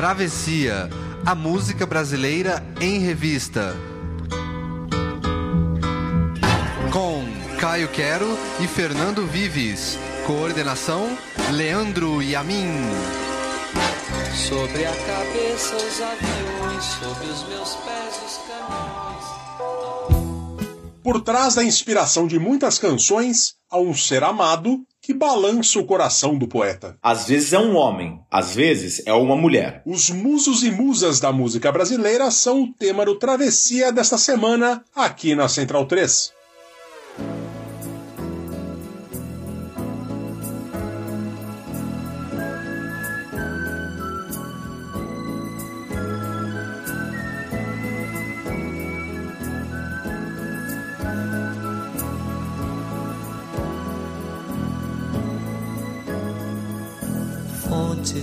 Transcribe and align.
Travessia, 0.00 0.88
a 1.26 1.34
música 1.34 1.84
brasileira 1.84 2.64
em 2.80 3.00
revista. 3.00 3.76
Com 6.90 7.22
Caio 7.58 7.86
Quero 7.88 8.26
e 8.60 8.66
Fernando 8.66 9.26
Vives. 9.26 9.98
Coordenação: 10.26 11.06
Leandro 11.52 12.22
Yamin. 12.22 12.80
Sobre 14.34 14.86
a 14.86 14.90
cabeça 14.90 15.76
os 15.76 16.00
aviões, 16.00 16.82
sobre 16.82 17.26
os 17.26 17.46
meus 17.50 17.74
pés 17.74 18.22
os 18.24 18.38
caminhões. 18.48 19.24
Por 21.04 21.20
trás 21.20 21.56
da 21.56 21.62
inspiração 21.62 22.26
de 22.26 22.38
muitas 22.38 22.78
canções, 22.78 23.56
há 23.70 23.78
um 23.78 23.94
ser 23.94 24.24
amado 24.24 24.80
que 25.00 25.14
balança 25.14 25.78
o 25.78 25.84
coração 25.84 26.36
do 26.36 26.46
poeta. 26.46 26.96
Às 27.02 27.28
vezes 27.28 27.52
é 27.52 27.58
um 27.58 27.76
homem, 27.76 28.20
às 28.30 28.54
vezes 28.54 29.02
é 29.06 29.12
uma 29.12 29.36
mulher. 29.36 29.82
Os 29.86 30.10
musos 30.10 30.62
e 30.62 30.70
musas 30.70 31.20
da 31.20 31.32
música 31.32 31.72
brasileira 31.72 32.30
são 32.30 32.62
o 32.62 32.72
tema 32.72 33.04
do 33.04 33.18
Travessia 33.18 33.92
desta 33.92 34.18
semana 34.18 34.84
aqui 34.94 35.34
na 35.34 35.48
Central 35.48 35.86
3. 35.86 36.39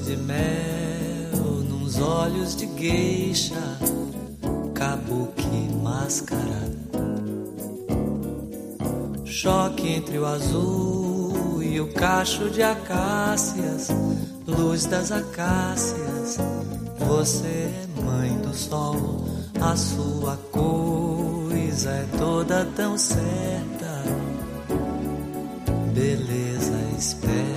De 0.07 0.15
mel 0.15 1.35
nos 1.69 1.99
olhos 1.99 2.55
de 2.55 2.65
gueixa, 2.65 3.77
kabuki 4.73 5.69
máscara. 5.83 6.71
Choque 9.25 9.89
entre 9.89 10.17
o 10.17 10.25
azul 10.25 11.61
e 11.61 11.81
o 11.81 11.91
cacho 11.91 12.49
de 12.49 12.63
acácias, 12.63 13.89
luz 14.47 14.85
das 14.85 15.11
acácias. 15.11 16.37
Você 16.99 17.45
é 17.45 18.01
mãe 18.01 18.33
do 18.37 18.55
sol, 18.55 19.25
a 19.59 19.75
sua 19.75 20.37
coisa 20.53 21.89
é 21.89 22.05
toda 22.17 22.65
tão 22.77 22.97
certa. 22.97 24.03
Beleza 25.93 26.79
esperta. 26.97 27.56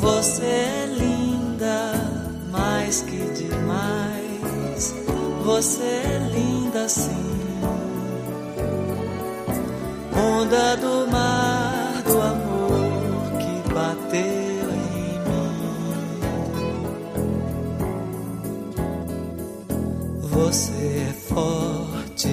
Você 0.00 0.44
é 0.44 0.86
linda, 0.86 1.92
mais 2.50 3.02
que 3.02 3.18
demais. 3.32 4.94
Você 5.44 5.82
é 5.82 6.30
linda 6.32 6.88
sim. 6.88 7.38
Onda 10.16 10.76
do 10.76 11.10
mar 11.10 12.02
do 12.04 12.20
amor 12.20 13.38
que 13.38 13.72
bateu 13.72 14.70
em 14.72 15.18
mim. 15.26 15.58
Você 20.22 21.08
é 21.08 21.12
forte, 21.12 22.28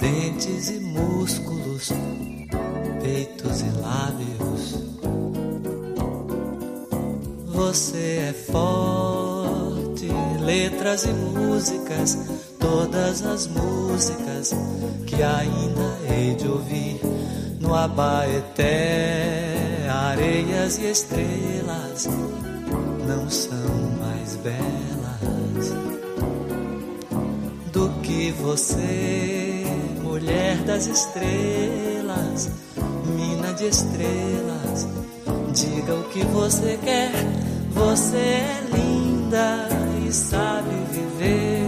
dentes 0.00 0.68
e 0.70 0.80
músculos, 0.80 1.92
peitos 3.00 3.60
e 3.60 3.70
lábios. 3.80 4.43
Você 7.74 8.28
é 8.28 8.32
forte, 8.32 10.06
letras 10.40 11.06
e 11.06 11.12
músicas, 11.12 12.16
todas 12.60 13.26
as 13.26 13.48
músicas 13.48 14.52
que 15.04 15.20
ainda 15.20 15.98
hei 16.08 16.36
de 16.36 16.46
ouvir. 16.46 17.00
No 17.58 17.74
Abaeté, 17.74 18.68
areias 19.90 20.78
e 20.78 20.88
estrelas 20.88 22.08
não 23.08 23.28
são 23.28 23.68
mais 23.98 24.36
belas 24.36 25.74
do 27.72 27.88
que 28.02 28.30
você, 28.40 29.64
mulher 30.00 30.58
das 30.58 30.86
estrelas, 30.86 32.50
mina 33.16 33.52
de 33.52 33.66
estrelas. 33.66 34.86
Diga 35.52 35.94
o 35.94 36.04
que 36.04 36.24
você 36.26 36.78
quer, 36.84 37.12
você 37.74 38.16
é 38.16 38.66
linda 38.72 39.68
e 40.06 40.12
sabe 40.12 40.70
viver. 40.92 41.64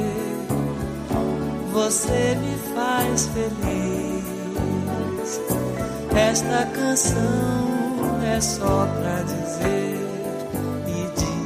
Você 1.73 2.37
me 2.37 2.57
faz 2.75 3.29
feliz. 3.29 4.27
Esta 6.17 6.67
canção 6.67 8.23
é 8.25 8.41
só 8.41 8.87
pra 8.87 9.23
dizer 9.23 9.99
e 10.87 11.11
diz. 11.17 11.37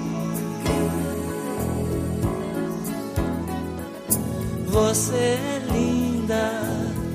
Você 4.68 5.16
é 5.16 5.62
linda, 5.72 6.62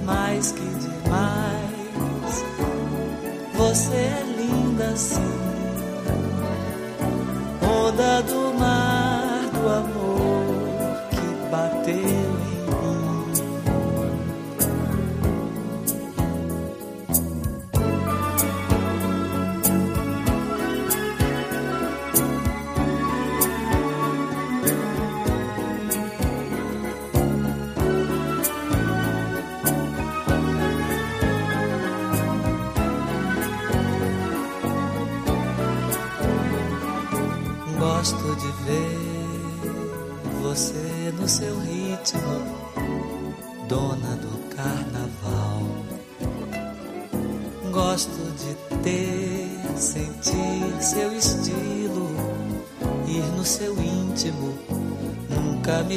mais 0.04 0.52
que 0.52 0.62
demais. 0.62 2.44
Você 3.56 3.94
é 3.94 4.24
linda 4.38 4.98
sim. 4.98 5.45
Onda 7.96 8.22
do 8.24 8.54
mar 8.60 8.75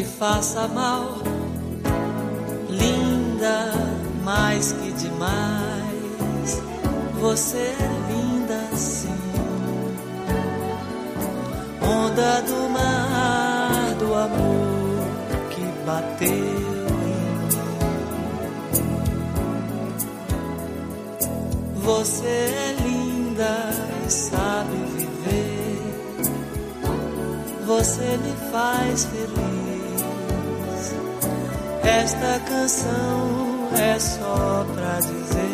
faça 0.09 0.67
mal. 0.69 1.19
Linda, 2.69 3.73
mais 4.25 4.73
que 4.73 4.93
demais, 4.93 6.63
você 7.21 7.59
é 7.59 8.13
linda 8.13 8.77
sim 8.77 9.29
onda 12.19 12.43
do 12.43 12.69
mar 12.71 13.95
do 13.99 14.15
amor 14.15 15.05
que 15.51 15.63
bateu 15.87 16.29
em 16.29 16.59
mim. 17.05 17.49
Você 21.77 22.27
é 22.27 22.77
linda 22.83 23.71
e 24.07 24.11
sabe 24.11 24.77
viver. 24.97 25.79
Você 27.67 28.17
me 28.19 28.51
faz 28.51 29.05
feliz. 29.05 29.48
Esta 31.89 32.39
canção 32.41 33.71
é 33.73 33.99
só 33.99 34.67
pra 34.75 35.01
dizer 35.01 35.48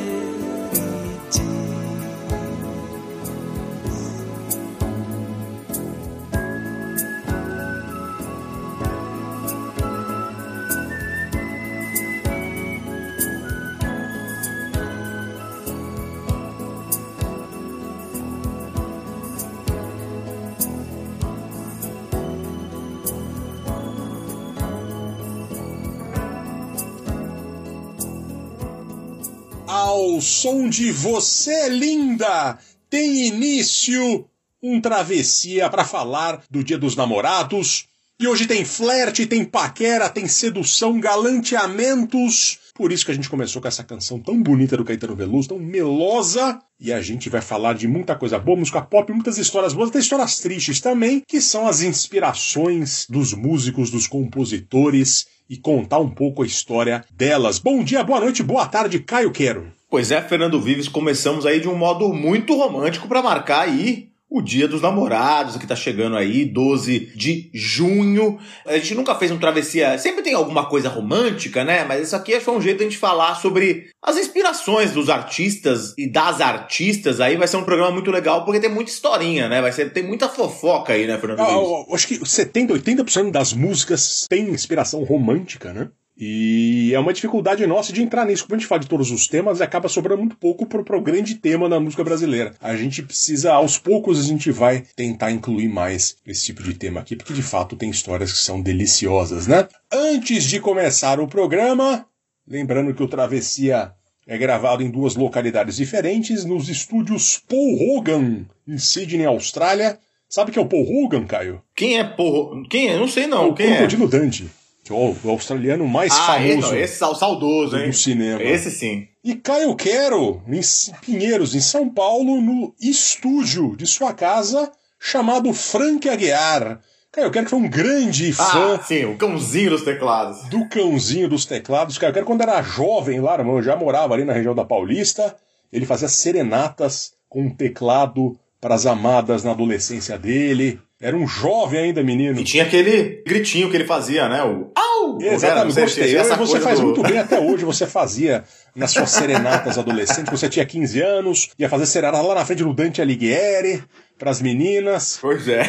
som 30.44 30.68
de 30.68 30.92
Você 30.92 31.50
é 31.50 31.68
Linda, 31.70 32.58
tem 32.90 33.28
início 33.28 34.28
um 34.62 34.78
travessia 34.78 35.70
para 35.70 35.86
falar 35.86 36.42
do 36.50 36.62
Dia 36.62 36.76
dos 36.76 36.94
Namorados. 36.94 37.86
E 38.20 38.28
hoje 38.28 38.46
tem 38.46 38.62
flerte, 38.62 39.24
tem 39.24 39.42
paquera, 39.42 40.10
tem 40.10 40.28
sedução, 40.28 41.00
galanteamentos. 41.00 42.58
Por 42.74 42.92
isso 42.92 43.06
que 43.06 43.10
a 43.10 43.14
gente 43.14 43.30
começou 43.30 43.62
com 43.62 43.68
essa 43.68 43.82
canção 43.82 44.20
tão 44.20 44.42
bonita 44.42 44.76
do 44.76 44.84
Caetano 44.84 45.16
Veloso, 45.16 45.48
tão 45.48 45.58
melosa. 45.58 46.58
E 46.78 46.92
a 46.92 47.00
gente 47.00 47.30
vai 47.30 47.40
falar 47.40 47.72
de 47.72 47.88
muita 47.88 48.14
coisa 48.14 48.38
boa, 48.38 48.58
música 48.58 48.82
pop, 48.82 49.10
muitas 49.14 49.38
histórias 49.38 49.72
boas, 49.72 49.88
até 49.88 49.98
histórias 49.98 50.40
tristes 50.40 50.78
também, 50.78 51.22
que 51.26 51.40
são 51.40 51.66
as 51.66 51.80
inspirações 51.80 53.06
dos 53.08 53.32
músicos, 53.32 53.90
dos 53.90 54.06
compositores 54.06 55.24
e 55.48 55.56
contar 55.56 56.00
um 56.00 56.10
pouco 56.10 56.42
a 56.42 56.46
história 56.46 57.02
delas. 57.10 57.58
Bom 57.58 57.82
dia, 57.82 58.04
boa 58.04 58.20
noite, 58.20 58.42
boa 58.42 58.66
tarde, 58.66 58.98
Caio 58.98 59.32
Quero. 59.32 59.72
Pois 59.94 60.10
é, 60.10 60.20
Fernando 60.20 60.60
Vives, 60.60 60.88
começamos 60.88 61.46
aí 61.46 61.60
de 61.60 61.68
um 61.68 61.76
modo 61.76 62.12
muito 62.12 62.56
romântico 62.56 63.06
para 63.06 63.22
marcar 63.22 63.60
aí 63.60 64.08
o 64.28 64.42
Dia 64.42 64.66
dos 64.66 64.82
Namorados, 64.82 65.56
que 65.56 65.68
tá 65.68 65.76
chegando 65.76 66.16
aí, 66.16 66.44
12 66.44 67.12
de 67.14 67.48
junho. 67.54 68.36
A 68.66 68.76
gente 68.76 68.96
nunca 68.96 69.14
fez 69.14 69.30
um 69.30 69.38
travessia, 69.38 69.96
sempre 69.96 70.24
tem 70.24 70.34
alguma 70.34 70.66
coisa 70.66 70.88
romântica, 70.88 71.62
né? 71.62 71.84
Mas 71.84 72.08
isso 72.08 72.16
aqui 72.16 72.34
é 72.34 72.40
só 72.40 72.56
um 72.56 72.60
jeito 72.60 72.78
de 72.78 72.82
a 72.82 72.88
gente 72.88 72.98
falar 72.98 73.36
sobre 73.36 73.86
as 74.02 74.16
inspirações 74.16 74.90
dos 74.90 75.08
artistas 75.08 75.94
e 75.96 76.10
das 76.10 76.40
artistas. 76.40 77.20
Aí 77.20 77.36
vai 77.36 77.46
ser 77.46 77.58
um 77.58 77.64
programa 77.64 77.92
muito 77.92 78.10
legal, 78.10 78.44
porque 78.44 78.58
tem 78.58 78.68
muita 78.68 78.90
historinha, 78.90 79.48
né? 79.48 79.62
Vai 79.62 79.70
ser, 79.70 79.92
tem 79.92 80.02
muita 80.02 80.28
fofoca 80.28 80.92
aí, 80.92 81.06
né, 81.06 81.16
Fernando? 81.18 81.38
Ah, 81.38 81.52
eu, 81.52 81.86
eu 81.88 81.94
acho 81.94 82.08
que 82.08 82.28
70, 82.28 82.74
80% 82.74 83.30
das 83.30 83.52
músicas 83.52 84.26
tem 84.28 84.50
inspiração 84.50 85.04
romântica, 85.04 85.72
né? 85.72 85.88
E 86.16 86.92
é 86.94 86.98
uma 86.98 87.12
dificuldade 87.12 87.66
nossa 87.66 87.92
de 87.92 88.02
entrar 88.02 88.24
nisso. 88.24 88.44
Como 88.44 88.54
a 88.54 88.58
gente 88.58 88.68
fala 88.68 88.80
de 88.80 88.88
todos 88.88 89.10
os 89.10 89.26
temas, 89.26 89.60
acaba 89.60 89.88
sobrando 89.88 90.20
muito 90.20 90.36
pouco 90.36 90.64
pro, 90.64 90.84
pro 90.84 91.00
grande 91.00 91.34
tema 91.34 91.68
da 91.68 91.80
música 91.80 92.04
brasileira. 92.04 92.54
A 92.60 92.76
gente 92.76 93.02
precisa, 93.02 93.52
aos 93.52 93.78
poucos, 93.78 94.20
a 94.20 94.22
gente 94.22 94.50
vai 94.52 94.84
tentar 94.94 95.32
incluir 95.32 95.68
mais 95.68 96.16
esse 96.24 96.46
tipo 96.46 96.62
de 96.62 96.74
tema 96.74 97.00
aqui, 97.00 97.16
porque 97.16 97.32
de 97.32 97.42
fato 97.42 97.74
tem 97.74 97.90
histórias 97.90 98.32
que 98.32 98.38
são 98.38 98.62
deliciosas, 98.62 99.46
né? 99.46 99.66
Antes 99.92 100.44
de 100.44 100.60
começar 100.60 101.18
o 101.18 101.26
programa, 101.26 102.06
lembrando 102.46 102.94
que 102.94 103.02
o 103.02 103.08
Travessia 103.08 103.92
é 104.26 104.38
gravado 104.38 104.82
em 104.82 104.90
duas 104.90 105.16
localidades 105.16 105.76
diferentes, 105.76 106.44
nos 106.44 106.68
estúdios 106.68 107.42
Paul 107.48 107.98
Hogan, 107.98 108.46
em 108.66 108.78
Sydney, 108.78 109.26
Austrália. 109.26 109.98
Sabe 110.28 110.50
que 110.50 110.58
é 110.58 110.62
o 110.62 110.66
Paul 110.66 110.86
Hogan, 110.88 111.26
Caio? 111.26 111.60
Quem 111.76 111.98
é 111.98 112.04
Paul? 112.04 112.66
Quem 112.68 112.88
é? 112.88 112.96
Não 112.96 113.06
sei 113.06 113.26
não. 113.26 113.44
É 113.44 113.46
o 113.48 113.54
Quem 113.54 113.72
é? 113.72 113.86
Dante. 113.86 114.48
Que 114.84 114.92
é 114.92 114.94
o, 114.94 115.16
australiano 115.30 115.88
mais 115.88 116.12
Ah, 116.12 116.38
esse, 116.38 116.50
famoso 116.52 116.72
não, 116.74 116.78
esse 116.78 117.02
é 117.02 117.06
o 117.06 117.14
saudoso, 117.14 117.76
hein? 117.78 117.88
do 117.88 117.96
cinema. 117.96 118.42
Esse 118.42 118.70
sim. 118.70 119.08
E 119.24 119.34
Caio 119.34 119.74
Quero, 119.74 120.42
em 120.46 120.60
Pinheiros, 121.00 121.54
em 121.54 121.60
São 121.60 121.88
Paulo, 121.88 122.40
no 122.40 122.74
estúdio 122.78 123.74
de 123.76 123.86
sua 123.86 124.12
casa, 124.12 124.70
chamado 125.00 125.52
Frank 125.54 126.06
Aguiar. 126.08 126.80
Caio 127.10 127.30
Quero 127.30 127.44
que 127.46 127.50
foi 127.50 127.58
um 127.60 127.68
grande 127.68 128.32
fã 128.32 128.74
Ah, 128.74 128.80
sim, 128.84 129.04
o 129.06 129.16
cãozinho 129.16 129.70
dos 129.70 129.82
teclados. 129.82 130.48
do 130.50 130.68
cãozinho 130.68 131.28
dos 131.28 131.46
teclados. 131.46 131.96
Caio 131.96 132.12
Quero, 132.12 132.26
quando 132.26 132.42
era 132.42 132.60
jovem 132.60 133.20
lá, 133.20 133.34
irmão, 133.38 133.56
eu 133.56 133.62
já 133.62 133.74
morava 133.76 134.12
ali 134.12 134.24
na 134.24 134.32
região 134.34 134.54
da 134.54 134.64
Paulista, 134.64 135.34
ele 135.72 135.86
fazia 135.86 136.08
serenatas 136.08 137.14
com 137.28 137.42
um 137.42 137.50
teclado 137.50 138.38
para 138.60 138.74
as 138.74 138.84
amadas 138.84 139.42
na 139.44 139.52
adolescência 139.52 140.18
dele. 140.18 140.78
Era 141.04 141.14
um 141.16 141.26
jovem 141.28 141.80
ainda, 141.80 142.02
menino. 142.02 142.40
E 142.40 142.44
tinha 142.44 142.62
aquele 142.64 143.22
gritinho 143.26 143.70
que 143.70 143.76
ele 143.76 143.84
fazia, 143.84 144.26
né? 144.28 144.42
O 144.42 144.70
au! 144.74 145.20
Exatamente, 145.20 145.74
Você- 145.74 145.80
gostei. 145.82 146.16
essa 146.16 146.34
você 146.34 146.58
faz 146.60 146.80
do- 146.80 146.86
muito 146.86 147.02
bem 147.02 147.18
até 147.20 147.38
hoje. 147.38 147.62
Você 147.64 147.86
fazia 147.86 148.42
nas 148.74 148.90
suas 148.92 149.10
serenatas 149.10 149.76
adolescentes. 149.76 150.30
Você 150.30 150.48
tinha 150.48 150.64
15 150.64 151.00
anos, 151.02 151.50
ia 151.58 151.68
fazer 151.68 151.84
serenata 151.86 152.22
lá 152.22 152.34
na 152.36 152.44
frente 152.46 152.64
do 152.64 152.72
Dante 152.72 153.02
Alighieri 153.02 153.82
para 154.18 154.30
as 154.30 154.40
meninas. 154.40 155.18
Pois 155.20 155.46
é. 155.46 155.62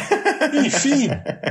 Enfim, 0.64 1.08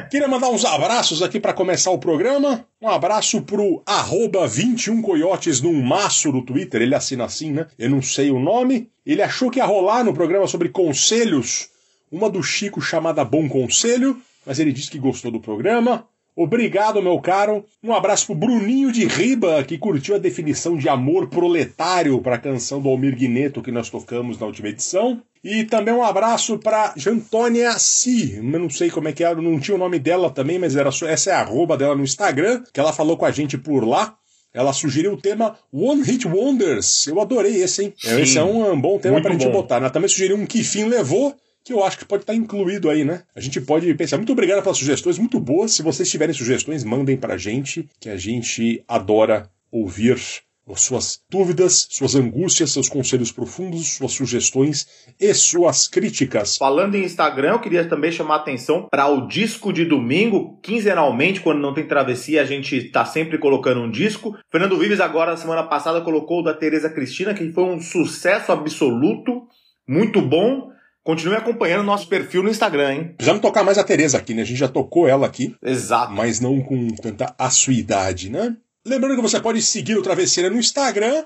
queria 0.10 0.28
mandar 0.28 0.50
uns 0.50 0.66
abraços 0.66 1.22
aqui 1.22 1.40
para 1.40 1.54
começar 1.54 1.92
o 1.92 2.00
programa. 2.00 2.66
Um 2.82 2.90
abraço 2.90 3.42
pro 3.44 3.84
arroba 3.86 4.48
21 4.48 5.02
coiotes 5.02 5.62
num 5.62 5.80
maço 5.84 6.32
do 6.32 6.42
Twitter. 6.44 6.82
Ele 6.82 6.96
assina 6.96 7.26
assim, 7.26 7.52
né? 7.52 7.68
Eu 7.78 7.90
não 7.92 8.02
sei 8.02 8.32
o 8.32 8.40
nome. 8.40 8.90
Ele 9.06 9.22
achou 9.22 9.52
que 9.52 9.60
ia 9.60 9.66
rolar 9.66 10.04
no 10.04 10.14
programa 10.14 10.48
sobre 10.48 10.70
conselhos 10.70 11.68
uma 12.12 12.30
do 12.30 12.42
Chico 12.42 12.82
chamada 12.82 13.24
Bom 13.24 13.48
Conselho, 13.50 14.18
mas 14.46 14.60
ele 14.60 14.72
disse 14.72 14.92
que 14.92 15.00
gostou 15.00 15.32
do 15.32 15.40
programa. 15.40 16.08
Obrigado, 16.36 17.02
meu 17.02 17.18
caro. 17.22 17.64
Um 17.82 17.94
abraço 17.94 18.26
pro 18.26 18.36
Bruninho 18.36 18.92
de 18.92 19.06
Riba, 19.06 19.64
que 19.64 19.78
curtiu 19.78 20.16
a 20.16 20.20
definição 20.20 20.76
de 20.76 20.90
amor 20.90 21.30
proletário 21.30 22.20
para 22.22 22.36
a 22.36 22.40
canção 22.40 22.82
do 22.82 22.90
Almir 22.90 23.16
Guineto 23.16 23.62
que 23.62 23.72
nós 23.72 23.90
tocamos 23.90 24.38
na 24.38 24.46
última 24.46 24.68
edição. 24.68 25.22
E 25.42 25.64
também 25.64 25.94
um 25.94 26.04
abraço 26.04 26.58
para 26.58 26.94
Jantônia 26.98 27.72
Si. 27.80 28.36
Eu 28.36 28.44
não 28.44 28.70
sei 28.70 28.90
como 28.90 29.08
é 29.08 29.14
que 29.14 29.24
era, 29.24 29.42
não 29.42 29.60
tinha 29.60 29.76
o 29.76 29.78
nome 29.78 29.98
dela 29.98 30.30
também, 30.30 30.60
mas 30.60 30.76
era 30.76 30.90
essa 30.90 31.30
é 31.30 31.34
a 31.34 31.40
arroba 31.40 31.78
dela 31.78 31.96
no 31.96 32.04
Instagram, 32.04 32.64
que 32.74 32.80
ela 32.82 32.92
falou 32.92 33.16
com 33.16 33.26
a 33.26 33.32
gente 33.32 33.58
por 33.58 33.88
lá. 33.88 34.18
Ela 34.54 34.74
sugeriu 34.74 35.14
o 35.14 35.22
tema 35.22 35.58
One 35.72 36.02
Hit 36.02 36.28
Wonders. 36.28 37.08
Eu 37.08 37.22
adorei 37.22 37.62
esse, 37.62 37.84
hein? 37.84 37.94
Sim. 37.98 38.22
Esse 38.22 38.38
é 38.38 38.44
um, 38.44 38.72
um 38.72 38.80
bom 38.80 38.98
tema 38.98 39.22
pra 39.22 39.32
gente 39.32 39.46
bom. 39.46 39.52
botar. 39.52 39.78
Ela 39.78 39.90
também 39.90 40.10
sugeriu 40.10 40.36
um 40.36 40.46
que 40.46 40.64
fim 40.64 40.86
levou, 40.86 41.36
que 41.66 41.74
eu 41.74 41.84
acho 41.84 41.98
que 41.98 42.06
pode 42.06 42.22
estar 42.22 42.36
incluído 42.36 42.92
aí, 42.92 43.04
né? 43.04 43.24
A 43.36 43.42
gente 43.42 43.60
pode 43.60 43.92
pensar. 43.96 44.18
Muito 44.18 44.32
obrigado 44.32 44.62
pelas 44.62 44.78
sugestões, 44.78 45.18
muito 45.18 45.40
boas. 45.40 45.72
Se 45.72 45.82
vocês 45.82 46.10
tiverem 46.10 46.34
sugestões, 46.34 46.84
mandem 46.84 47.18
pra 47.18 47.38
gente, 47.38 47.90
que 48.00 48.08
a 48.08 48.16
gente 48.16 48.84
adora 48.88 49.50
ouvir 49.72 50.14
as 50.14 50.82
suas 50.82 51.22
dúvidas, 51.28 51.88
suas 51.90 52.14
angústias, 52.14 52.72
seus 52.72 52.88
conselhos 52.88 53.32
profundos, 53.32 53.96
suas 53.96 54.12
sugestões 54.12 54.88
e 55.20 55.34
suas 55.34 55.88
críticas. 55.88 56.56
Falando 56.58 56.96
em 56.96 57.04
Instagram, 57.04 57.54
eu 57.54 57.60
queria 57.60 57.90
também 57.90 58.12
chamar 58.12 58.36
a 58.36 58.40
atenção 58.40 58.88
para 58.90 59.08
o 59.08 59.28
disco 59.28 59.74
de 59.74 59.86
domingo. 59.86 60.60
Quinzenalmente, 60.62 61.42
quando 61.42 61.62
não 61.62 61.74
tem 61.74 61.88
travessia, 61.88 62.44
a 62.44 62.46
gente 62.46 62.92
tá 62.92 63.06
sempre 63.06 63.40
colocando 63.40 63.82
um 63.82 63.90
disco. 63.90 64.38
Fernando 64.52 64.78
Vives, 64.78 65.00
agora, 65.00 65.32
na 65.32 65.38
semana 65.38 65.64
passada, 65.64 66.02
colocou 66.02 66.42
o 66.42 66.44
da 66.44 66.54
Tereza 66.54 66.92
Cristina, 66.92 67.34
que 67.34 67.52
foi 67.52 67.64
um 67.64 67.80
sucesso 67.80 68.52
absoluto, 68.52 69.48
muito 69.88 70.22
bom. 70.22 70.75
Continue 71.06 71.36
acompanhando 71.36 71.82
o 71.82 71.86
nosso 71.86 72.08
perfil 72.08 72.42
no 72.42 72.50
Instagram, 72.50 72.92
hein? 72.92 73.14
Precisamos 73.16 73.40
tocar 73.40 73.64
mais 73.64 73.78
a 73.78 73.84
Tereza 73.84 74.18
aqui, 74.18 74.34
né? 74.34 74.42
A 74.42 74.46
gente 74.46 74.58
já 74.58 74.68
tocou 74.68 75.08
ela 75.08 75.28
aqui. 75.28 75.56
Exato. 75.64 76.12
mas 76.12 76.40
não 76.40 76.60
com 76.60 76.88
tanta 76.96 77.32
assuidade, 77.38 78.28
né? 78.32 78.58
Lembrando 78.84 79.16
que 79.16 79.22
você 79.22 79.40
pode 79.40 79.62
seguir 79.62 79.96
o 79.96 80.02
Travesseira 80.02 80.50
no 80.50 80.58
Instagram, 80.58 81.24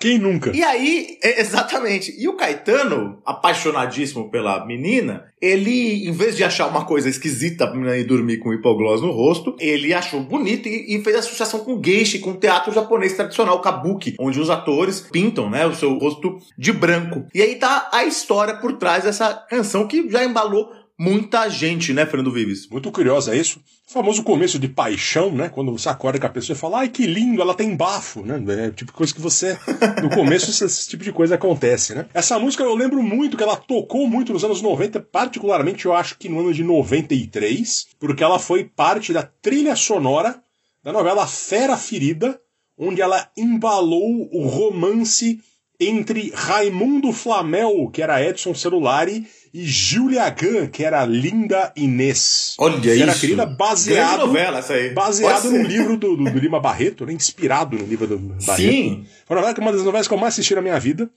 Quem 0.00 0.16
nunca? 0.16 0.52
E 0.54 0.62
aí, 0.62 1.18
é, 1.22 1.40
exatamente. 1.40 2.14
E 2.16 2.28
o 2.28 2.36
Caetano, 2.36 3.20
apaixonadíssimo 3.26 4.30
pela 4.30 4.64
menina, 4.64 5.24
ele, 5.42 6.08
em 6.08 6.12
vez 6.12 6.36
de 6.36 6.44
achar 6.44 6.68
uma 6.68 6.84
coisa 6.84 7.08
esquisita 7.08 7.66
pra 7.66 7.74
menina 7.74 7.96
ir 7.96 8.04
dormir 8.04 8.38
com 8.38 8.54
hipoglose 8.54 9.02
no 9.02 9.10
rosto, 9.10 9.56
ele 9.58 9.92
achou 9.92 10.20
bonito 10.20 10.68
e, 10.68 10.96
e 10.96 11.02
fez 11.02 11.16
associação 11.16 11.60
com 11.60 11.82
geisha, 11.82 12.20
com 12.20 12.30
o 12.30 12.36
teatro 12.36 12.72
japonês 12.72 13.14
tradicional, 13.14 13.60
kabuki, 13.60 14.14
onde 14.20 14.40
os 14.40 14.50
atores 14.50 15.00
pintam, 15.00 15.50
né, 15.50 15.66
o 15.66 15.74
seu 15.74 15.98
rosto 15.98 16.38
de 16.56 16.72
branco. 16.72 17.26
E 17.34 17.42
aí 17.42 17.56
tá 17.56 17.88
a 17.92 18.04
história 18.04 18.54
por 18.54 18.74
trás 18.74 19.02
dessa 19.02 19.34
canção 19.50 19.88
que 19.88 20.08
já 20.08 20.24
embalou 20.24 20.70
muita 20.98 21.48
gente, 21.48 21.92
né, 21.92 22.04
Fernando 22.04 22.32
Vives? 22.32 22.68
Muito 22.68 22.90
curiosa 22.90 23.36
isso. 23.36 23.60
O 23.88 23.92
famoso 23.92 24.22
começo 24.24 24.58
de 24.58 24.68
paixão, 24.68 25.30
né? 25.30 25.48
Quando 25.48 25.70
você 25.70 25.88
acorda 25.88 26.18
com 26.18 26.26
a 26.26 26.30
pessoa 26.30 26.56
e 26.56 26.58
fala, 26.58 26.80
ai 26.80 26.88
que 26.88 27.06
lindo, 27.06 27.40
ela 27.40 27.54
tem 27.54 27.76
bafo, 27.76 28.22
né? 28.22 28.66
É 28.66 28.70
tipo 28.70 28.92
coisa 28.92 29.14
que 29.14 29.20
você. 29.20 29.56
No 30.02 30.10
começo, 30.10 30.50
esse, 30.64 30.88
tipo 30.88 31.04
de 31.04 31.12
coisa 31.12 31.36
acontece, 31.36 31.94
né? 31.94 32.06
Essa 32.12 32.38
música 32.38 32.64
eu 32.64 32.74
lembro 32.74 33.02
muito 33.02 33.36
que 33.36 33.42
ela 33.42 33.56
tocou 33.56 34.06
muito 34.08 34.32
nos 34.32 34.44
anos 34.44 34.60
90, 34.60 35.00
particularmente 35.00 35.86
eu 35.86 35.94
acho 35.94 36.18
que 36.18 36.28
no 36.28 36.40
ano 36.40 36.52
de 36.52 36.64
93, 36.64 37.86
porque 37.98 38.24
ela 38.24 38.38
foi 38.38 38.64
parte 38.64 39.12
da 39.12 39.22
trilha 39.22 39.76
sonora 39.76 40.42
da 40.82 40.92
novela 40.92 41.26
Fera 41.26 41.76
Ferida, 41.76 42.40
onde 42.76 43.00
ela 43.00 43.30
embalou 43.36 44.28
o 44.32 44.46
romance 44.46 45.40
entre 45.80 46.32
Raimundo 46.34 47.12
Flamel, 47.12 47.88
que 47.92 48.02
era 48.02 48.22
Edson 48.22 48.54
Celulari, 48.54 49.26
e 49.52 49.64
Julia 49.64 50.28
Gunn, 50.30 50.68
que 50.68 50.84
era 50.84 51.04
Linda 51.04 51.72
Inês. 51.76 52.54
Olha 52.58 52.80
que 52.80 52.88
isso. 52.88 53.02
Era 53.02 53.14
querida 53.14 53.46
baseado, 53.46 54.26
novela, 54.26 54.58
essa 54.58 54.74
aí. 54.74 54.90
baseado 54.90 55.50
no 55.50 55.62
livro 55.62 55.96
do, 55.96 56.16
do, 56.16 56.24
do, 56.24 56.38
Lima 56.38 56.60
Barreto, 56.60 57.06
né? 57.06 57.12
inspirado 57.12 57.76
no 57.76 57.84
livro 57.84 58.06
do 58.06 58.18
Barreto. 58.18 58.56
Sim. 58.56 59.06
Foi 59.26 59.36
uma, 59.36 59.52
uma 59.52 59.72
das 59.72 59.84
novelas 59.84 60.08
que 60.08 60.14
eu 60.14 60.18
mais 60.18 60.34
assisti 60.34 60.54
na 60.54 60.62
minha 60.62 60.78
vida. 60.78 61.10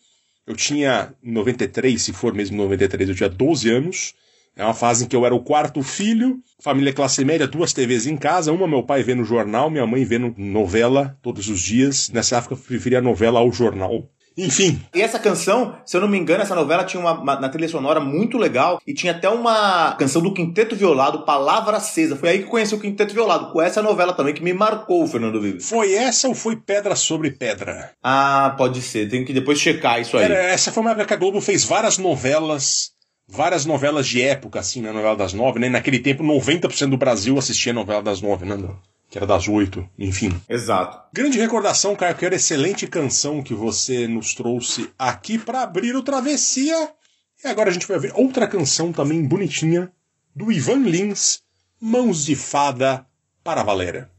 Eu 0.46 0.56
tinha, 0.56 1.14
em 1.24 1.32
93, 1.32 2.02
se 2.02 2.14
for 2.14 2.34
mesmo 2.34 2.58
93, 2.58 3.10
eu 3.10 3.16
tinha 3.16 3.30
12 3.30 3.70
anos. 3.70 4.14
É 4.56 4.64
uma 4.64 4.74
fase 4.74 5.06
em 5.06 5.08
que 5.08 5.16
eu 5.16 5.26
era 5.26 5.34
o 5.34 5.40
quarto 5.40 5.82
filho, 5.82 6.40
família 6.60 6.92
classe 6.92 7.24
média, 7.24 7.48
duas 7.48 7.72
TVs 7.72 8.06
em 8.06 8.18
casa, 8.18 8.52
uma 8.52 8.68
meu 8.68 8.84
pai 8.84 9.02
vendo 9.02 9.24
jornal, 9.24 9.70
minha 9.70 9.88
mãe 9.88 10.04
vendo 10.04 10.36
novela 10.38 11.18
todos 11.22 11.48
os 11.48 11.62
dias. 11.62 12.10
Nessa 12.10 12.38
época 12.38 12.56
eu 12.56 12.58
preferia 12.58 13.00
a 13.00 13.02
novela 13.02 13.40
ao 13.40 13.52
jornal. 13.52 14.10
Enfim. 14.38 14.82
E 14.94 15.02
essa 15.02 15.20
canção, 15.20 15.76
se 15.86 15.96
eu 15.96 16.02
não 16.02 16.08
me 16.08 16.18
engano, 16.18 16.42
essa 16.42 16.56
novela 16.56 16.84
tinha 16.84 17.00
uma, 17.00 17.14
uma, 17.14 17.40
na 17.40 17.50
trilha 17.50 17.68
sonora 17.68 18.00
muito 18.00 18.38
legal 18.38 18.82
e 18.88 18.94
tinha 18.94 19.12
até 19.12 19.30
uma 19.30 19.94
canção 19.96 20.22
do 20.22 20.34
Quinteto 20.34 20.76
Violado, 20.76 21.26
Palavra 21.26 21.78
Acesa. 21.78 22.16
Foi 22.16 22.30
aí 22.30 22.40
que 22.40 22.50
conheci 22.50 22.74
o 22.74 22.80
Quinteto 22.80 23.14
Violado, 23.14 23.52
com 23.52 23.62
essa 23.62 23.82
novela 23.82 24.14
também 24.14 24.34
que 24.34 24.44
me 24.44 24.54
marcou, 24.54 25.06
Fernando 25.08 25.42
Vives. 25.42 25.68
Foi 25.68 25.94
essa 25.94 26.28
ou 26.28 26.36
foi 26.36 26.56
Pedra 26.56 26.96
sobre 26.96 27.32
Pedra? 27.32 27.92
Ah, 28.02 28.56
pode 28.58 28.82
ser. 28.82 29.10
Tenho 29.10 29.26
que 29.26 29.34
depois 29.34 29.60
checar 29.60 30.00
isso 30.00 30.18
aí. 30.18 30.24
Era, 30.24 30.36
essa 30.36 30.72
foi 30.72 30.82
uma 30.82 30.92
época 30.92 31.08
que 31.08 31.14
a 31.14 31.18
Globo 31.18 31.42
fez 31.42 31.64
várias 31.64 31.98
novelas 31.98 32.92
várias 33.32 33.66
novelas 33.66 34.08
de 34.08 34.22
época, 34.22 34.60
assim, 34.60 34.82
na 34.82 34.90
né? 34.90 34.96
novela 34.96 35.16
das 35.16 35.34
nove, 35.34 35.58
né? 35.58 35.70
Naquele 35.70 36.00
tempo, 36.00 36.22
90% 36.22 36.90
do 36.90 36.98
Brasil 36.98 37.38
assistia 37.38 37.72
a 37.72 37.76
novela 37.76 38.04
das 38.04 38.22
nove, 38.22 38.46
né? 38.46 38.58
Que 39.12 39.18
era 39.18 39.28
das 39.28 39.46
oito, 39.50 39.86
enfim. 40.00 40.32
Exato. 40.48 40.98
Grande 41.12 41.38
recordação, 41.38 41.98
Caio, 41.98 42.16
que 42.16 42.26
era 42.26 42.36
excelente 42.36 42.88
canção 42.88 43.44
que 43.44 43.54
você 43.54 44.08
nos 44.08 44.34
trouxe 44.34 44.90
aqui 44.98 45.38
para 45.38 45.64
abrir 45.64 45.94
o 45.98 46.02
Travessia. 46.02 46.90
E 47.44 47.48
agora 47.48 47.70
a 47.70 47.74
gente 47.74 47.86
vai 47.86 48.00
ver 48.00 48.14
outra 48.16 48.48
canção 48.48 48.94
também 48.94 49.22
bonitinha, 49.28 49.92
do 50.34 50.50
Ivan 50.50 50.84
Lins, 50.84 51.42
Mãos 51.78 52.24
de 52.24 52.38
Fada 52.38 53.06
para 53.44 53.64
Valéria. 53.64 54.10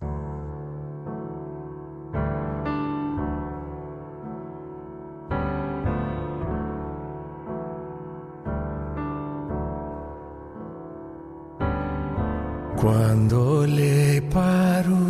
Quando 12.78 13.60
olhei 13.60 13.91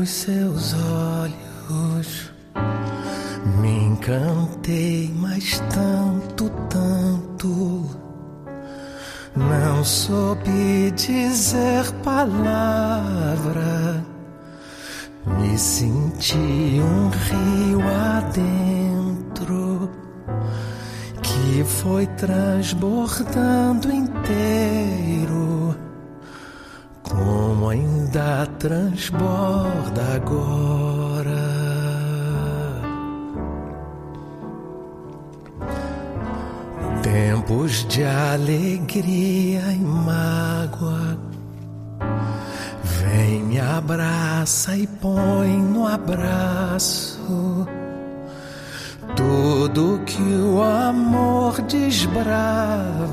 os 0.02 0.11
seus 0.11 0.75
olhos, 0.75 2.32
me 3.61 3.85
encantei, 3.85 5.14
mas 5.16 5.62
tanto, 5.73 6.50
tanto. 6.68 7.88
Não 9.37 9.85
soube 9.85 10.90
dizer 10.97 11.88
palavra, 12.02 14.04
me 15.38 15.56
senti 15.56 16.37
um 16.37 17.09
rio 17.09 17.80
adentro 18.18 19.88
que 21.23 21.62
foi 21.64 22.09
transbordando 22.09 23.92
inteiro 23.92 25.51
como 27.12 27.69
ainda 27.69 28.47
transborda 28.59 30.02
agora. 30.16 31.42
Tempos 37.02 37.87
de 37.88 38.04
alegria 38.04 39.61
e 39.73 39.78
mágoa. 39.78 41.19
Vem, 42.83 43.42
me 43.42 43.61
abraça 43.61 44.76
e 44.76 44.87
põe 44.87 45.59
no 45.59 45.87
abraço 45.87 47.66
tudo 49.16 50.00
que 50.07 50.23
o 50.23 50.62
amor 50.62 51.61
desbrava 51.62 53.12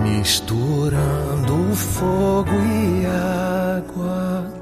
misturando 0.00 1.74
fogo 1.74 2.52
e 2.52 3.06
água. 3.06 4.52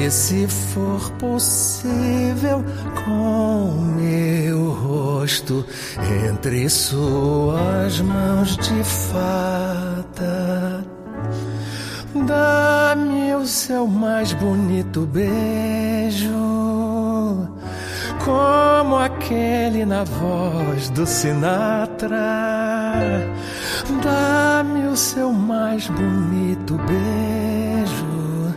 E 0.00 0.10
se 0.10 0.46
for 0.48 1.10
possível, 1.12 2.64
com 3.04 3.72
meu 3.96 4.70
rosto 4.70 5.64
entre 6.26 6.68
suas 6.68 8.00
mãos 8.00 8.56
de 8.56 8.84
fada, 8.84 10.84
dá-me 12.26 13.34
o 13.34 13.46
seu 13.46 13.86
mais 13.86 14.32
bonito 14.32 15.02
beijo 15.02 16.48
como 18.28 18.96
aquele 18.96 19.86
na 19.86 20.04
voz 20.04 20.90
do 20.90 21.06
Sinatra. 21.06 22.18
Dá-me 24.02 24.86
o 24.88 24.96
seu 24.96 25.32
mais 25.32 25.88
bonito 25.88 26.76
beijo, 26.76 28.54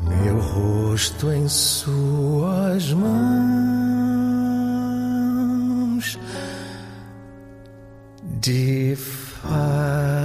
meu 0.00 0.40
rosto 0.40 1.30
em 1.30 1.46
suas 1.46 2.92
mãos 2.94 3.38
de 8.40 8.96
fada. 8.96 10.17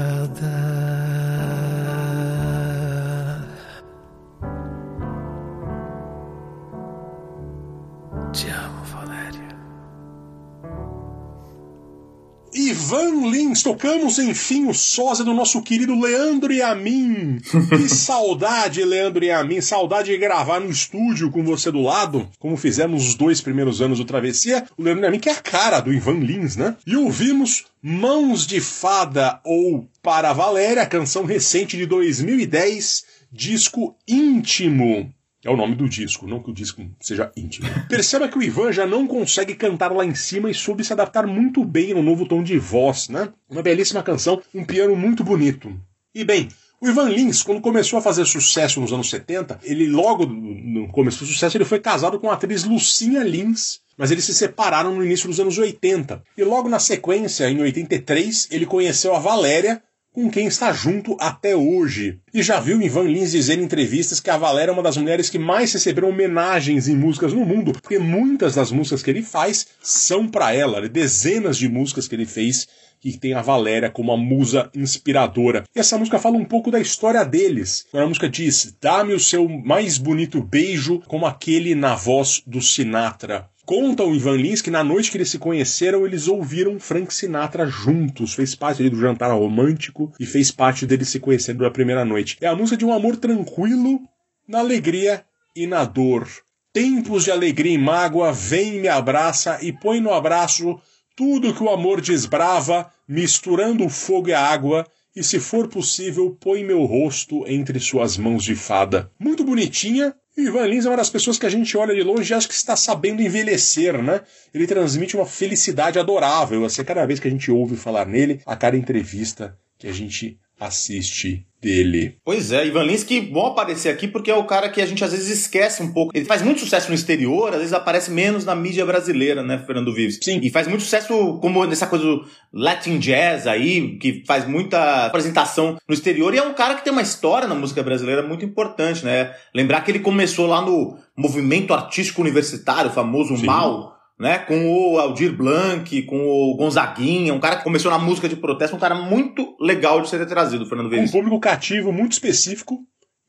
Ivan 12.93 13.27
Lins, 13.31 13.63
tocamos 13.63 14.19
enfim 14.19 14.67
o 14.67 14.73
sósia 14.73 15.25
do 15.25 15.33
nosso 15.33 15.63
querido 15.63 15.99
Leandro 15.99 16.53
e 16.53 16.61
a 16.61 16.75
mim. 16.75 17.39
Que 17.67 17.89
saudade, 17.89 18.83
Leandro 18.83 19.25
e 19.25 19.31
a 19.31 19.43
mim, 19.43 19.59
saudade 19.61 20.11
de 20.11 20.17
gravar 20.19 20.59
no 20.59 20.69
estúdio 20.69 21.31
com 21.31 21.43
você 21.43 21.71
do 21.71 21.81
lado, 21.81 22.29
como 22.37 22.55
fizemos 22.55 23.07
os 23.07 23.15
dois 23.15 23.41
primeiros 23.41 23.81
anos 23.81 23.97
do 23.97 24.05
Travessia. 24.05 24.67
O 24.77 24.83
Leandro 24.83 25.05
e 25.05 25.07
a 25.07 25.09
mim, 25.09 25.19
que 25.19 25.27
é 25.27 25.31
a 25.31 25.41
cara 25.41 25.79
do 25.79 25.91
Ivan 25.91 26.19
Lins, 26.19 26.55
né? 26.55 26.75
E 26.85 26.95
ouvimos 26.95 27.65
Mãos 27.81 28.45
de 28.45 28.61
Fada 28.61 29.39
ou 29.43 29.89
Para 30.03 30.31
Valéria, 30.31 30.85
canção 30.85 31.25
recente 31.25 31.75
de 31.75 31.87
2010, 31.87 33.05
disco 33.31 33.95
íntimo. 34.07 35.11
É 35.45 35.49
o 35.49 35.57
nome 35.57 35.75
do 35.75 35.89
disco, 35.89 36.25
não 36.25 36.41
que 36.41 36.49
o 36.49 36.53
disco 36.53 36.81
seja 37.01 37.29
íntimo. 37.35 37.67
Perceba 37.89 38.29
que 38.29 38.37
o 38.37 38.41
Ivan 38.41 38.71
já 38.71 38.85
não 38.85 39.05
consegue 39.05 39.55
cantar 39.55 39.91
lá 39.91 40.05
em 40.05 40.15
cima 40.15 40.49
e 40.49 40.53
soube 40.53 40.85
se 40.85 40.93
adaptar 40.93 41.27
muito 41.27 41.65
bem 41.65 41.91
ao 41.91 42.01
novo 42.01 42.25
tom 42.25 42.41
de 42.41 42.57
voz, 42.57 43.09
né? 43.09 43.29
Uma 43.49 43.61
belíssima 43.61 44.01
canção, 44.01 44.41
um 44.55 44.63
piano 44.63 44.95
muito 44.95 45.21
bonito. 45.21 45.77
E 46.15 46.23
bem, 46.23 46.47
o 46.79 46.87
Ivan 46.87 47.09
Lins, 47.09 47.43
quando 47.43 47.61
começou 47.61 47.99
a 47.99 48.01
fazer 48.01 48.25
sucesso 48.25 48.79
nos 48.79 48.93
anos 48.93 49.09
70, 49.09 49.59
ele 49.63 49.87
logo 49.87 50.25
no 50.25 50.87
começo 50.89 51.19
do 51.19 51.25
sucesso 51.25 51.57
ele 51.57 51.65
foi 51.65 51.79
casado 51.79 52.19
com 52.19 52.29
a 52.29 52.33
atriz 52.33 52.63
Lucinha 52.63 53.23
Lins, 53.23 53.79
mas 53.97 54.11
eles 54.11 54.23
se 54.23 54.33
separaram 54.33 54.95
no 54.95 55.03
início 55.03 55.27
dos 55.27 55.39
anos 55.39 55.57
80. 55.57 56.23
E 56.37 56.43
logo 56.43 56.69
na 56.69 56.79
sequência, 56.79 57.49
em 57.49 57.61
83, 57.61 58.47
ele 58.51 58.65
conheceu 58.65 59.15
a 59.15 59.19
Valéria, 59.19 59.81
com 60.13 60.29
quem 60.29 60.45
está 60.45 60.71
junto 60.71 61.17
até 61.19 61.55
hoje. 61.55 62.19
E 62.31 62.43
já 62.43 62.59
viu 62.59 62.79
Ivan 62.79 63.03
Lins 63.03 63.31
dizer 63.31 63.57
em 63.57 63.63
entrevistas 63.63 64.19
que 64.19 64.29
a 64.29 64.37
Valéria 64.37 64.71
é 64.71 64.73
uma 64.73 64.83
das 64.83 64.95
mulheres 64.95 65.29
que 65.29 65.39
mais 65.39 65.73
receberam 65.73 66.09
homenagens 66.09 66.87
em 66.87 66.95
músicas 66.95 67.33
no 67.33 67.43
mundo, 67.43 67.73
porque 67.73 67.97
muitas 67.97 68.53
das 68.53 68.71
músicas 68.71 69.01
que 69.01 69.09
ele 69.09 69.23
faz 69.23 69.67
são 69.81 70.27
para 70.27 70.53
ela, 70.53 70.87
dezenas 70.87 71.57
de 71.57 71.67
músicas 71.67 72.07
que 72.07 72.15
ele 72.15 72.27
fez 72.27 72.67
que 73.01 73.17
tem 73.17 73.33
a 73.33 73.41
Valéria 73.41 73.89
como 73.89 74.13
a 74.13 74.17
musa 74.17 74.69
inspiradora. 74.73 75.65
E 75.75 75.79
essa 75.79 75.97
música 75.97 76.19
fala 76.19 76.37
um 76.37 76.45
pouco 76.45 76.71
da 76.71 76.79
história 76.79 77.25
deles. 77.25 77.85
A 77.93 78.05
música 78.05 78.29
diz: 78.29 78.77
Dá-me 78.79 79.13
o 79.13 79.19
seu 79.19 79.49
mais 79.49 79.97
bonito 79.97 80.41
beijo, 80.41 81.01
como 81.05 81.25
aquele 81.25 81.75
na 81.75 81.95
voz 81.95 82.41
do 82.47 82.61
Sinatra. 82.61 83.49
Conta 83.65 84.03
o 84.03 84.13
Ivan 84.13 84.35
Lins 84.35 84.61
que 84.61 84.69
na 84.69 84.83
noite 84.83 85.09
que 85.09 85.15
eles 85.17 85.29
se 85.29 85.39
conheceram, 85.39 86.05
eles 86.05 86.27
ouviram 86.27 86.79
Frank 86.79 87.13
Sinatra 87.13 87.65
juntos. 87.65 88.33
Fez 88.33 88.53
parte 88.53 88.89
do 88.89 88.99
jantar 88.99 89.31
romântico 89.31 90.11
e 90.19 90.25
fez 90.25 90.51
parte 90.51 90.85
deles 90.85 91.07
se 91.07 91.19
conhecendo 91.19 91.63
na 91.63 91.71
primeira 91.71 92.03
noite. 92.03 92.37
É 92.41 92.47
a 92.47 92.55
música 92.55 92.75
de 92.75 92.85
um 92.85 92.91
amor 92.91 93.15
tranquilo, 93.15 94.01
na 94.45 94.59
alegria 94.59 95.23
e 95.55 95.65
na 95.65 95.85
dor. 95.85 96.27
Tempos 96.73 97.23
de 97.23 97.31
alegria 97.31 97.73
e 97.73 97.77
mágoa, 97.77 98.33
vem, 98.33 98.81
me 98.81 98.89
abraça 98.89 99.59
e 99.61 99.71
põe 99.71 100.01
no 100.01 100.11
abraço 100.11 100.77
tudo 101.15 101.53
que 101.53 101.63
o 101.63 101.69
amor 101.69 102.01
desbrava, 102.01 102.91
misturando 103.07 103.85
o 103.85 103.89
fogo 103.89 104.29
e 104.29 104.33
a 104.33 104.41
água, 104.41 104.85
e 105.15 105.23
se 105.23 105.39
for 105.39 105.67
possível, 105.67 106.35
põe 106.39 106.63
meu 106.63 106.83
rosto 106.83 107.47
entre 107.47 107.79
suas 107.79 108.17
mãos 108.17 108.43
de 108.43 108.55
fada. 108.55 109.11
Muito 109.19 109.43
bonitinha, 109.43 110.15
Ivan 110.35 110.65
Lins 110.65 110.85
é 110.85 110.89
uma 110.89 110.97
das 110.97 111.11
pessoas 111.11 111.37
que 111.37 111.45
a 111.45 111.49
gente 111.49 111.77
olha 111.77 111.93
de 111.93 112.01
longe 112.01 112.33
e 112.33 112.35
acha 112.35 112.47
que 112.47 112.53
está 112.53 112.75
sabendo 112.75 113.21
envelhecer, 113.21 114.01
né? 114.01 114.21
Ele 114.53 114.65
transmite 114.65 115.15
uma 115.15 115.25
felicidade 115.25 115.99
adorável. 115.99 116.65
Assim, 116.65 116.83
cada 116.83 117.05
vez 117.05 117.19
que 117.19 117.27
a 117.27 117.31
gente 117.31 117.51
ouve 117.51 117.75
falar 117.75 118.07
nele, 118.07 118.41
a 118.45 118.55
cada 118.55 118.75
entrevista 118.75 119.57
que 119.77 119.87
a 119.87 119.93
gente 119.93 120.39
assiste 120.59 121.45
dele. 121.63 122.17
Pois 122.23 122.51
é, 122.51 122.67
Ivan 122.67 122.83
Lins, 122.83 123.03
que 123.03 123.21
bom 123.21 123.47
aparecer 123.47 123.89
aqui 123.89 124.07
porque 124.07 124.29
é 124.29 124.35
o 124.35 124.43
cara 124.43 124.69
que 124.69 124.81
a 124.81 124.85
gente 124.85 125.03
às 125.03 125.11
vezes 125.11 125.29
esquece 125.29 125.81
um 125.81 125.93
pouco. 125.93 126.11
Ele 126.15 126.25
faz 126.25 126.41
muito 126.41 126.59
sucesso 126.59 126.89
no 126.89 126.95
exterior, 126.95 127.51
às 127.53 127.59
vezes 127.59 127.73
aparece 127.73 128.11
menos 128.11 128.43
na 128.43 128.53
mídia 128.53 128.85
brasileira, 128.85 129.41
né, 129.41 129.63
Fernando 129.65 129.93
Vives? 129.93 130.19
Sim. 130.21 130.39
E 130.43 130.49
faz 130.49 130.67
muito 130.67 130.83
sucesso 130.83 131.39
como 131.41 131.65
nessa 131.65 131.87
coisa 131.87 132.03
do 132.03 132.25
Latin 132.51 132.99
Jazz 132.99 133.47
aí, 133.47 133.97
que 133.97 134.23
faz 134.27 134.45
muita 134.45 135.05
apresentação 135.05 135.77
no 135.87 135.93
exterior 135.93 136.33
e 136.33 136.37
é 136.37 136.43
um 136.43 136.53
cara 136.53 136.75
que 136.75 136.83
tem 136.83 136.91
uma 136.91 137.01
história 137.01 137.47
na 137.47 137.55
música 137.55 137.81
brasileira 137.81 138.21
muito 138.21 138.43
importante, 138.43 139.05
né? 139.05 139.33
Lembrar 139.55 139.81
que 139.81 139.91
ele 139.91 139.99
começou 139.99 140.45
lá 140.45 140.61
no 140.61 140.97
movimento 141.17 141.73
artístico 141.73 142.21
universitário, 142.21 142.89
o 142.89 142.93
famoso 142.93 143.37
Sim. 143.37 143.45
MAU, 143.45 143.92
né? 144.19 144.39
Com 144.39 144.71
o 144.71 144.99
Aldir 144.99 145.35
Blanc, 145.35 146.01
com 146.03 146.27
o 146.27 146.55
Gonzaguinha, 146.55 147.33
um 147.33 147.39
cara 147.39 147.57
que 147.57 147.63
começou 147.63 147.91
na 147.91 147.97
música 147.97 148.29
de 148.29 148.35
protesto, 148.35 148.75
um 148.75 148.79
cara 148.79 148.95
muito 148.95 149.55
legal 149.59 150.01
de 150.01 150.09
ser 150.09 150.25
trazido, 150.25 150.65
Fernando 150.65 150.89
Com 150.89 151.01
um 151.01 151.11
público 151.11 151.39
cativo 151.39 151.91
muito 151.91 152.13
específico 152.13 152.79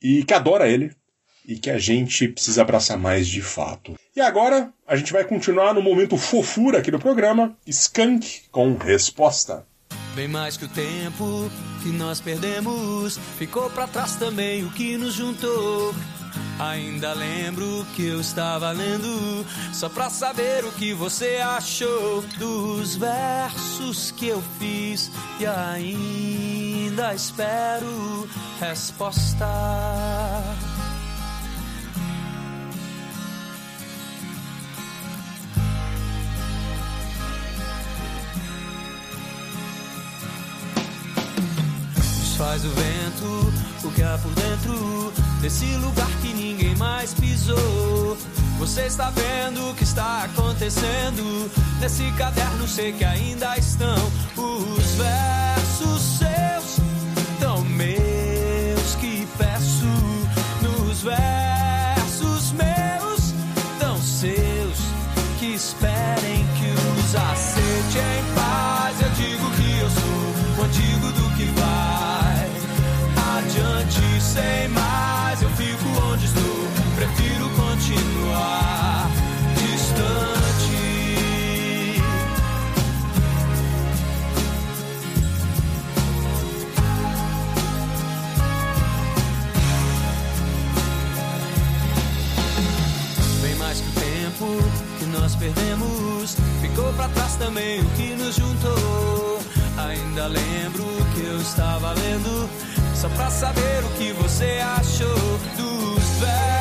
e 0.02 0.24
que 0.24 0.34
adora 0.34 0.68
ele 0.68 0.90
e 1.46 1.58
que 1.58 1.70
a 1.70 1.78
gente 1.78 2.28
precisa 2.28 2.62
abraçar 2.62 2.98
mais 2.98 3.28
de 3.28 3.42
fato. 3.42 3.94
E 4.16 4.20
agora 4.20 4.72
a 4.86 4.96
gente 4.96 5.12
vai 5.12 5.24
continuar 5.24 5.74
no 5.74 5.82
momento 5.82 6.16
fofura 6.16 6.78
aqui 6.78 6.90
do 6.90 6.98
programa, 6.98 7.56
Skunk 7.66 8.44
com 8.50 8.76
resposta. 8.76 9.66
Bem 10.14 10.28
mais 10.28 10.56
que 10.56 10.64
o 10.64 10.68
tempo 10.68 11.50
que 11.82 11.88
nós 11.88 12.20
perdemos, 12.20 13.18
ficou 13.36 13.68
pra 13.70 13.86
trás 13.86 14.16
também 14.16 14.64
o 14.64 14.70
que 14.70 14.96
nos 14.96 15.12
juntou. 15.12 15.92
Ainda 16.58 17.12
lembro 17.12 17.84
que 17.94 18.06
eu 18.06 18.20
estava 18.20 18.70
lendo, 18.70 19.44
só 19.72 19.88
pra 19.88 20.08
saber 20.08 20.64
o 20.64 20.72
que 20.72 20.94
você 20.94 21.38
achou 21.38 22.22
dos 22.38 22.94
versos 22.96 24.12
que 24.12 24.28
eu 24.28 24.42
fiz 24.58 25.10
e 25.40 25.46
ainda 25.46 27.12
espero 27.12 28.28
resposta. 28.60 29.46
Desfaz 41.96 42.64
o 42.64 42.70
vento, 42.70 43.86
o 43.88 43.92
que 43.92 44.02
há 44.02 44.18
por 44.18 44.30
dentro 44.32 45.33
desse 45.44 45.76
lugar 45.76 46.08
que 46.22 46.32
ninguém 46.32 46.74
mais 46.76 47.12
pisou. 47.12 48.16
Você 48.58 48.86
está 48.86 49.10
vendo 49.10 49.70
o 49.70 49.74
que 49.74 49.84
está 49.84 50.24
acontecendo 50.24 51.50
nesse 51.78 52.10
caderno? 52.12 52.66
Sei 52.66 52.94
que 52.94 53.04
ainda 53.04 53.54
estão 53.58 53.94
os 54.38 54.84
versos 54.94 55.63
pra 96.94 97.08
trás 97.08 97.36
também 97.36 97.80
o 97.80 97.90
que 97.90 98.14
nos 98.14 98.36
juntou. 98.36 99.40
Ainda 99.76 100.26
lembro 100.26 100.84
que 101.14 101.24
eu 101.26 101.40
estava 101.40 101.92
lendo, 101.92 102.48
só 102.94 103.08
pra 103.10 103.30
saber 103.30 103.84
o 103.84 103.88
que 103.98 104.12
você 104.12 104.60
achou 104.76 105.38
dos 105.56 106.04
versos 106.20 106.53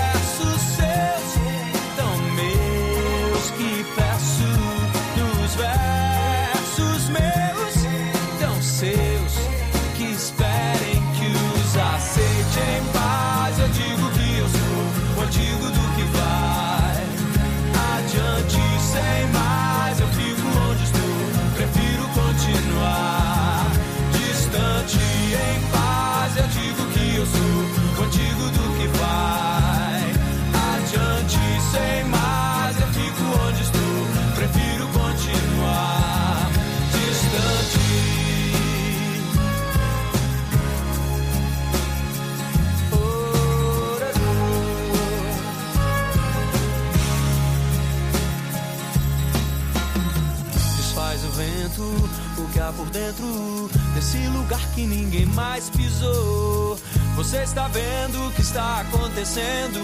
por 52.76 52.90
dentro 52.90 53.70
desse 53.94 54.18
lugar 54.28 54.62
que 54.74 54.86
ninguém 54.86 55.26
mais 55.28 55.70
pisou. 55.70 56.78
Você 57.16 57.44
está 57.44 57.68
vendo 57.68 58.28
o 58.28 58.32
que 58.32 58.42
está 58.42 58.82
acontecendo 58.82 59.80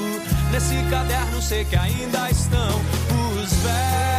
nesse 0.51 0.75
caderno? 0.89 1.41
Sei 1.41 1.65
que 1.65 1.75
ainda 1.75 2.29
estão 2.29 2.81
os 3.41 3.53
versos 3.53 4.18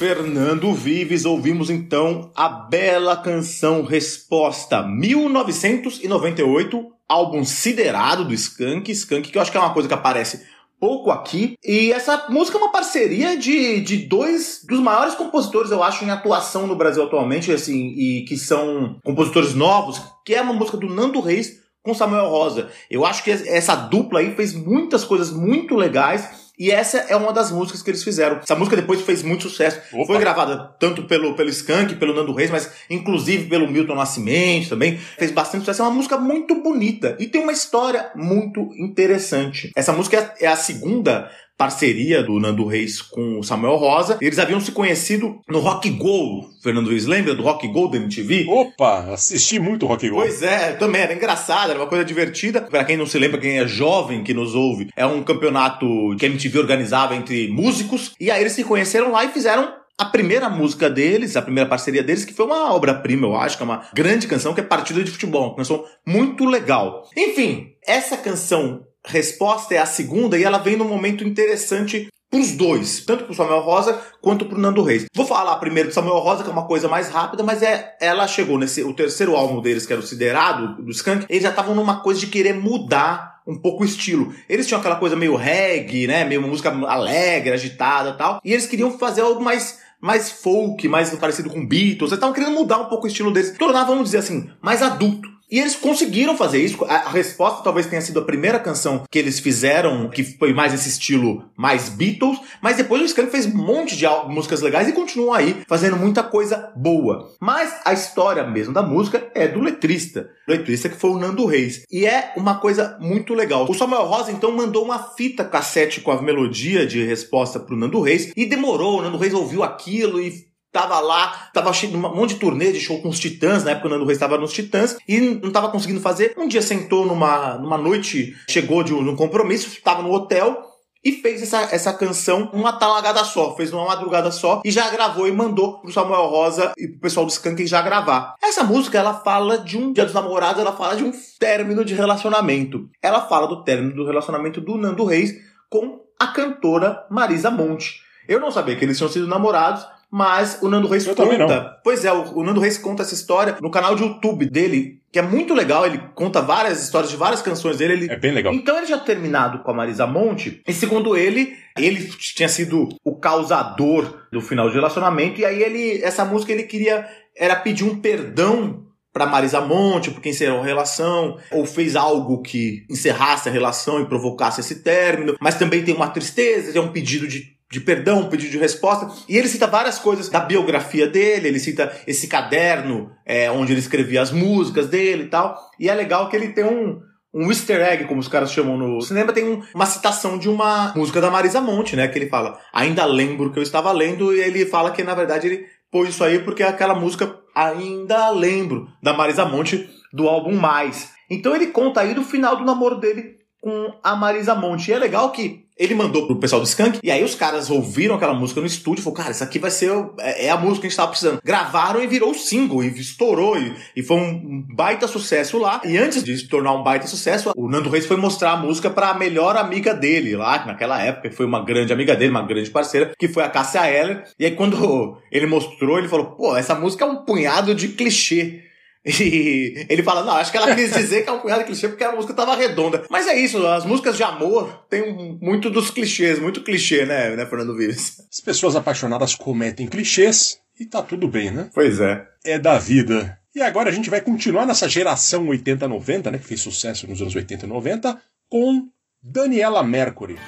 Fernando 0.00 0.72
Vives, 0.72 1.26
ouvimos 1.26 1.68
então 1.68 2.32
a 2.34 2.48
bela 2.48 3.18
canção 3.18 3.82
Resposta 3.82 4.82
1998, 4.82 6.86
álbum 7.06 7.44
siderado 7.44 8.24
do 8.24 8.32
Skank, 8.32 8.90
Skank 8.90 9.30
que 9.30 9.36
eu 9.36 9.42
acho 9.42 9.52
que 9.52 9.58
é 9.58 9.60
uma 9.60 9.74
coisa 9.74 9.86
que 9.86 9.92
aparece 9.92 10.46
pouco 10.80 11.10
aqui. 11.10 11.52
E 11.62 11.92
essa 11.92 12.28
música 12.30 12.56
é 12.56 12.60
uma 12.62 12.72
parceria 12.72 13.36
de, 13.36 13.82
de 13.82 13.98
dois 13.98 14.64
dos 14.66 14.80
maiores 14.80 15.14
compositores, 15.14 15.70
eu 15.70 15.82
acho, 15.82 16.02
em 16.02 16.10
atuação 16.10 16.66
no 16.66 16.76
Brasil 16.76 17.04
atualmente, 17.04 17.52
assim, 17.52 17.88
e 17.88 18.24
que 18.26 18.38
são 18.38 18.98
compositores 19.04 19.54
novos, 19.54 20.00
que 20.24 20.34
é 20.34 20.40
uma 20.40 20.54
música 20.54 20.78
do 20.78 20.88
Nando 20.88 21.20
Reis 21.20 21.60
com 21.82 21.92
Samuel 21.92 22.30
Rosa. 22.30 22.70
Eu 22.90 23.04
acho 23.04 23.22
que 23.22 23.30
essa 23.30 23.74
dupla 23.74 24.20
aí 24.20 24.34
fez 24.34 24.54
muitas 24.54 25.04
coisas 25.04 25.30
muito 25.30 25.74
legais. 25.74 26.39
E 26.60 26.70
essa 26.70 26.98
é 27.08 27.16
uma 27.16 27.32
das 27.32 27.50
músicas 27.50 27.82
que 27.82 27.88
eles 27.90 28.04
fizeram. 28.04 28.36
Essa 28.36 28.54
música 28.54 28.76
depois 28.76 29.00
fez 29.00 29.22
muito 29.22 29.48
sucesso. 29.48 29.80
Opa. 29.94 30.04
Foi 30.04 30.18
gravada 30.18 30.76
tanto 30.78 31.04
pelo, 31.04 31.34
pelo 31.34 31.48
Skank, 31.48 31.94
pelo 31.94 32.14
Nando 32.14 32.34
Reis, 32.34 32.50
mas 32.50 32.70
inclusive 32.90 33.48
pelo 33.48 33.66
Milton 33.66 33.94
Nascimento 33.94 34.68
também. 34.68 34.98
Fez 34.98 35.30
bastante 35.30 35.62
sucesso. 35.62 35.80
É 35.80 35.86
uma 35.86 35.94
música 35.94 36.18
muito 36.18 36.62
bonita. 36.62 37.16
E 37.18 37.26
tem 37.26 37.40
uma 37.42 37.52
história 37.52 38.10
muito 38.14 38.68
interessante. 38.76 39.70
Essa 39.74 39.94
música 39.94 40.34
é 40.38 40.46
a 40.46 40.56
segunda 40.56 41.30
parceria 41.60 42.22
do 42.22 42.40
Nando 42.40 42.64
Reis 42.64 43.02
com 43.02 43.38
o 43.38 43.42
Samuel 43.42 43.76
Rosa. 43.76 44.16
Eles 44.18 44.38
haviam 44.38 44.58
se 44.58 44.72
conhecido 44.72 45.42
no 45.46 45.58
Rock 45.58 45.90
Go. 45.90 46.48
Fernando 46.62 46.86
Luiz, 46.86 47.04
lembra 47.04 47.34
do 47.34 47.42
Rock 47.42 47.68
Go 47.68 47.86
da 47.86 47.98
MTV? 47.98 48.46
Opa, 48.48 49.12
assisti 49.12 49.58
muito 49.58 49.84
Rock 49.84 50.08
Go. 50.08 50.16
Pois 50.16 50.42
é, 50.42 50.72
também 50.72 51.02
era 51.02 51.12
engraçado, 51.12 51.68
era 51.68 51.78
uma 51.78 51.86
coisa 51.86 52.02
divertida. 52.02 52.62
Pra 52.62 52.82
quem 52.82 52.96
não 52.96 53.04
se 53.04 53.18
lembra, 53.18 53.38
quem 53.38 53.58
é 53.58 53.68
jovem 53.68 54.24
que 54.24 54.32
nos 54.32 54.54
ouve, 54.54 54.88
é 54.96 55.04
um 55.04 55.22
campeonato 55.22 55.86
que 56.18 56.24
a 56.24 56.28
MTV 56.30 56.60
organizava 56.60 57.14
entre 57.14 57.48
músicos. 57.48 58.14
E 58.18 58.30
aí 58.30 58.40
eles 58.40 58.54
se 58.54 58.64
conheceram 58.64 59.12
lá 59.12 59.26
e 59.26 59.28
fizeram 59.28 59.74
a 59.98 60.06
primeira 60.06 60.48
música 60.48 60.88
deles, 60.88 61.36
a 61.36 61.42
primeira 61.42 61.68
parceria 61.68 62.02
deles, 62.02 62.24
que 62.24 62.32
foi 62.32 62.46
uma 62.46 62.72
obra-prima, 62.72 63.26
eu 63.26 63.36
acho, 63.36 63.58
que 63.58 63.62
é 63.62 63.66
uma 63.66 63.86
grande 63.92 64.26
canção, 64.26 64.54
que 64.54 64.60
é 64.60 64.64
Partida 64.64 65.04
de 65.04 65.10
Futebol, 65.10 65.48
uma 65.48 65.56
canção 65.56 65.84
muito 66.06 66.46
legal. 66.46 67.06
Enfim, 67.14 67.74
essa 67.86 68.16
canção 68.16 68.86
Resposta 69.06 69.74
é 69.74 69.78
a 69.78 69.86
segunda 69.86 70.38
e 70.38 70.44
ela 70.44 70.58
vem 70.58 70.76
num 70.76 70.88
momento 70.88 71.24
interessante 71.24 72.08
pros 72.30 72.52
dois, 72.52 73.04
tanto 73.04 73.24
pro 73.24 73.34
Samuel 73.34 73.60
Rosa 73.60 74.00
quanto 74.22 74.46
pro 74.46 74.58
Nando 74.58 74.82
Reis. 74.82 75.06
Vou 75.14 75.26
falar 75.26 75.56
primeiro 75.56 75.88
do 75.88 75.94
Samuel 75.94 76.18
Rosa, 76.20 76.44
que 76.44 76.48
é 76.48 76.52
uma 76.52 76.66
coisa 76.66 76.86
mais 76.86 77.08
rápida, 77.08 77.42
mas 77.42 77.60
é 77.62 77.96
ela 78.00 78.28
chegou 78.28 78.56
nesse 78.56 78.82
o 78.84 78.94
terceiro 78.94 79.34
álbum 79.34 79.60
deles, 79.60 79.84
que 79.84 79.92
era 79.92 80.00
o 80.00 80.06
Siderado 80.06 80.80
do 80.82 80.92
Skank, 80.92 81.26
eles 81.28 81.42
já 81.42 81.50
estavam 81.50 81.74
numa 81.74 82.00
coisa 82.00 82.20
de 82.20 82.28
querer 82.28 82.54
mudar 82.54 83.40
um 83.46 83.58
pouco 83.58 83.82
o 83.82 83.86
estilo. 83.86 84.32
Eles 84.48 84.66
tinham 84.66 84.78
aquela 84.78 84.96
coisa 84.96 85.16
meio 85.16 85.34
reggae, 85.34 86.06
né, 86.06 86.24
meio 86.24 86.40
uma 86.40 86.48
música 86.48 86.70
alegre, 86.70 87.52
agitada, 87.52 88.12
tal, 88.12 88.40
e 88.44 88.52
eles 88.52 88.66
queriam 88.66 88.96
fazer 88.96 89.22
algo 89.22 89.42
mais 89.42 89.78
mais 90.00 90.30
folk, 90.30 90.88
mais 90.88 91.10
parecido 91.16 91.50
com 91.50 91.66
Beatles. 91.66 92.10
Eles 92.10 92.12
estavam 92.12 92.34
querendo 92.34 92.54
mudar 92.54 92.78
um 92.78 92.86
pouco 92.86 93.04
o 93.04 93.08
estilo 93.08 93.30
deles, 93.30 93.56
tornar, 93.58 93.84
vamos 93.84 94.04
dizer 94.04 94.18
assim, 94.18 94.48
mais 94.62 94.82
adulto. 94.82 95.28
E 95.50 95.58
eles 95.58 95.74
conseguiram 95.74 96.36
fazer 96.36 96.62
isso. 96.62 96.84
A, 96.84 97.10
resposta 97.10 97.62
talvez 97.62 97.86
tenha 97.86 98.00
sido 98.00 98.20
a 98.20 98.24
primeira 98.24 98.58
canção 98.58 99.02
que 99.10 99.18
eles 99.18 99.40
fizeram, 99.40 100.08
que 100.08 100.22
foi 100.22 100.52
mais 100.52 100.72
esse 100.72 100.88
estilo 100.88 101.44
mais 101.56 101.88
Beatles, 101.88 102.38
mas 102.62 102.76
depois 102.76 103.02
o 103.02 103.04
Skank 103.04 103.30
fez 103.30 103.46
um 103.46 103.56
monte 103.56 103.96
de 103.96 104.06
músicas 104.28 104.60
legais 104.60 104.88
e 104.88 104.92
continuam 104.92 105.34
aí 105.34 105.62
fazendo 105.66 105.96
muita 105.96 106.22
coisa 106.22 106.72
boa. 106.76 107.34
Mas 107.40 107.80
a 107.84 107.92
história 107.92 108.44
mesmo 108.44 108.72
da 108.72 108.82
música 108.82 109.28
é 109.34 109.48
do 109.48 109.60
letrista. 109.60 110.30
Letrista 110.46 110.88
que 110.88 110.96
foi 110.96 111.10
o 111.10 111.18
Nando 111.18 111.46
Reis. 111.46 111.82
E 111.90 112.06
é 112.06 112.32
uma 112.36 112.58
coisa 112.58 112.96
muito 113.00 113.34
legal. 113.34 113.66
O 113.68 113.74
Samuel 113.74 114.04
Rosa 114.04 114.32
então 114.32 114.52
mandou 114.52 114.84
uma 114.84 114.98
fita 114.98 115.44
cassete 115.44 116.00
com 116.00 116.10
a 116.10 116.22
melodia 116.22 116.86
de 116.86 117.04
resposta 117.04 117.58
pro 117.58 117.76
Nando 117.76 118.00
Reis 118.00 118.32
e 118.36 118.46
demorou. 118.46 118.98
O 118.98 119.02
Nando 119.02 119.18
Reis 119.18 119.34
ouviu 119.34 119.62
aquilo 119.62 120.20
e 120.20 120.49
tava 120.72 121.00
lá, 121.00 121.50
tava 121.52 121.72
cheio 121.72 121.92
de 121.92 121.98
um 121.98 122.00
monte 122.00 122.34
de 122.34 122.40
turnê 122.40 122.72
de 122.72 122.80
show 122.80 123.00
com 123.00 123.08
os 123.08 123.18
Titãs, 123.18 123.64
na 123.64 123.72
época 123.72 123.88
o 123.88 123.90
Nando 123.90 124.04
Reis 124.04 124.16
estava 124.16 124.38
nos 124.38 124.52
Titãs, 124.52 124.96
e 125.06 125.20
não 125.20 125.50
tava 125.50 125.68
conseguindo 125.70 126.00
fazer. 126.00 126.34
Um 126.36 126.48
dia 126.48 126.62
sentou 126.62 127.06
numa, 127.06 127.58
numa 127.58 127.78
noite, 127.78 128.34
chegou 128.48 128.82
de 128.82 128.94
um, 128.94 129.02
de 129.02 129.10
um 129.10 129.16
compromisso, 129.16 129.68
estava 129.68 130.02
no 130.02 130.12
hotel, 130.12 130.70
e 131.04 131.12
fez 131.12 131.42
essa, 131.42 131.62
essa 131.74 131.92
canção 131.92 132.50
uma 132.52 132.72
talagada 132.72 133.24
só, 133.24 133.56
fez 133.56 133.72
uma 133.72 133.86
madrugada 133.86 134.30
só 134.30 134.60
e 134.64 134.70
já 134.70 134.90
gravou 134.90 135.26
e 135.26 135.32
mandou 135.32 135.78
pro 135.78 135.90
Samuel 135.90 136.26
Rosa 136.26 136.72
e 136.76 136.88
pro 136.88 137.00
pessoal 137.00 137.24
do 137.24 137.32
Skank 137.32 137.66
já 137.66 137.80
gravar. 137.80 138.34
Essa 138.42 138.62
música 138.62 138.98
ela 138.98 139.14
fala 139.14 139.58
de 139.58 139.78
um 139.78 139.92
Dia 139.92 140.04
dos 140.04 140.14
Namorados, 140.14 140.60
ela 140.60 140.72
fala 140.72 140.96
de 140.96 141.04
um 141.04 141.12
término 141.38 141.84
de 141.84 141.94
relacionamento. 141.94 142.88
Ela 143.02 143.22
fala 143.22 143.46
do 143.46 143.64
término 143.64 143.94
do 143.94 144.06
relacionamento 144.06 144.60
do 144.60 144.76
Nando 144.76 145.04
Reis 145.04 145.34
com 145.70 146.00
a 146.18 146.26
cantora 146.28 147.06
Marisa 147.10 147.50
Monte. 147.50 148.02
Eu 148.28 148.38
não 148.38 148.50
sabia 148.50 148.76
que 148.76 148.84
eles 148.84 148.98
tinham 148.98 149.10
sido 149.10 149.26
namorados, 149.26 149.86
mas 150.10 150.58
o 150.60 150.68
Nando 150.68 150.88
Reis 150.88 151.06
Eu 151.06 151.14
conta. 151.14 151.78
Pois 151.84 152.04
é, 152.04 152.12
o, 152.12 152.38
o 152.38 152.42
Nando 152.42 152.60
Reis 152.60 152.76
conta 152.76 153.02
essa 153.02 153.14
história 153.14 153.56
no 153.60 153.70
canal 153.70 153.94
de 153.94 154.02
YouTube 154.02 154.50
dele, 154.50 155.00
que 155.12 155.18
é 155.18 155.22
muito 155.22 155.54
legal. 155.54 155.86
Ele 155.86 156.00
conta 156.14 156.40
várias 156.40 156.82
histórias 156.82 157.10
de 157.10 157.16
várias 157.16 157.40
canções 157.40 157.76
dele. 157.76 157.92
Ele... 157.92 158.10
É 158.10 158.16
bem 158.16 158.32
legal. 158.32 158.52
Então 158.52 158.76
ele 158.76 158.86
já 158.86 158.98
terminado 158.98 159.60
com 159.60 159.70
a 159.70 159.74
Marisa 159.74 160.06
Monte, 160.06 160.62
e 160.66 160.72
segundo 160.72 161.16
ele, 161.16 161.56
ele 161.78 162.04
tinha 162.18 162.48
sido 162.48 162.88
o 163.04 163.16
causador 163.16 164.26
do 164.32 164.40
final 164.40 164.68
de 164.68 164.74
relacionamento, 164.74 165.40
e 165.40 165.44
aí 165.44 165.62
ele, 165.62 166.02
essa 166.02 166.24
música 166.24 166.52
ele 166.52 166.64
queria, 166.64 167.06
era 167.36 167.54
pedir 167.54 167.84
um 167.84 168.00
perdão 168.00 168.86
para 169.12 169.26
Marisa 169.26 169.60
Monte, 169.60 170.10
porque 170.10 170.28
encerrou 170.28 170.60
a 170.60 170.64
relação, 170.64 171.36
ou 171.50 171.64
fez 171.66 171.96
algo 171.96 172.42
que 172.42 172.84
encerrasse 172.88 173.48
a 173.48 173.52
relação 173.52 174.00
e 174.00 174.06
provocasse 174.06 174.60
esse 174.60 174.82
término, 174.82 175.36
mas 175.40 175.56
também 175.56 175.84
tem 175.84 175.94
uma 175.94 176.08
tristeza, 176.08 176.76
é 176.76 176.80
um 176.80 176.92
pedido 176.92 177.26
de 177.26 177.59
de 177.70 177.80
perdão, 177.80 178.20
um 178.20 178.28
pedido 178.28 178.50
de 178.50 178.58
resposta. 178.58 179.08
E 179.28 179.36
ele 179.36 179.46
cita 179.46 179.66
várias 179.66 179.98
coisas 179.98 180.28
da 180.28 180.40
biografia 180.40 181.06
dele, 181.06 181.48
ele 181.48 181.60
cita 181.60 181.92
esse 182.06 182.26
caderno 182.26 183.12
é, 183.24 183.50
onde 183.50 183.72
ele 183.72 183.80
escrevia 183.80 184.20
as 184.20 184.32
músicas 184.32 184.88
dele 184.88 185.24
e 185.24 185.28
tal. 185.28 185.56
E 185.78 185.88
é 185.88 185.94
legal 185.94 186.28
que 186.28 186.34
ele 186.34 186.48
tem 186.48 186.64
um, 186.64 187.00
um 187.32 187.48
easter 187.48 187.80
egg, 187.80 188.04
como 188.06 188.18
os 188.18 188.26
caras 188.26 188.52
chamam 188.52 188.76
no 188.76 189.00
cinema, 189.00 189.32
tem 189.32 189.44
um, 189.44 189.62
uma 189.72 189.86
citação 189.86 190.36
de 190.36 190.48
uma 190.48 190.92
música 190.96 191.20
da 191.20 191.30
Marisa 191.30 191.60
Monte, 191.60 191.94
né? 191.94 192.08
Que 192.08 192.18
ele 192.18 192.28
fala, 192.28 192.58
ainda 192.72 193.04
lembro 193.04 193.52
que 193.52 193.58
eu 193.58 193.62
estava 193.62 193.92
lendo, 193.92 194.34
e 194.34 194.40
ele 194.40 194.66
fala 194.66 194.90
que 194.90 195.04
na 195.04 195.14
verdade 195.14 195.46
ele 195.46 195.66
pôs 195.92 196.08
isso 196.08 196.24
aí 196.24 196.40
porque 196.40 196.64
é 196.64 196.68
aquela 196.68 196.94
música 196.94 197.40
Ainda 197.54 198.30
Lembro, 198.30 198.88
da 199.02 199.12
Marisa 199.12 199.44
Monte, 199.44 199.88
do 200.12 200.28
álbum 200.28 200.54
Mais. 200.54 201.12
Então 201.28 201.54
ele 201.54 201.68
conta 201.68 202.00
aí 202.00 202.14
do 202.14 202.22
final 202.22 202.56
do 202.56 202.64
namoro 202.64 202.96
dele 202.96 203.36
com 203.60 203.92
a 204.02 204.16
Marisa 204.16 204.54
Monte. 204.54 204.90
E 204.90 204.94
é 204.94 204.98
legal 204.98 205.30
que 205.30 205.66
ele 205.80 205.94
mandou 205.94 206.26
pro 206.26 206.36
pessoal 206.36 206.60
do 206.60 206.68
Skank, 206.68 206.98
e 207.02 207.10
aí 207.10 207.24
os 207.24 207.34
caras 207.34 207.70
ouviram 207.70 208.14
aquela 208.14 208.34
música 208.34 208.60
no 208.60 208.66
estúdio 208.66 209.00
e 209.00 209.02
falaram, 209.02 209.22
cara, 209.22 209.30
isso 209.30 209.42
aqui 209.42 209.58
vai 209.58 209.70
ser, 209.70 209.90
é, 210.18 210.44
é 210.46 210.50
a 210.50 210.56
música 210.58 210.82
que 210.82 210.86
a 210.88 210.90
gente 210.90 210.96
tava 210.98 211.08
precisando. 211.08 211.40
Gravaram 211.42 212.02
e 212.02 212.06
virou 212.06 212.34
single, 212.34 212.84
e 212.84 212.88
estourou, 212.88 213.58
e, 213.58 213.74
e 213.96 214.02
foi 214.02 214.18
um 214.18 214.62
baita 214.74 215.08
sucesso 215.08 215.56
lá. 215.56 215.80
E 215.82 215.96
antes 215.96 216.22
de 216.22 216.36
se 216.36 216.46
tornar 216.46 216.74
um 216.74 216.82
baita 216.82 217.06
sucesso, 217.06 217.50
o 217.56 217.66
Nando 217.66 217.88
Reis 217.88 218.04
foi 218.04 218.18
mostrar 218.18 218.52
a 218.52 218.56
música 218.58 218.90
pra 218.90 219.14
melhor 219.14 219.56
amiga 219.56 219.94
dele 219.94 220.36
lá, 220.36 220.58
que 220.58 220.66
naquela 220.66 221.02
época 221.02 221.30
foi 221.30 221.46
uma 221.46 221.64
grande 221.64 221.94
amiga 221.94 222.14
dele, 222.14 222.30
uma 222.30 222.46
grande 222.46 222.68
parceira, 222.68 223.12
que 223.18 223.26
foi 223.26 223.42
a 223.42 223.48
Cássia 223.48 223.90
Eller. 223.90 224.24
E 224.38 224.44
aí 224.44 224.50
quando 224.50 225.16
ele 225.32 225.46
mostrou, 225.46 225.98
ele 225.98 226.08
falou, 226.08 226.32
pô, 226.32 226.54
essa 226.54 226.74
música 226.74 227.06
é 227.06 227.08
um 227.08 227.24
punhado 227.24 227.74
de 227.74 227.88
clichê. 227.88 228.64
E 229.20 229.86
ele 229.88 230.02
fala, 230.02 230.24
não, 230.24 230.34
acho 230.34 230.50
que 230.50 230.56
ela 230.56 230.74
quis 230.74 230.92
dizer 230.92 231.22
que 231.22 231.30
é 231.30 231.32
um 231.32 231.38
punhado 231.38 231.60
de 231.60 231.66
clichê 231.66 231.88
porque 231.88 232.04
a 232.04 232.12
música 232.12 232.34
tava 232.34 232.54
redonda. 232.54 233.04
Mas 233.08 233.26
é 233.26 233.38
isso, 233.38 233.66
as 233.66 233.84
músicas 233.84 234.16
de 234.16 234.22
amor 234.22 234.84
têm 234.88 235.38
muito 235.40 235.70
dos 235.70 235.90
clichês, 235.90 236.38
muito 236.38 236.62
clichê, 236.62 237.06
né, 237.06 237.34
né, 237.34 237.46
Fernando 237.46 237.76
Vives? 237.76 238.20
As 238.30 238.40
pessoas 238.40 238.76
apaixonadas 238.76 239.34
cometem 239.34 239.86
clichês 239.86 240.58
e 240.78 240.84
tá 240.84 241.02
tudo 241.02 241.28
bem, 241.28 241.50
né? 241.50 241.70
Pois 241.74 242.00
é. 242.00 242.26
É 242.44 242.58
da 242.58 242.78
vida. 242.78 243.38
E 243.54 243.60
agora 243.60 243.90
a 243.90 243.92
gente 243.92 244.10
vai 244.10 244.20
continuar 244.20 244.66
nessa 244.66 244.88
geração 244.88 245.46
80-90, 245.46 246.30
né, 246.30 246.38
que 246.38 246.46
fez 246.46 246.60
sucesso 246.60 247.06
nos 247.08 247.20
anos 247.20 247.34
80 247.34 247.66
e 247.66 247.68
90, 247.68 248.20
com 248.48 248.86
Daniela 249.22 249.82
Mercury. 249.82 250.38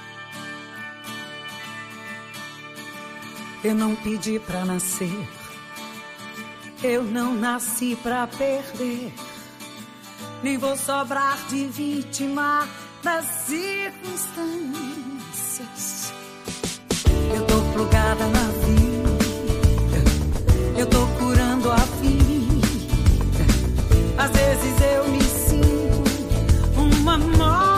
Eu 3.64 3.74
não 3.74 3.94
pedi 3.94 4.40
pra 4.40 4.64
nascer 4.64 5.10
eu 6.82 7.04
não 7.04 7.34
nasci 7.34 7.96
pra 8.02 8.26
perder, 8.26 9.12
nem 10.42 10.56
vou 10.58 10.76
sobrar 10.76 11.38
de 11.48 11.66
vítima 11.66 12.68
das 13.02 13.24
circunstâncias. 13.46 16.12
Eu 17.34 17.46
tô 17.46 17.62
plugada 17.72 18.26
na 18.26 18.44
vida, 18.66 19.08
eu 20.78 20.86
tô 20.86 21.06
curando 21.18 21.70
a 21.70 21.76
vida. 21.76 22.12
Às 24.18 24.30
vezes 24.30 24.78
eu 24.80 25.08
me 25.08 25.22
sinto 25.22 26.04
uma 26.80 27.16
morte. 27.16 27.71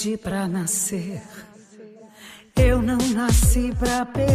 Pedi 0.00 0.16
pra 0.16 0.48
nascer. 0.48 1.20
Eu 2.56 2.80
não 2.80 2.96
nasci 3.12 3.70
pra 3.78 4.06
perder. 4.06 4.29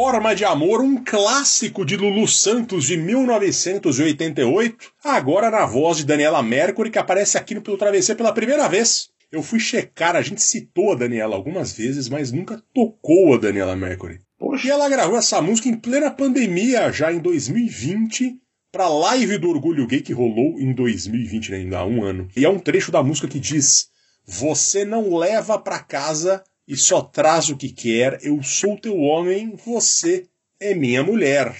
Forma 0.00 0.32
de 0.32 0.44
Amor, 0.44 0.80
um 0.80 1.02
clássico 1.02 1.84
de 1.84 1.96
Lulu 1.96 2.28
Santos 2.28 2.86
de 2.86 2.96
1988, 2.96 4.92
agora 5.02 5.50
na 5.50 5.66
voz 5.66 5.96
de 5.96 6.06
Daniela 6.06 6.40
Mercury, 6.40 6.88
que 6.88 7.00
aparece 7.00 7.36
aqui 7.36 7.52
no 7.52 7.60
Pelo 7.60 7.76
Travesseiro 7.76 8.16
pela 8.16 8.32
primeira 8.32 8.68
vez. 8.68 9.08
Eu 9.32 9.42
fui 9.42 9.58
checar, 9.58 10.14
a 10.14 10.22
gente 10.22 10.40
citou 10.40 10.92
a 10.92 10.94
Daniela 10.94 11.34
algumas 11.34 11.72
vezes, 11.72 12.08
mas 12.08 12.30
nunca 12.30 12.62
tocou 12.72 13.34
a 13.34 13.38
Daniela 13.38 13.74
Mercury. 13.74 14.20
Poxa. 14.38 14.68
E 14.68 14.70
ela 14.70 14.88
gravou 14.88 15.18
essa 15.18 15.42
música 15.42 15.68
em 15.68 15.74
plena 15.74 16.12
pandemia, 16.12 16.92
já 16.92 17.12
em 17.12 17.18
2020, 17.18 18.36
pra 18.70 18.88
live 18.88 19.36
do 19.36 19.50
Orgulho 19.50 19.84
Gay 19.88 20.00
que 20.00 20.12
rolou 20.12 20.60
em 20.60 20.72
2020, 20.72 21.50
né, 21.50 21.56
ainda 21.56 21.78
há 21.80 21.84
um 21.84 22.04
ano. 22.04 22.28
E 22.36 22.44
é 22.44 22.48
um 22.48 22.60
trecho 22.60 22.92
da 22.92 23.02
música 23.02 23.26
que 23.26 23.40
diz: 23.40 23.88
Você 24.24 24.84
não 24.84 25.16
leva 25.16 25.58
pra 25.58 25.80
casa 25.80 26.44
e 26.68 26.76
só 26.76 27.00
traz 27.00 27.48
o 27.48 27.56
que 27.56 27.70
quer, 27.70 28.18
eu 28.22 28.42
sou 28.42 28.76
teu 28.76 28.98
homem, 29.00 29.56
você 29.64 30.26
é 30.60 30.74
minha 30.74 31.02
mulher. 31.02 31.56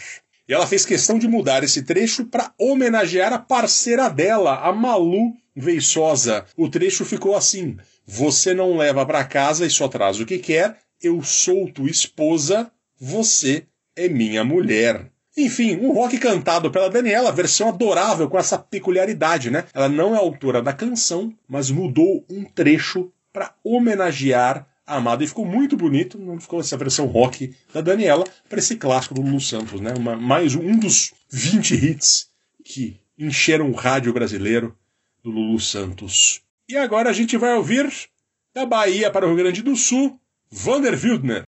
E 0.47 0.53
ela 0.53 0.67
fez 0.67 0.85
questão 0.85 1.19
de 1.19 1.27
mudar 1.27 1.65
esse 1.65 1.83
trecho 1.83 2.27
para 2.27 2.53
homenagear 2.59 3.33
a 3.33 3.39
parceira 3.39 4.11
dela, 4.11 4.61
a 4.61 4.71
Malu 4.71 5.33
Veiçosa. 5.57 6.45
O 6.57 6.69
trecho 6.69 7.07
ficou 7.07 7.35
assim: 7.35 7.79
Você 8.07 8.53
não 8.53 8.77
leva 8.77 9.05
para 9.07 9.25
casa 9.25 9.65
e 9.65 9.71
só 9.71 9.89
traz 9.89 10.21
o 10.21 10.27
que 10.27 10.39
quer, 10.39 10.77
eu 11.03 11.23
sou 11.23 11.71
tua 11.73 11.91
esposa, 11.91 12.71
você 13.01 13.65
é 13.97 14.09
minha 14.09 14.45
mulher. 14.45 15.11
Enfim, 15.37 15.77
um 15.77 15.93
rock 15.93 16.19
cantado 16.19 16.71
pela 16.71 16.91
Daniela, 16.91 17.33
versão 17.33 17.69
adorável 17.69 18.29
com 18.29 18.39
essa 18.39 18.59
peculiaridade, 18.59 19.51
né? 19.51 19.65
Ela 19.73 19.89
não 19.89 20.15
é 20.15 20.19
autora 20.19 20.61
da 20.61 20.73
canção, 20.73 21.33
mas 21.49 21.71
mudou 21.71 22.25
um 22.29 22.45
trecho 22.45 23.11
para 23.33 23.55
homenagear 23.63 24.68
Amada 24.89 25.23
e 25.23 25.27
ficou 25.27 25.45
muito 25.45 25.77
bonito. 25.77 26.19
Ficou 26.41 26.61
essa 26.61 26.77
versão 26.79 27.05
rock 27.05 27.55
da 27.75 27.83
Daniela 27.83 28.25
para 28.49 28.59
esse 28.59 28.75
clássico 28.77 29.15
do 29.15 29.21
Lulu 29.21 29.39
Santos, 29.39 29.83
né? 29.83 29.93
Uma, 29.95 30.17
mais 30.17 30.55
um 30.55 30.79
dos 30.79 31.13
20 31.31 31.75
hits 31.75 32.29
que 32.65 32.99
encheram 33.19 33.71
o 33.71 33.75
rádio 33.75 34.15
brasileiro 34.15 34.75
do 35.23 35.31
Lulu 35.31 35.61
Santos. 35.61 36.41
E 36.67 36.75
agora 36.77 37.11
a 37.11 37.13
gente 37.13 37.37
vai 37.37 37.55
ouvir 37.55 37.93
da 38.55 38.65
Bahia 38.65 39.11
para 39.11 39.27
o 39.27 39.29
Rio 39.29 39.37
Grande 39.37 39.63
do 39.63 39.77
Sul, 39.77 40.19
Vander 40.51 40.99
Wildner. 40.99 41.43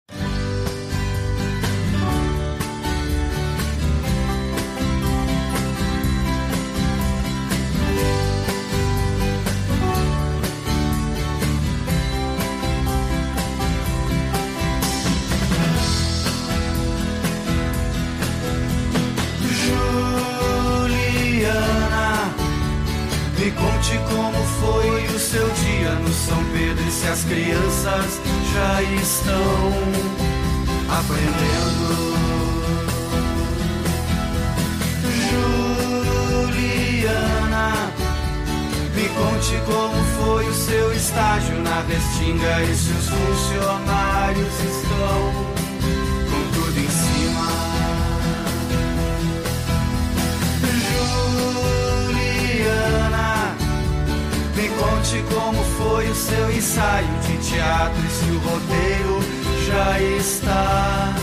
Como 55.33 55.63
foi 55.63 56.09
o 56.09 56.15
seu 56.15 56.51
ensaio 56.51 57.07
de 57.25 57.37
teatro 57.37 58.01
e 58.05 58.09
se 58.09 58.31
o 58.31 58.39
roteiro 58.39 59.19
já 59.65 59.99
está 60.17 61.13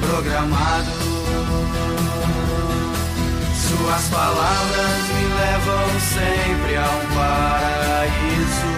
programado. 0.00 0.90
Suas 3.54 4.04
palavras 4.08 5.02
me 5.14 5.24
levam 5.40 6.00
sempre 6.00 6.76
a 6.76 6.82
um 6.82 7.06
paraíso, 7.14 8.70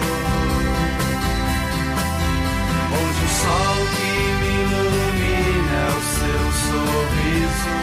sol 3.41 3.77
que 3.95 4.13
me 4.39 4.51
ilumina 4.63 5.73
é 5.73 5.89
o 5.89 6.01
seu 6.17 6.43
sorriso. 6.67 7.75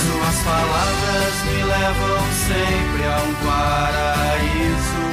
Suas 0.00 0.38
palavras 0.44 1.34
me 1.46 1.58
levam 1.62 2.22
sempre 2.48 3.02
a 3.06 3.18
um 3.22 3.34
paraíso 3.46 5.04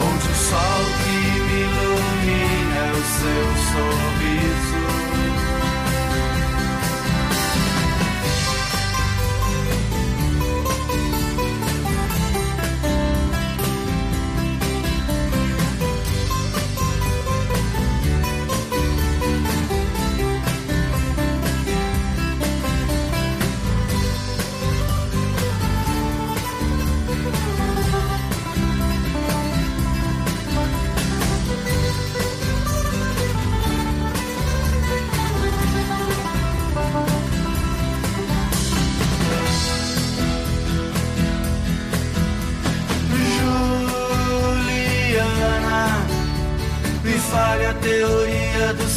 Onde 0.00 0.26
o 0.28 0.34
sol 0.34 0.82
que 1.02 1.18
me 1.46 1.58
ilumina 1.62 2.76
é 2.76 2.92
o 2.92 3.04
seu 3.18 3.46
sorriso 3.72 4.67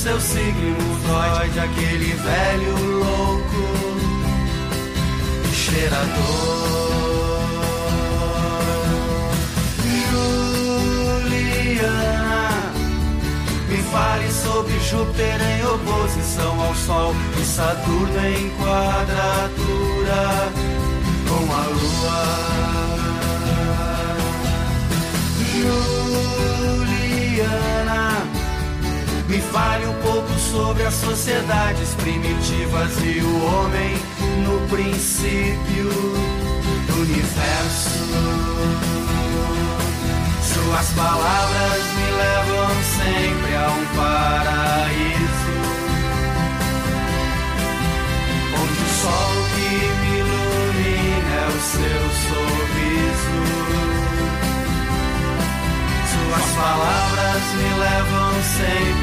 seu 0.02 0.20
signo 0.20 0.76
Freud, 1.04 1.60
aquele 1.60 2.14
velho 2.16 2.76
louco 2.98 3.64
cheirador. 5.54 6.82
Juliana, 11.72 12.50
me 13.70 13.78
fale 13.92 14.32
sobre 14.32 14.80
Júpiter 14.80 15.40
em 15.40 15.64
oposição 15.68 16.60
ao 16.62 16.74
Sol 16.74 17.14
e 17.40 17.46
Saturno 17.46 18.26
em 18.26 18.50
quadratura 18.58 20.22
com 21.30 21.44
a 21.54 21.64
Lua. 21.78 22.26
Juliana, 27.32 27.91
me 29.32 29.40
fale 29.40 29.88
um 29.88 29.94
pouco 30.02 30.38
sobre 30.38 30.84
as 30.84 30.94
sociedades 30.94 31.94
primitivas 31.96 32.92
e 33.02 33.22
o 33.22 33.46
homem 33.46 33.96
no 34.44 34.68
princípio 34.68 35.90
do 36.88 37.02
universo. 37.02 38.02
Suas 40.44 40.90
palavras 40.90 41.84
me 41.96 42.12
levam 42.12 42.72
sempre 43.00 43.56
a 43.56 43.70
um 43.70 43.86
paraíso, 43.96 45.56
onde 48.60 48.80
o 48.82 48.90
sol 49.00 49.34
que 49.56 49.72
me 50.02 50.12
ilumina 50.20 51.32
é 51.36 51.48
o 51.48 51.60
seu 51.72 52.04
sorriso. 52.28 53.40
Suas 56.12 56.48
palavras 56.54 57.44
me 57.56 57.70
levam 57.80 58.32
sempre 58.58 59.01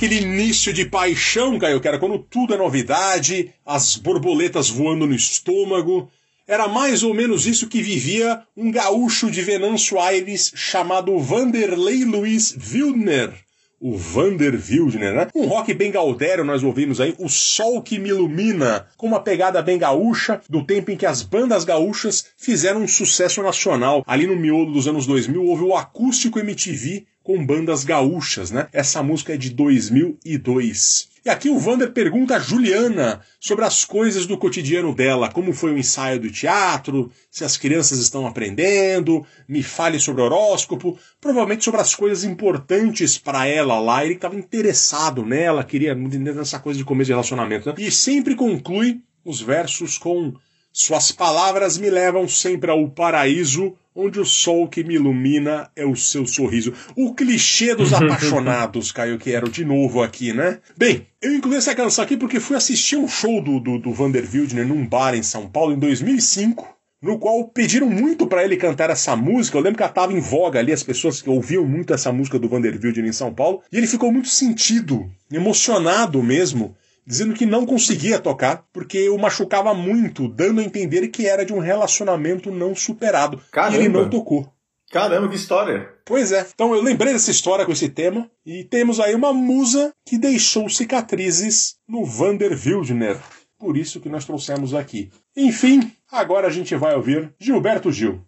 aquele 0.00 0.22
início 0.22 0.72
de 0.72 0.86
paixão, 0.86 1.58
Caio, 1.58 1.78
que 1.78 1.86
era 1.86 1.98
quando 1.98 2.18
tudo 2.18 2.54
é 2.54 2.56
novidade, 2.56 3.52
as 3.66 3.96
borboletas 3.96 4.70
voando 4.70 5.06
no 5.06 5.14
estômago. 5.14 6.10
Era 6.48 6.66
mais 6.66 7.02
ou 7.02 7.12
menos 7.12 7.46
isso 7.46 7.68
que 7.68 7.82
vivia 7.82 8.40
um 8.56 8.70
gaúcho 8.70 9.30
de 9.30 9.42
Venâncio 9.42 10.00
Aires 10.00 10.52
chamado 10.54 11.18
Vanderlei 11.18 12.06
Luiz 12.06 12.56
Wildner. 12.72 13.30
O 13.78 13.94
Vander 13.94 14.54
Wildner, 14.54 15.14
né? 15.14 15.28
Um 15.34 15.46
rock 15.46 15.74
bem 15.74 15.90
gaudério, 15.90 16.44
nós 16.44 16.62
ouvimos 16.62 16.98
aí, 16.98 17.14
O 17.18 17.28
Sol 17.28 17.82
que 17.82 17.98
Me 17.98 18.08
Ilumina, 18.08 18.86
com 18.96 19.06
uma 19.06 19.20
pegada 19.20 19.60
bem 19.60 19.76
gaúcha, 19.76 20.40
do 20.48 20.64
tempo 20.64 20.90
em 20.90 20.96
que 20.96 21.04
as 21.04 21.22
bandas 21.22 21.62
gaúchas 21.62 22.24
fizeram 22.38 22.82
um 22.82 22.88
sucesso 22.88 23.42
nacional. 23.42 24.02
Ali 24.06 24.26
no 24.26 24.34
miolo 24.34 24.72
dos 24.72 24.88
anos 24.88 25.06
2000 25.06 25.44
houve 25.44 25.64
o 25.64 25.76
Acústico 25.76 26.38
MTV 26.38 27.04
com 27.30 27.46
bandas 27.46 27.84
gaúchas, 27.84 28.50
né? 28.50 28.66
Essa 28.72 29.04
música 29.04 29.34
é 29.34 29.36
de 29.36 29.50
2002. 29.50 31.10
E 31.24 31.30
aqui 31.30 31.48
o 31.48 31.60
Vander 31.60 31.92
pergunta 31.92 32.34
a 32.34 32.40
Juliana 32.40 33.20
sobre 33.38 33.64
as 33.64 33.84
coisas 33.84 34.26
do 34.26 34.36
cotidiano 34.36 34.92
dela, 34.92 35.30
como 35.30 35.52
foi 35.52 35.72
o 35.72 35.78
ensaio 35.78 36.18
do 36.18 36.28
teatro, 36.28 37.08
se 37.30 37.44
as 37.44 37.56
crianças 37.56 38.00
estão 38.00 38.26
aprendendo, 38.26 39.24
me 39.46 39.62
fale 39.62 40.00
sobre 40.00 40.22
horóscopo, 40.22 40.98
provavelmente 41.20 41.62
sobre 41.62 41.80
as 41.80 41.94
coisas 41.94 42.24
importantes 42.24 43.16
para 43.16 43.46
ela 43.46 43.78
lá. 43.78 44.04
Ele 44.04 44.14
estava 44.14 44.34
interessado 44.34 45.24
nela, 45.24 45.62
queria 45.62 45.92
entender 45.92 46.34
nessa 46.34 46.58
coisa 46.58 46.78
de 46.78 46.84
começo 46.84 47.06
de 47.06 47.12
relacionamento. 47.12 47.68
Né? 47.68 47.76
E 47.78 47.92
sempre 47.92 48.34
conclui 48.34 49.02
os 49.24 49.40
versos 49.40 49.98
com 49.98 50.34
suas 50.72 51.10
palavras 51.10 51.76
me 51.76 51.90
levam 51.90 52.28
sempre 52.28 52.70
ao 52.70 52.88
paraíso, 52.88 53.76
onde 53.94 54.20
o 54.20 54.24
sol 54.24 54.68
que 54.68 54.84
me 54.84 54.94
ilumina 54.94 55.70
é 55.74 55.84
o 55.84 55.96
seu 55.96 56.26
sorriso. 56.26 56.72
O 56.96 57.14
clichê 57.14 57.74
dos 57.74 57.92
apaixonados, 57.94 58.92
Caio 58.92 59.18
Quero, 59.18 59.50
de 59.50 59.64
novo 59.64 60.02
aqui, 60.02 60.32
né? 60.32 60.58
Bem, 60.76 61.06
eu 61.20 61.34
incluí 61.34 61.56
essa 61.56 61.74
canção 61.74 62.04
aqui 62.04 62.16
porque 62.16 62.40
fui 62.40 62.56
assistir 62.56 62.96
um 62.96 63.08
show 63.08 63.42
do, 63.42 63.60
do, 63.60 63.78
do 63.78 63.92
Vander 63.92 64.28
Wildner 64.32 64.66
num 64.66 64.86
bar 64.86 65.14
em 65.14 65.22
São 65.22 65.48
Paulo 65.48 65.72
em 65.72 65.78
2005 65.78 66.80
no 67.02 67.18
qual 67.18 67.48
pediram 67.48 67.88
muito 67.88 68.26
para 68.26 68.44
ele 68.44 68.56
cantar 68.56 68.90
essa 68.90 69.16
música. 69.16 69.56
Eu 69.56 69.62
lembro 69.62 69.78
que 69.78 69.82
ela 69.82 69.90
estava 69.90 70.12
em 70.12 70.20
voga 70.20 70.58
ali, 70.58 70.72
as 70.72 70.82
pessoas 70.82 71.22
que 71.22 71.30
ouviam 71.30 71.64
muito 71.64 71.94
essa 71.94 72.12
música 72.12 72.38
do 72.38 72.48
Vander 72.48 72.78
Wildner 72.82 73.08
em 73.08 73.12
São 73.12 73.32
Paulo, 73.32 73.62
e 73.72 73.78
ele 73.78 73.86
ficou 73.86 74.12
muito 74.12 74.28
sentido, 74.28 75.10
emocionado 75.32 76.22
mesmo, 76.22 76.76
dizendo 77.06 77.34
que 77.34 77.46
não 77.46 77.66
conseguia 77.66 78.18
tocar 78.18 78.64
porque 78.72 79.08
o 79.08 79.18
machucava 79.18 79.74
muito, 79.74 80.28
dando 80.28 80.60
a 80.60 80.64
entender 80.64 81.08
que 81.08 81.26
era 81.26 81.44
de 81.44 81.52
um 81.52 81.58
relacionamento 81.58 82.50
não 82.50 82.74
superado. 82.74 83.40
Caramba. 83.50 83.76
E 83.76 83.80
ele 83.80 83.88
não 83.88 84.08
tocou. 84.08 84.52
Caramba, 84.90 85.28
que 85.28 85.36
história! 85.36 85.88
Pois 86.04 86.32
é. 86.32 86.44
Então 86.52 86.74
eu 86.74 86.82
lembrei 86.82 87.12
dessa 87.12 87.30
história 87.30 87.64
com 87.64 87.70
esse 87.70 87.88
tema 87.88 88.28
e 88.44 88.64
temos 88.64 88.98
aí 88.98 89.14
uma 89.14 89.32
musa 89.32 89.92
que 90.04 90.18
deixou 90.18 90.68
cicatrizes 90.68 91.76
no 91.88 92.04
Vander 92.04 92.50
Wildner. 92.52 93.16
Por 93.56 93.76
isso 93.76 94.00
que 94.00 94.08
nós 94.08 94.24
trouxemos 94.24 94.74
aqui. 94.74 95.10
Enfim, 95.36 95.92
agora 96.10 96.48
a 96.48 96.50
gente 96.50 96.74
vai 96.74 96.96
ouvir 96.96 97.32
Gilberto 97.38 97.92
Gil. 97.92 98.20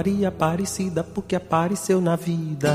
Maria 0.00 0.28
Aparecida 0.28 1.04
porque 1.04 1.36
apareceu 1.36 2.00
na 2.00 2.16
vida. 2.16 2.74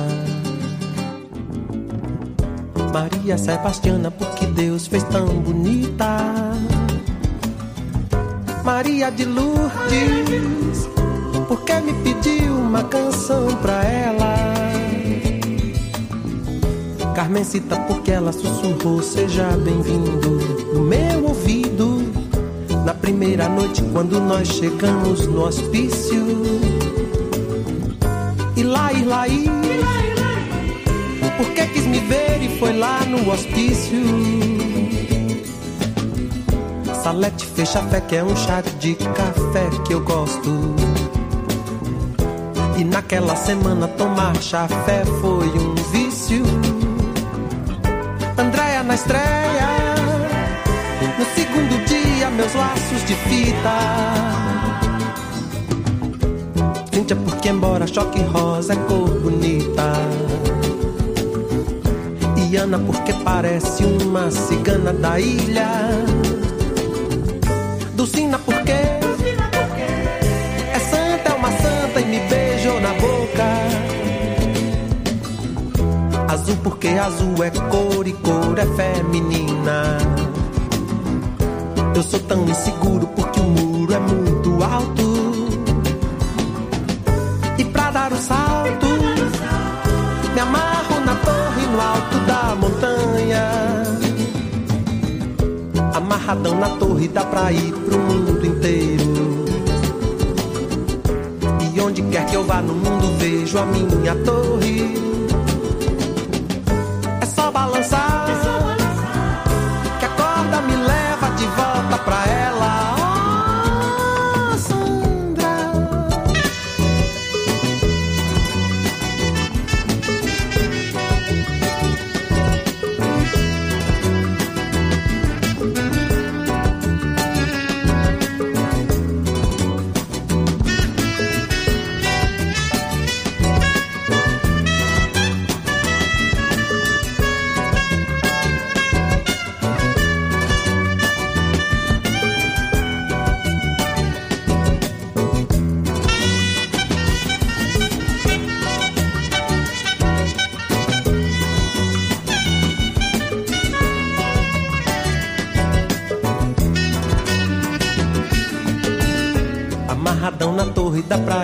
Maria 2.93 3.35
Sebastiana 3.35 4.11
porque 4.11 4.45
Deus 4.45 4.85
fez 4.85 5.01
tão 5.05 5.25
bonita. 5.39 6.21
Maria 8.63 9.09
de 9.09 9.25
Lourdes 9.25 10.87
porque 11.47 11.73
me 11.79 11.93
pediu 12.03 12.53
uma 12.59 12.83
canção 12.83 13.47
pra 13.59 13.83
ela. 13.83 14.35
Carmencita 17.15 17.75
porque 17.87 18.11
ela 18.11 18.31
sussurrou 18.31 19.01
seja 19.01 19.47
bem-vindo 19.57 20.29
no 20.75 20.81
meu 20.83 21.23
ouvido. 21.23 22.03
Na 22.85 22.93
primeira 22.93 23.49
noite 23.49 23.81
quando 23.91 24.19
nós 24.19 24.47
chegamos 24.47 25.25
no 25.25 25.43
hospício. 25.43 26.23
Ilaí, 28.65 29.01
Ilaí, 29.03 29.45
porque 31.37 31.67
quis 31.67 31.85
me 31.85 31.99
ver 31.99 32.41
e 32.41 32.49
foi 32.57 32.73
lá 32.75 32.99
no 33.05 33.31
hospício. 33.31 34.01
Salete 37.03 37.45
fecha 37.45 37.83
fé 37.83 38.01
que 38.01 38.15
é 38.15 38.23
um 38.23 38.35
chá 38.35 38.61
de 38.79 38.95
café 38.95 39.69
que 39.85 39.93
eu 39.93 40.01
gosto. 40.03 40.49
E 42.75 42.83
naquela 42.83 43.35
semana 43.35 43.87
tomar 43.87 44.35
chafé 44.41 45.05
foi 45.21 45.47
um 45.47 45.75
vício. 45.91 46.43
Andréia 48.35 48.81
na 48.81 48.95
estreia, 48.95 49.69
no 51.19 51.25
segundo 51.35 51.85
dia 51.85 52.31
meus 52.31 52.53
laços 52.55 53.05
de 53.05 53.13
fita. 53.13 54.54
Porque 57.45 57.57
embora 57.57 57.85
choque 57.85 58.23
rosa 58.23 58.73
é 58.73 58.75
cor 58.75 59.07
bonita. 59.19 59.93
E 62.35 62.55
Ana 62.55 62.79
porque 62.79 63.13
parece 63.23 63.83
uma 63.85 64.31
cigana 64.31 64.91
da 64.91 65.19
ilha. 65.19 65.69
Dulcina 67.93 68.39
porque 68.39 68.71
é 68.71 68.99
santa, 70.89 71.29
é 71.29 71.33
uma 71.33 71.51
santa 71.51 72.01
e 72.01 72.05
me 72.05 72.19
beijou 72.21 72.81
na 72.81 72.93
boca. 72.93 73.45
Azul 76.33 76.57
porque 76.63 76.87
azul 76.87 77.43
é 77.43 77.51
cor 77.51 78.07
e 78.07 78.13
cor 78.13 78.57
é 78.57 78.65
feminina. 78.75 79.99
Eu 81.95 82.01
sou 82.01 82.19
tão 82.21 82.43
inseguro 82.45 83.05
porque 83.15 83.39
o 83.39 83.43
muro 83.43 83.93
é 83.93 83.99
muito 83.99 84.63
alto. 84.63 85.14
Amarradão 96.25 96.59
na 96.59 96.69
torre 96.77 97.07
dá 97.07 97.23
pra 97.23 97.51
ir 97.51 97.71
pro 97.71 97.99
mundo 97.99 98.43
inteiro. 98.43 99.45
E 101.71 101.79
onde 101.79 102.01
quer 102.01 102.25
que 102.25 102.35
eu 102.35 102.43
vá 102.43 102.63
no 102.63 102.73
mundo 102.73 103.15
vejo 103.19 103.59
a 103.59 103.65
minha 103.67 104.15
torre. 104.25 105.04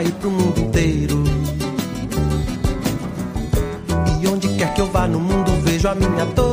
Ir 0.03 0.11
pro 0.13 0.29
mundo 0.29 0.59
inteiro. 0.59 1.23
E 4.21 4.27
onde 4.27 4.47
quer 4.49 4.73
que 4.73 4.81
eu 4.81 4.87
vá 4.87 5.07
no 5.07 5.19
mundo 5.19 5.51
vejo 5.63 5.87
a 5.87 5.95
minha 5.95 6.25
torre. 6.27 6.50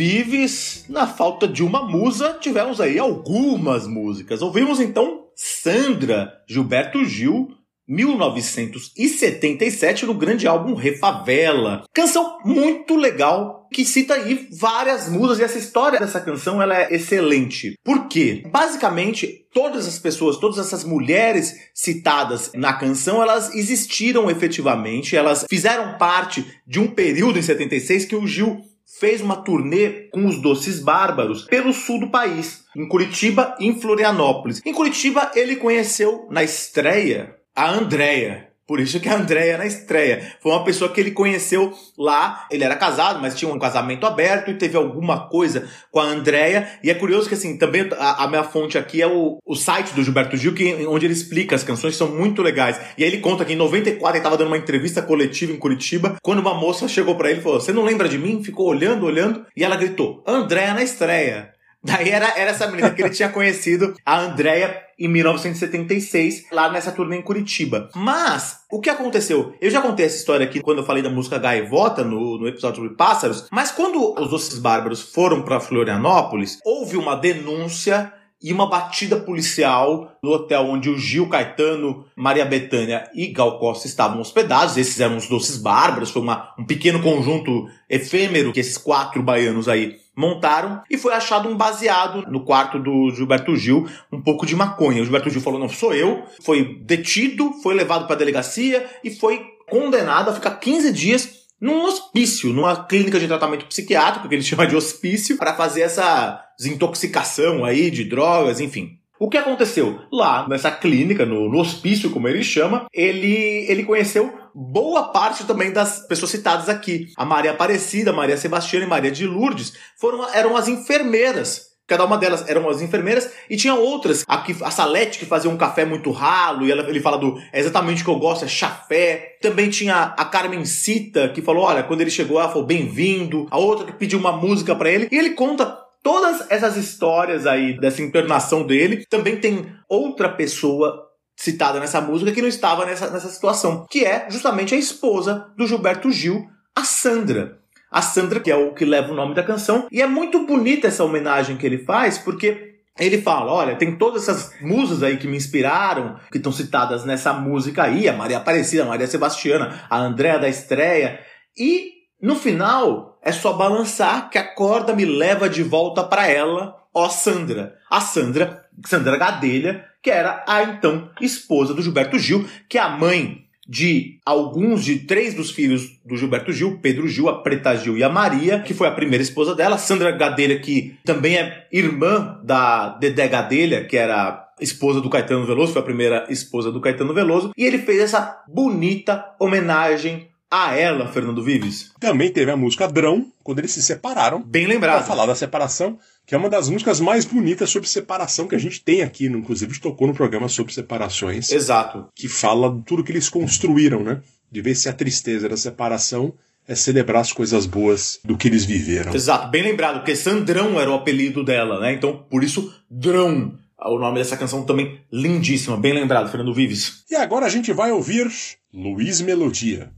Vives, 0.00 0.86
na 0.88 1.06
falta 1.06 1.46
de 1.46 1.62
uma 1.62 1.86
musa, 1.86 2.38
tivemos 2.40 2.80
aí 2.80 2.98
algumas 2.98 3.86
músicas. 3.86 4.40
Ouvimos 4.40 4.80
então 4.80 5.26
Sandra, 5.36 6.32
Gilberto 6.48 7.04
Gil, 7.04 7.48
1977, 7.86 10.06
no 10.06 10.14
grande 10.14 10.46
álbum 10.46 10.72
Refavela. 10.72 11.84
Canção 11.92 12.38
muito 12.46 12.96
legal, 12.96 13.68
que 13.70 13.84
cita 13.84 14.14
aí 14.14 14.48
várias 14.58 15.06
musas, 15.10 15.38
e 15.38 15.42
essa 15.42 15.58
história 15.58 16.00
dessa 16.00 16.18
canção 16.18 16.62
ela 16.62 16.78
é 16.78 16.94
excelente. 16.94 17.74
Por 17.84 18.08
quê? 18.08 18.42
Basicamente, 18.50 19.46
todas 19.52 19.86
as 19.86 19.98
pessoas, 19.98 20.38
todas 20.38 20.58
essas 20.58 20.82
mulheres 20.82 21.54
citadas 21.74 22.50
na 22.54 22.72
canção, 22.72 23.22
elas 23.22 23.54
existiram 23.54 24.30
efetivamente, 24.30 25.14
elas 25.14 25.44
fizeram 25.46 25.98
parte 25.98 26.42
de 26.66 26.80
um 26.80 26.86
período 26.86 27.38
em 27.38 27.42
76 27.42 28.06
que 28.06 28.16
o 28.16 28.26
Gil 28.26 28.69
fez 29.00 29.22
uma 29.22 29.36
turnê 29.36 30.10
com 30.12 30.26
os 30.26 30.42
Doces 30.42 30.78
Bárbaros 30.78 31.44
pelo 31.44 31.72
sul 31.72 31.98
do 31.98 32.10
país, 32.10 32.66
em 32.76 32.86
Curitiba 32.86 33.56
e 33.58 33.66
em 33.66 33.80
Florianópolis. 33.80 34.60
Em 34.64 34.74
Curitiba, 34.74 35.32
ele 35.34 35.56
conheceu 35.56 36.28
na 36.30 36.44
estreia 36.44 37.34
a 37.56 37.70
Andrea. 37.70 38.49
Por 38.70 38.78
isso 38.78 39.00
que 39.00 39.08
a 39.08 39.16
Andrea 39.16 39.58
na 39.58 39.66
estreia. 39.66 40.32
Foi 40.40 40.52
uma 40.52 40.62
pessoa 40.62 40.92
que 40.92 41.00
ele 41.00 41.10
conheceu 41.10 41.72
lá. 41.98 42.46
Ele 42.52 42.62
era 42.62 42.76
casado, 42.76 43.20
mas 43.20 43.34
tinha 43.34 43.52
um 43.52 43.58
casamento 43.58 44.06
aberto 44.06 44.48
e 44.48 44.54
teve 44.54 44.76
alguma 44.76 45.28
coisa 45.28 45.68
com 45.90 45.98
a 45.98 46.04
Andrea. 46.04 46.78
E 46.80 46.88
é 46.88 46.94
curioso 46.94 47.28
que, 47.28 47.34
assim, 47.34 47.58
também 47.58 47.90
a, 47.98 48.22
a 48.22 48.28
minha 48.28 48.44
fonte 48.44 48.78
aqui 48.78 49.02
é 49.02 49.08
o, 49.08 49.38
o 49.44 49.56
site 49.56 49.92
do 49.92 50.04
Gilberto 50.04 50.36
Gil, 50.36 50.54
que, 50.54 50.86
onde 50.86 51.04
ele 51.04 51.12
explica 51.12 51.56
as 51.56 51.64
canções, 51.64 51.94
que 51.94 51.98
são 51.98 52.14
muito 52.14 52.42
legais. 52.42 52.80
E 52.96 53.02
aí 53.02 53.10
ele 53.10 53.18
conta 53.18 53.44
que 53.44 53.54
em 53.54 53.56
94 53.56 54.08
ele 54.08 54.18
estava 54.20 54.36
dando 54.36 54.46
uma 54.46 54.56
entrevista 54.56 55.02
coletiva 55.02 55.50
em 55.50 55.58
Curitiba, 55.58 56.14
quando 56.22 56.38
uma 56.38 56.54
moça 56.54 56.86
chegou 56.86 57.16
para 57.16 57.28
ele 57.28 57.40
e 57.40 57.42
falou: 57.42 57.60
Você 57.60 57.72
não 57.72 57.82
lembra 57.82 58.08
de 58.08 58.18
mim? 58.18 58.44
Ficou 58.44 58.68
olhando, 58.68 59.04
olhando. 59.04 59.44
E 59.56 59.64
ela 59.64 59.74
gritou: 59.74 60.22
Andrea 60.24 60.74
na 60.74 60.84
estreia. 60.84 61.50
Daí 61.82 62.10
era, 62.10 62.28
era 62.36 62.50
essa 62.50 62.66
menina 62.66 62.90
que 62.90 63.02
ele 63.02 63.10
tinha 63.10 63.30
conhecido, 63.30 63.94
a 64.04 64.20
Andrea, 64.20 64.82
em 64.98 65.08
1976, 65.08 66.44
lá 66.52 66.70
nessa 66.70 66.92
turnê 66.92 67.16
em 67.16 67.22
Curitiba. 67.22 67.88
Mas, 67.94 68.58
o 68.70 68.80
que 68.80 68.90
aconteceu? 68.90 69.54
Eu 69.60 69.70
já 69.70 69.80
contei 69.80 70.04
essa 70.04 70.16
história 70.16 70.44
aqui 70.44 70.60
quando 70.60 70.78
eu 70.78 70.84
falei 70.84 71.02
da 71.02 71.08
música 71.08 71.38
Gaivota, 71.38 72.04
no, 72.04 72.38
no 72.38 72.46
episódio 72.46 72.82
sobre 72.82 72.96
pássaros, 72.96 73.48
mas 73.50 73.70
quando 73.70 74.14
os 74.20 74.28
Doces 74.28 74.58
Bárbaros 74.58 75.00
foram 75.00 75.42
para 75.42 75.58
Florianópolis, 75.58 76.58
houve 76.64 76.98
uma 76.98 77.16
denúncia 77.16 78.12
e 78.42 78.52
uma 78.52 78.68
batida 78.68 79.16
policial 79.16 80.16
no 80.22 80.30
hotel 80.30 80.62
onde 80.62 80.88
o 80.88 80.98
Gil 80.98 81.28
Caetano, 81.28 82.06
Maria 82.16 82.44
Bethânia 82.44 83.08
e 83.14 83.26
Gal 83.28 83.58
Costa 83.58 83.86
estavam 83.86 84.20
hospedados. 84.20 84.76
Esses 84.76 84.98
eram 84.98 85.16
os 85.16 85.28
Doces 85.28 85.58
Bárbaros, 85.58 86.10
foi 86.10 86.22
uma, 86.22 86.54
um 86.58 86.64
pequeno 86.64 87.02
conjunto 87.02 87.66
efêmero 87.88 88.52
que 88.52 88.60
esses 88.60 88.78
quatro 88.78 89.22
baianos 89.22 89.68
aí 89.68 89.98
montaram 90.16 90.82
e 90.90 90.98
foi 90.98 91.12
achado 91.12 91.48
um 91.48 91.56
baseado 91.56 92.30
no 92.30 92.44
quarto 92.44 92.78
do 92.78 93.10
Gilberto 93.10 93.56
Gil, 93.56 93.86
um 94.12 94.20
pouco 94.20 94.44
de 94.44 94.56
maconha. 94.56 95.00
O 95.00 95.04
Gilberto 95.04 95.30
Gil 95.30 95.40
falou: 95.40 95.58
"Não 95.58 95.68
sou 95.68 95.94
eu". 95.94 96.24
Foi 96.42 96.78
detido, 96.82 97.52
foi 97.62 97.74
levado 97.74 98.06
para 98.06 98.14
a 98.16 98.18
delegacia 98.18 98.88
e 99.02 99.10
foi 99.10 99.40
condenado 99.68 100.30
a 100.30 100.34
ficar 100.34 100.56
15 100.56 100.92
dias 100.92 101.40
num 101.60 101.84
hospício, 101.84 102.52
numa 102.52 102.84
clínica 102.84 103.20
de 103.20 103.28
tratamento 103.28 103.66
psiquiátrico, 103.66 104.28
que 104.28 104.34
ele 104.34 104.42
chama 104.44 104.66
de 104.66 104.74
hospício, 104.74 105.36
para 105.36 105.54
fazer 105.54 105.82
essa 105.82 106.42
desintoxicação 106.58 107.64
aí 107.64 107.90
de 107.90 108.04
drogas, 108.04 108.60
enfim. 108.60 109.00
O 109.18 109.28
que 109.28 109.36
aconteceu? 109.36 110.00
Lá, 110.10 110.48
nessa 110.48 110.70
clínica, 110.70 111.26
no, 111.26 111.50
no 111.50 111.60
hospício, 111.60 112.08
como 112.10 112.26
ele 112.26 112.42
chama, 112.42 112.86
ele, 112.90 113.66
ele 113.68 113.84
conheceu 113.84 114.32
boa 114.54 115.12
parte 115.12 115.44
também 115.44 115.72
das 115.72 116.06
pessoas 116.06 116.30
citadas 116.30 116.68
aqui. 116.68 117.08
A 117.16 117.24
Maria 117.24 117.52
Aparecida, 117.52 118.12
Maria 118.12 118.36
Sebastiana 118.36 118.84
e 118.84 118.88
Maria 118.88 119.10
de 119.10 119.26
Lourdes 119.26 119.72
foram, 119.98 120.28
eram 120.32 120.56
as 120.56 120.68
enfermeiras 120.68 121.70
Cada 121.90 122.04
uma 122.04 122.16
delas 122.16 122.48
eram 122.48 122.68
as 122.68 122.80
enfermeiras 122.80 123.32
e 123.50 123.56
tinha 123.56 123.74
outras. 123.74 124.24
A, 124.28 124.38
que, 124.38 124.54
a 124.62 124.70
Salete 124.70 125.18
que 125.18 125.26
fazia 125.26 125.50
um 125.50 125.56
café 125.56 125.84
muito 125.84 126.12
ralo 126.12 126.64
e 126.64 126.70
ela, 126.70 126.88
ele 126.88 127.00
fala 127.00 127.18
do 127.18 127.36
é 127.52 127.58
exatamente 127.58 128.02
o 128.02 128.04
que 128.04 128.10
eu 128.12 128.18
gosto, 128.20 128.44
é 128.44 128.48
chafé. 128.48 129.36
Também 129.42 129.68
tinha 129.68 130.14
a 130.16 130.24
Carmen 130.24 130.64
Cita 130.64 131.30
que 131.30 131.42
falou: 131.42 131.64
olha, 131.64 131.82
quando 131.82 132.00
ele 132.00 132.10
chegou, 132.10 132.38
ela 132.38 132.48
falou 132.48 132.64
bem-vindo. 132.64 133.48
A 133.50 133.58
outra 133.58 133.86
que 133.86 133.94
pediu 133.94 134.20
uma 134.20 134.30
música 134.30 134.72
para 134.76 134.88
ele. 134.88 135.08
E 135.10 135.18
ele 135.18 135.30
conta 135.30 135.76
todas 136.00 136.48
essas 136.48 136.76
histórias 136.76 137.44
aí 137.44 137.76
dessa 137.80 138.02
internação 138.02 138.64
dele. 138.64 139.04
Também 139.10 139.38
tem 139.38 139.66
outra 139.88 140.28
pessoa 140.28 141.09
citada 141.40 141.80
nessa 141.80 142.00
música 142.00 142.32
que 142.32 142.42
não 142.42 142.48
estava 142.48 142.84
nessa, 142.84 143.10
nessa 143.10 143.28
situação, 143.28 143.86
que 143.90 144.04
é 144.04 144.26
justamente 144.28 144.74
a 144.74 144.78
esposa 144.78 145.46
do 145.56 145.66
Gilberto 145.66 146.10
Gil, 146.12 146.46
a 146.76 146.84
Sandra 146.84 147.60
a 147.90 148.00
Sandra, 148.00 148.38
que 148.38 148.50
é 148.50 148.56
o 148.56 148.72
que 148.72 148.84
leva 148.84 149.10
o 149.10 149.16
nome 149.16 149.34
da 149.34 149.42
canção. 149.42 149.88
E 149.90 150.00
é 150.00 150.06
muito 150.06 150.46
bonita 150.46 150.86
essa 150.86 151.02
homenagem 151.02 151.56
que 151.56 151.66
ele 151.66 151.78
faz, 151.78 152.18
porque 152.18 152.76
ele 152.96 153.20
fala: 153.20 153.52
olha, 153.52 153.74
tem 153.74 153.96
todas 153.96 154.28
essas 154.28 154.52
musas 154.60 155.02
aí 155.02 155.16
que 155.16 155.26
me 155.26 155.36
inspiraram, 155.36 156.16
que 156.30 156.38
estão 156.38 156.52
citadas 156.52 157.04
nessa 157.04 157.32
música 157.32 157.82
aí, 157.82 158.08
a 158.08 158.12
Maria 158.12 158.36
Aparecida, 158.36 158.84
a 158.84 158.86
Maria 158.86 159.08
Sebastiana, 159.08 159.84
a 159.90 159.98
Andréa 159.98 160.38
da 160.38 160.48
estreia. 160.48 161.18
E 161.58 161.90
no 162.22 162.36
final 162.36 163.18
é 163.22 163.32
só 163.32 163.54
balançar 163.54 164.30
que 164.30 164.38
a 164.38 164.54
corda 164.54 164.94
me 164.94 165.04
leva 165.04 165.48
de 165.48 165.62
volta 165.62 166.04
para 166.04 166.28
ela, 166.28 166.76
ó 166.94 167.08
Sandra. 167.08 167.74
A 167.90 168.00
Sandra, 168.00 168.64
Sandra 168.86 169.16
Gadelha, 169.16 169.84
que 170.02 170.10
era 170.10 170.44
a 170.46 170.62
então 170.62 171.10
esposa 171.20 171.74
do 171.74 171.82
Gilberto 171.82 172.18
Gil, 172.18 172.46
que 172.68 172.78
é 172.78 172.80
a 172.80 172.88
mãe 172.88 173.44
de 173.68 174.18
alguns 174.26 174.84
de 174.84 174.98
três 175.00 175.32
dos 175.32 175.52
filhos 175.52 176.00
do 176.04 176.16
Gilberto 176.16 176.52
Gil, 176.52 176.80
Pedro 176.82 177.06
Gil, 177.06 177.28
a 177.28 177.40
Preta 177.40 177.76
Gil 177.76 177.96
e 177.96 178.02
a 178.02 178.08
Maria, 178.08 178.60
que 178.60 178.74
foi 178.74 178.88
a 178.88 178.92
primeira 178.92 179.22
esposa 179.22 179.54
dela, 179.54 179.78
Sandra 179.78 180.10
Gadelha, 180.10 180.58
que 180.58 180.98
também 181.04 181.36
é 181.36 181.68
irmã 181.70 182.40
da 182.42 182.88
Dedé 182.88 183.28
Gadelha, 183.28 183.84
que 183.84 183.96
era 183.96 184.44
esposa 184.60 185.00
do 185.00 185.08
Caetano 185.08 185.46
Veloso, 185.46 185.72
foi 185.72 185.82
a 185.82 185.84
primeira 185.84 186.26
esposa 186.28 186.72
do 186.72 186.80
Caetano 186.80 187.14
Veloso, 187.14 187.52
e 187.56 187.64
ele 187.64 187.78
fez 187.78 188.00
essa 188.00 188.42
bonita 188.48 189.24
homenagem 189.38 190.28
a 190.50 190.74
ela, 190.74 191.06
Fernando 191.06 191.42
Vives. 191.42 191.92
Também 192.00 192.32
teve 192.32 192.50
a 192.50 192.56
música 192.56 192.88
Drão, 192.88 193.26
quando 193.44 193.60
eles 193.60 193.70
se 193.70 193.82
separaram. 193.82 194.42
Bem 194.42 194.64
Pra 194.64 194.74
lembrado. 194.74 195.06
falar 195.06 195.26
da 195.26 195.34
separação, 195.36 195.96
que 196.30 196.34
é 196.36 196.38
uma 196.38 196.48
das 196.48 196.68
músicas 196.68 197.00
mais 197.00 197.24
bonitas 197.24 197.68
sobre 197.70 197.88
separação 197.88 198.46
que 198.46 198.54
a 198.54 198.58
gente 198.58 198.80
tem 198.84 199.02
aqui, 199.02 199.26
inclusive 199.26 199.80
tocou 199.80 200.06
no 200.06 200.14
programa 200.14 200.48
sobre 200.48 200.72
separações, 200.72 201.50
Exato. 201.50 202.06
que 202.14 202.28
fala 202.28 202.72
de 202.72 202.82
tudo 202.82 203.02
que 203.02 203.10
eles 203.10 203.28
construíram, 203.28 204.04
né? 204.04 204.22
De 204.48 204.62
ver 204.62 204.76
se 204.76 204.88
a 204.88 204.92
tristeza 204.92 205.48
da 205.48 205.56
separação 205.56 206.32
é 206.68 206.76
celebrar 206.76 207.22
as 207.22 207.32
coisas 207.32 207.66
boas 207.66 208.20
do 208.24 208.36
que 208.36 208.46
eles 208.46 208.64
viveram. 208.64 209.12
Exato, 209.12 209.50
bem 209.50 209.64
lembrado, 209.64 209.96
porque 209.96 210.14
Sandrão 210.14 210.78
era 210.78 210.88
o 210.88 210.94
apelido 210.94 211.44
dela, 211.44 211.80
né? 211.80 211.94
Então, 211.94 212.24
por 212.30 212.44
isso, 212.44 212.72
Drão. 212.88 213.58
O 213.82 213.98
nome 213.98 214.18
dessa 214.20 214.36
canção 214.36 214.62
também 214.62 215.00
lindíssima, 215.10 215.76
bem 215.76 215.94
lembrado, 215.94 216.30
Fernando 216.30 216.54
Vives. 216.54 217.02
E 217.10 217.16
agora 217.16 217.46
a 217.46 217.48
gente 217.48 217.72
vai 217.72 217.90
ouvir 217.90 218.30
Luiz 218.72 219.20
Melodia. 219.20 219.90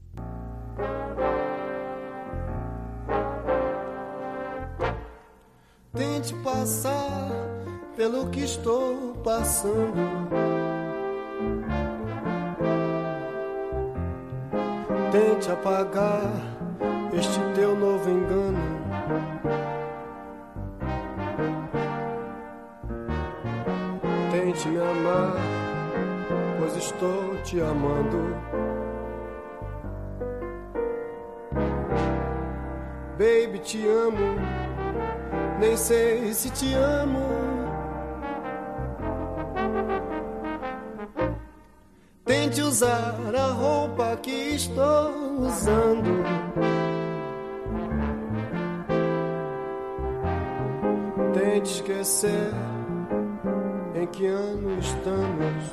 Tente 5.95 6.33
passar 6.37 7.29
pelo 7.95 8.27
que 8.31 8.39
estou 8.39 9.13
passando. 9.23 9.93
Tente 15.11 15.51
apagar 15.51 16.31
este 17.13 17.39
teu 17.53 17.77
novo 17.77 18.09
engano. 18.09 18.57
Tente 24.31 24.67
me 24.69 24.79
amar, 24.79 25.35
pois 26.57 26.75
estou 26.75 27.35
te 27.43 27.61
amando. 27.61 28.35
Baby, 33.15 33.59
te 33.59 33.87
amo, 33.87 34.62
nem 35.63 35.77
sei 35.77 36.33
se 36.33 36.49
te 36.49 36.73
amo. 36.73 37.21
Tente 42.25 42.61
usar 42.61 43.15
a 43.33 43.47
roupa 43.53 44.17
que 44.17 44.55
estou 44.55 45.39
usando. 45.39 46.23
Tente 51.33 51.75
esquecer 51.75 52.51
em 53.95 54.05
que 54.07 54.27
ano 54.27 54.77
estamos. 54.79 55.63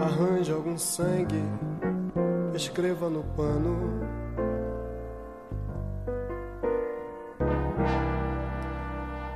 Arranje 0.00 0.52
algum 0.52 0.78
sangue, 0.78 1.44
escreva 2.54 3.10
no 3.10 3.22
pano. 3.36 4.07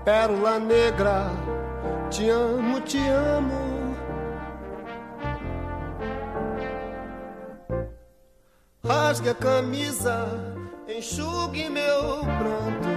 Pérola 0.05 0.59
negra, 0.59 1.31
te 2.11 2.29
amo, 2.29 2.81
te 2.81 2.99
amo. 2.99 3.95
Rasgue 8.83 9.31
a 9.31 9.35
camisa, 9.35 10.27
enxugue 10.89 11.71
meu 11.71 12.25
pranto. 12.41 12.89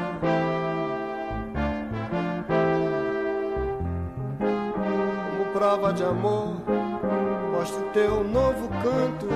Como 5.30 5.46
prova 5.54 5.94
de 5.94 6.04
amor, 6.04 6.56
mostre 7.52 7.84
teu 7.94 8.24
novo 8.24 8.68
canto. 8.82 9.28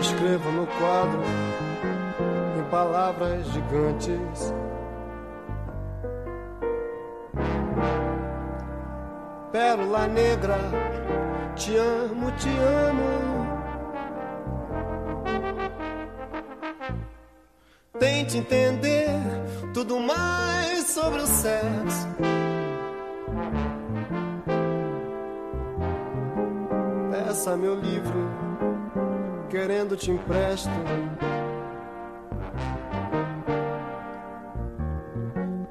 Escreva 0.00 0.50
no 0.50 0.66
quadro, 0.66 1.20
palavras 2.72 3.44
gigantes. 3.52 4.54
Pérola 9.52 10.06
negra, 10.06 10.56
te 11.54 11.76
amo, 11.76 12.32
te 12.38 12.48
amo. 12.48 13.12
Tente 17.98 18.38
entender 18.38 19.10
tudo 19.74 20.00
mais 20.00 20.86
sobre 20.86 21.20
o 21.20 21.26
sexo. 21.26 22.08
Peça 27.10 27.54
meu 27.54 27.74
livro, 27.74 28.30
querendo 29.50 29.94
te 29.94 30.10
empresto. 30.10 30.70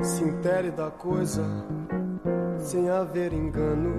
Se 0.01 0.23
intere 0.23 0.71
da 0.71 0.89
coisa, 0.89 1.43
sem 2.57 2.89
haver 2.89 3.33
engano. 3.33 3.93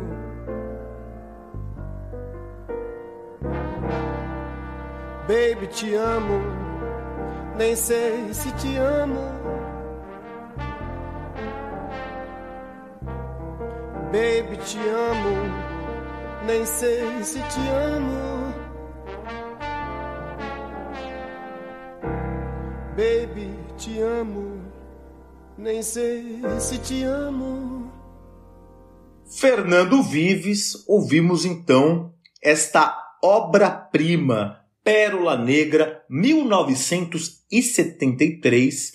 Baby, 5.29 5.69
te 5.69 5.95
amo, 5.95 6.41
nem 7.57 7.77
sei 7.77 8.35
se 8.35 8.51
te 8.53 8.77
amo. 8.79 9.21
Baby, 14.11 14.57
te 14.59 14.79
amo, 14.79 16.45
nem 16.45 16.67
sei 16.67 17.23
se 17.23 17.39
te 17.39 17.61
amo. 17.71 18.53
Baby, 22.97 23.57
te 23.79 24.03
amo, 24.03 24.52
nem 25.63 25.83
sei 25.83 26.41
se 26.59 26.79
te 26.79 27.05
amo. 27.05 27.93
Fernando 29.39 30.03
Vives, 30.03 30.83
ouvimos 30.89 31.45
então 31.45 32.13
esta 32.43 32.99
obra-prima, 33.23 34.59
Pérola 34.83 35.39
Negra, 35.39 36.03
1973, 36.11 38.95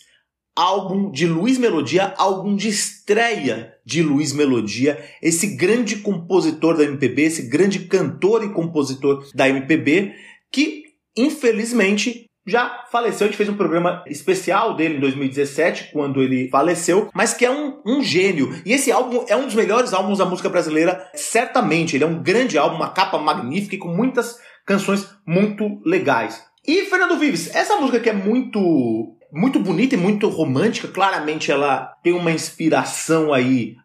álbum 0.54 1.10
de 1.10 1.26
Luiz 1.26 1.58
Melodia, 1.58 2.14
álbum 2.18 2.58
de 2.58 2.68
estreia 2.68 3.74
de 3.86 4.04
Luiz 4.04 4.34
Melodia, 4.34 5.02
esse 5.22 5.56
grande 5.56 5.96
compositor 5.98 6.76
da 6.76 6.84
MPB, 6.84 7.22
esse 7.22 7.44
grande 7.44 7.88
cantor 7.88 8.44
e 8.44 8.50
compositor 8.50 9.26
da 9.34 9.48
MPB, 9.48 10.14
que 10.52 10.84
infelizmente 11.16 12.28
já 12.48 12.86
faleceu. 12.90 13.26
A 13.26 13.28
gente 13.28 13.38
fez 13.38 13.50
um 13.50 13.58
programa 13.58 14.04
especial 14.08 14.76
dele 14.76 14.96
em 14.98 15.00
2017, 15.00 15.92
quando 15.92 16.24
ele 16.24 16.50
faleceu, 16.50 17.10
mas 17.14 17.34
que 17.34 17.46
é 17.46 17.52
um, 17.52 17.82
um, 17.86 18.02
gênio. 18.02 18.60
E 18.66 18.72
esse 18.72 18.92
álbum 18.92 19.26
é 19.28 19.36
um 19.36 19.46
dos 19.46 19.56
melhores 19.56 19.94
álbuns 19.94 20.20
da 20.20 20.26
música 20.26 20.50
brasileira, 20.50 21.08
certamente. 21.14 21.96
Ele 21.96 22.06
é 22.06 22.08
um 22.08 22.24
grande 22.24 22.58
álbum, 22.58 22.78
uma 22.78 22.92
capa 22.92 23.18
magnífica 23.18 23.76
e 23.76 23.80
com 23.80 23.90
muitas 23.90 24.40
canções 24.66 25.08
muito 25.26 25.82
legais. 25.86 26.42
E 26.66 26.86
Fernando 26.86 27.18
Vives, 27.18 27.54
essa 27.54 27.76
música 27.76 28.00
que 28.00 28.10
é 28.10 28.14
muito 28.14 29.14
muito 29.32 29.60
bonita 29.60 29.96
e 29.96 29.98
muito 29.98 30.30
romântica, 30.30 30.88
claramente 30.88 31.52
ela 31.52 31.94
tem 32.02 32.14
uma 32.14 32.32
inspiração 32.32 33.34
aí 33.34 33.76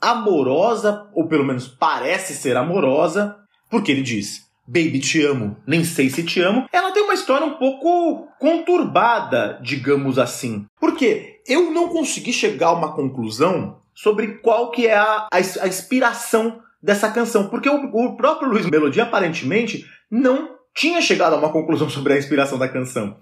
amorosa, 0.00 1.08
ou 1.14 1.28
pelo 1.28 1.44
menos 1.44 1.68
parece 1.68 2.34
ser 2.34 2.56
amorosa, 2.56 3.36
porque 3.70 3.92
ele 3.92 4.02
diz: 4.02 4.40
Baby, 4.66 5.00
te 5.00 5.22
amo, 5.24 5.56
nem 5.66 5.84
sei 5.84 6.08
se 6.08 6.22
te 6.22 6.40
amo. 6.40 6.66
Ela 6.72 6.92
tem 6.92 7.02
uma 7.02 7.14
história 7.14 7.46
um 7.46 7.54
pouco 7.54 8.28
conturbada, 8.38 9.58
digamos 9.62 10.18
assim. 10.18 10.66
Porque 10.80 11.40
eu 11.46 11.70
não 11.70 11.88
consegui 11.88 12.32
chegar 12.32 12.68
a 12.68 12.72
uma 12.72 12.94
conclusão 12.94 13.80
sobre 13.94 14.38
qual 14.38 14.70
que 14.70 14.86
é 14.86 14.96
a, 14.96 15.28
a, 15.30 15.36
a 15.36 15.68
inspiração 15.68 16.60
dessa 16.82 17.10
canção. 17.10 17.48
Porque 17.48 17.68
o, 17.68 17.90
o 17.92 18.16
próprio 18.16 18.48
Luiz 18.48 18.66
Melodia, 18.66 19.02
aparentemente, 19.02 19.84
não 20.10 20.56
tinha 20.74 21.00
chegado 21.00 21.34
a 21.34 21.38
uma 21.38 21.52
conclusão 21.52 21.88
sobre 21.90 22.14
a 22.14 22.18
inspiração 22.18 22.58
da 22.58 22.68
canção. 22.68 23.16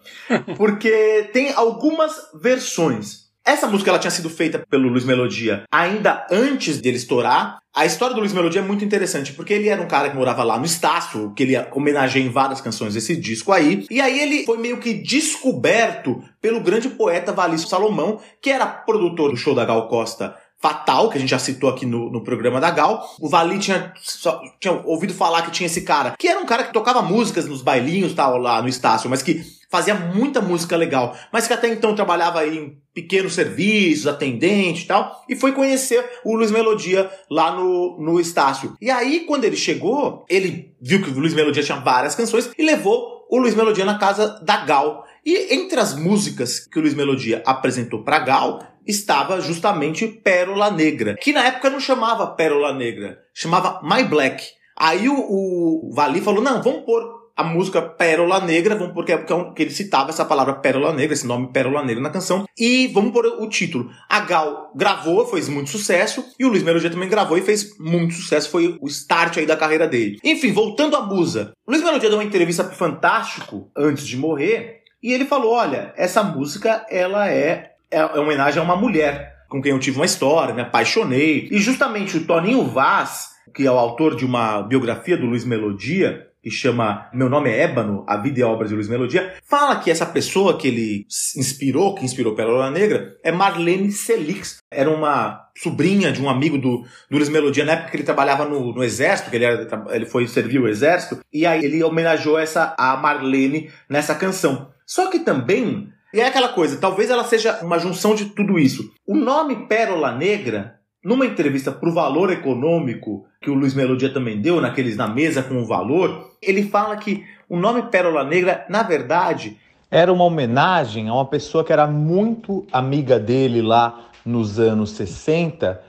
Porque 0.56 1.30
tem 1.32 1.52
algumas 1.52 2.30
versões. 2.40 3.29
Essa 3.44 3.66
música 3.66 3.90
ela 3.90 3.98
tinha 3.98 4.10
sido 4.10 4.28
feita 4.28 4.64
pelo 4.70 4.88
Luiz 4.88 5.04
Melodia 5.04 5.64
ainda 5.70 6.26
antes 6.30 6.80
dele 6.80 6.96
estourar. 6.96 7.58
A 7.74 7.86
história 7.86 8.14
do 8.14 8.20
Luiz 8.20 8.32
Melodia 8.32 8.60
é 8.60 8.64
muito 8.64 8.84
interessante, 8.84 9.32
porque 9.32 9.54
ele 9.54 9.68
era 9.68 9.80
um 9.80 9.86
cara 9.86 10.10
que 10.10 10.16
morava 10.16 10.42
lá 10.42 10.58
no 10.58 10.66
Estácio, 10.66 11.32
que 11.34 11.44
ele 11.44 11.56
homenageia 11.72 12.24
em 12.24 12.28
várias 12.28 12.60
canções 12.60 12.94
desse 12.94 13.16
disco 13.16 13.52
aí. 13.52 13.86
E 13.90 14.00
aí 14.00 14.20
ele 14.20 14.44
foi 14.44 14.58
meio 14.58 14.78
que 14.78 14.92
descoberto 14.92 16.22
pelo 16.40 16.60
grande 16.60 16.88
poeta 16.90 17.32
Valício 17.32 17.68
Salomão, 17.68 18.20
que 18.42 18.50
era 18.50 18.66
produtor 18.66 19.30
do 19.30 19.36
show 19.36 19.54
da 19.54 19.64
Gal 19.64 19.88
Costa 19.88 20.36
Fatal, 20.60 21.08
que 21.08 21.16
a 21.16 21.20
gente 21.20 21.30
já 21.30 21.38
citou 21.38 21.70
aqui 21.70 21.86
no, 21.86 22.10
no 22.10 22.22
programa 22.22 22.60
da 22.60 22.70
Gal. 22.70 23.02
O 23.18 23.28
Vali 23.28 23.58
tinha, 23.58 23.92
só, 24.02 24.42
tinha 24.60 24.74
ouvido 24.84 25.14
falar 25.14 25.42
que 25.42 25.50
tinha 25.50 25.66
esse 25.66 25.82
cara, 25.82 26.14
que 26.18 26.28
era 26.28 26.38
um 26.38 26.44
cara 26.44 26.64
que 26.64 26.72
tocava 26.72 27.00
músicas 27.00 27.46
nos 27.46 27.62
bailinhos 27.62 28.12
tal, 28.12 28.36
lá 28.36 28.60
no 28.60 28.68
Estácio, 28.68 29.08
mas 29.08 29.22
que 29.22 29.42
fazia 29.70 29.94
muita 29.94 30.40
música 30.40 30.76
legal, 30.76 31.16
mas 31.32 31.46
que 31.46 31.52
até 31.52 31.68
então 31.68 31.94
trabalhava 31.94 32.46
em 32.46 32.76
pequenos 32.92 33.34
serviços, 33.34 34.06
atendente 34.06 34.84
e 34.84 34.86
tal, 34.86 35.24
e 35.28 35.36
foi 35.36 35.52
conhecer 35.52 36.04
o 36.24 36.34
Luiz 36.34 36.50
Melodia 36.50 37.08
lá 37.30 37.54
no, 37.54 37.96
no 37.98 38.20
Estácio. 38.20 38.76
E 38.80 38.90
aí, 38.90 39.20
quando 39.20 39.44
ele 39.44 39.56
chegou, 39.56 40.26
ele 40.28 40.74
viu 40.80 41.00
que 41.00 41.10
o 41.10 41.18
Luiz 41.18 41.32
Melodia 41.32 41.62
tinha 41.62 41.78
várias 41.78 42.14
canções 42.14 42.50
e 42.58 42.62
levou 42.62 43.26
o 43.30 43.38
Luiz 43.38 43.54
Melodia 43.54 43.84
na 43.84 43.96
casa 43.96 44.40
da 44.42 44.64
Gal. 44.64 45.06
E 45.24 45.54
entre 45.54 45.78
as 45.78 45.94
músicas 45.94 46.58
que 46.58 46.78
o 46.78 46.82
Luiz 46.82 46.94
Melodia 46.94 47.42
apresentou 47.46 48.02
para 48.02 48.18
Gal, 48.18 48.69
estava 48.86 49.40
justamente 49.40 50.06
Pérola 50.06 50.70
Negra, 50.70 51.16
que 51.20 51.32
na 51.32 51.46
época 51.46 51.70
não 51.70 51.80
chamava 51.80 52.26
Pérola 52.28 52.72
Negra, 52.72 53.18
chamava 53.34 53.80
My 53.82 54.04
Black. 54.04 54.44
Aí 54.76 55.08
o, 55.08 55.14
o 55.14 55.90
Vali 55.92 56.20
falou: 56.20 56.42
não, 56.42 56.62
vamos 56.62 56.84
pôr 56.84 57.20
a 57.40 57.42
música 57.42 57.80
Pérola 57.80 58.38
Negra, 58.40 58.74
vamos 58.74 58.92
porque, 58.92 59.16
porque 59.16 59.62
é 59.62 59.64
ele 59.64 59.70
citava 59.70 60.10
essa 60.10 60.26
palavra 60.26 60.54
Pérola 60.54 60.92
Negra, 60.92 61.14
esse 61.14 61.26
nome 61.26 61.50
Pérola 61.50 61.82
Negra 61.82 62.02
na 62.02 62.10
canção, 62.10 62.44
e 62.58 62.86
vamos 62.88 63.12
pôr 63.12 63.24
o 63.26 63.48
título. 63.48 63.90
A 64.08 64.20
Gal 64.20 64.70
gravou, 64.74 65.26
fez 65.26 65.48
muito 65.48 65.70
sucesso, 65.70 66.22
e 66.38 66.44
o 66.44 66.48
Luiz 66.48 66.62
Melodia 66.62 66.90
também 66.90 67.08
gravou 67.08 67.38
e 67.38 67.42
fez 67.42 67.78
muito 67.78 68.12
sucesso, 68.12 68.50
foi 68.50 68.76
o 68.78 68.86
start 68.86 69.38
aí 69.38 69.46
da 69.46 69.56
carreira 69.56 69.88
dele. 69.88 70.18
Enfim, 70.22 70.52
voltando 70.52 70.96
à 70.96 71.00
musa. 71.00 71.52
O 71.66 71.70
Luiz 71.70 71.82
Melodia 71.82 72.10
deu 72.10 72.18
uma 72.18 72.24
entrevista 72.24 72.62
pro 72.62 72.76
Fantástico 72.76 73.70
antes 73.74 74.06
de 74.06 74.18
morrer, 74.18 74.82
E 75.02 75.12
ele 75.14 75.24
falou: 75.24 75.54
olha, 75.54 75.94
essa 75.96 76.22
música 76.22 76.84
ela 76.90 77.26
é, 77.30 77.69
é, 77.90 77.98
é 77.98 78.04
uma 78.04 78.20
homenagem 78.20 78.60
a 78.60 78.64
uma 78.64 78.76
mulher 78.76 79.40
com 79.48 79.60
quem 79.60 79.72
eu 79.72 79.78
tive 79.80 79.98
uma 79.98 80.06
história, 80.06 80.54
me 80.54 80.62
apaixonei. 80.62 81.48
E 81.50 81.58
justamente 81.58 82.16
o 82.16 82.24
Toninho 82.24 82.64
Vaz, 82.64 83.30
que 83.52 83.66
é 83.66 83.70
o 83.70 83.78
autor 83.78 84.14
de 84.14 84.24
uma 84.24 84.62
biografia 84.62 85.16
do 85.16 85.26
Luiz 85.26 85.44
Melodia, 85.44 86.28
que 86.42 86.50
chama 86.50 87.08
Meu 87.12 87.28
Nome 87.28 87.50
é 87.50 87.64
Ébano, 87.64 88.04
A 88.06 88.16
Vida 88.16 88.40
e 88.40 88.42
Obras 88.42 88.70
de 88.70 88.74
Luiz 88.74 88.88
Melodia, 88.88 89.34
fala 89.44 89.76
que 89.76 89.90
essa 89.90 90.06
pessoa 90.06 90.56
que 90.56 90.68
ele 90.68 91.06
inspirou, 91.36 91.94
que 91.94 92.04
inspirou 92.04 92.34
Pérola 92.34 92.70
Negra, 92.70 93.18
é 93.22 93.30
Marlene 93.30 93.90
Selix. 93.90 94.58
Era 94.70 94.88
uma 94.88 95.48
sobrinha 95.54 96.12
de 96.12 96.22
um 96.22 96.30
amigo 96.30 96.56
do, 96.56 96.84
do 97.10 97.16
Luiz 97.16 97.28
Melodia, 97.28 97.64
na 97.64 97.72
época 97.72 97.90
que 97.90 97.96
ele 97.96 98.04
trabalhava 98.04 98.46
no, 98.46 98.72
no 98.72 98.82
exército, 98.84 99.30
que 99.30 99.36
ele, 99.36 99.44
era, 99.44 99.68
ele 99.90 100.06
foi 100.06 100.26
servir 100.26 100.60
o 100.60 100.68
exército, 100.68 101.20
e 101.32 101.44
aí 101.44 101.62
ele 101.62 101.82
homenageou 101.82 102.38
essa, 102.38 102.74
a 102.78 102.96
Marlene 102.96 103.70
nessa 103.88 104.14
canção. 104.14 104.70
Só 104.86 105.10
que 105.10 105.18
também 105.18 105.92
e 106.12 106.20
é 106.20 106.26
aquela 106.26 106.48
coisa, 106.48 106.76
talvez 106.76 107.08
ela 107.08 107.24
seja 107.24 107.60
uma 107.62 107.78
junção 107.78 108.14
de 108.14 108.26
tudo 108.26 108.58
isso. 108.58 108.92
O 109.06 109.14
nome 109.14 109.66
Pérola 109.66 110.12
Negra, 110.12 110.80
numa 111.04 111.24
entrevista 111.24 111.70
para 111.70 111.88
o 111.88 111.94
Valor 111.94 112.30
Econômico, 112.30 113.26
que 113.40 113.50
o 113.50 113.54
Luiz 113.54 113.74
Melodia 113.74 114.12
também 114.12 114.40
deu, 114.40 114.60
naqueles 114.60 114.96
na 114.96 115.06
mesa 115.06 115.42
com 115.42 115.62
o 115.62 115.66
valor, 115.66 116.32
ele 116.42 116.64
fala 116.64 116.96
que 116.96 117.24
o 117.48 117.56
nome 117.56 117.82
Pérola 117.84 118.24
Negra, 118.24 118.66
na 118.68 118.82
verdade, 118.82 119.56
era 119.90 120.12
uma 120.12 120.24
homenagem 120.24 121.08
a 121.08 121.14
uma 121.14 121.26
pessoa 121.26 121.64
que 121.64 121.72
era 121.72 121.86
muito 121.86 122.66
amiga 122.72 123.18
dele 123.18 123.62
lá 123.62 124.10
nos 124.24 124.58
anos 124.58 124.90
60, 124.90 125.80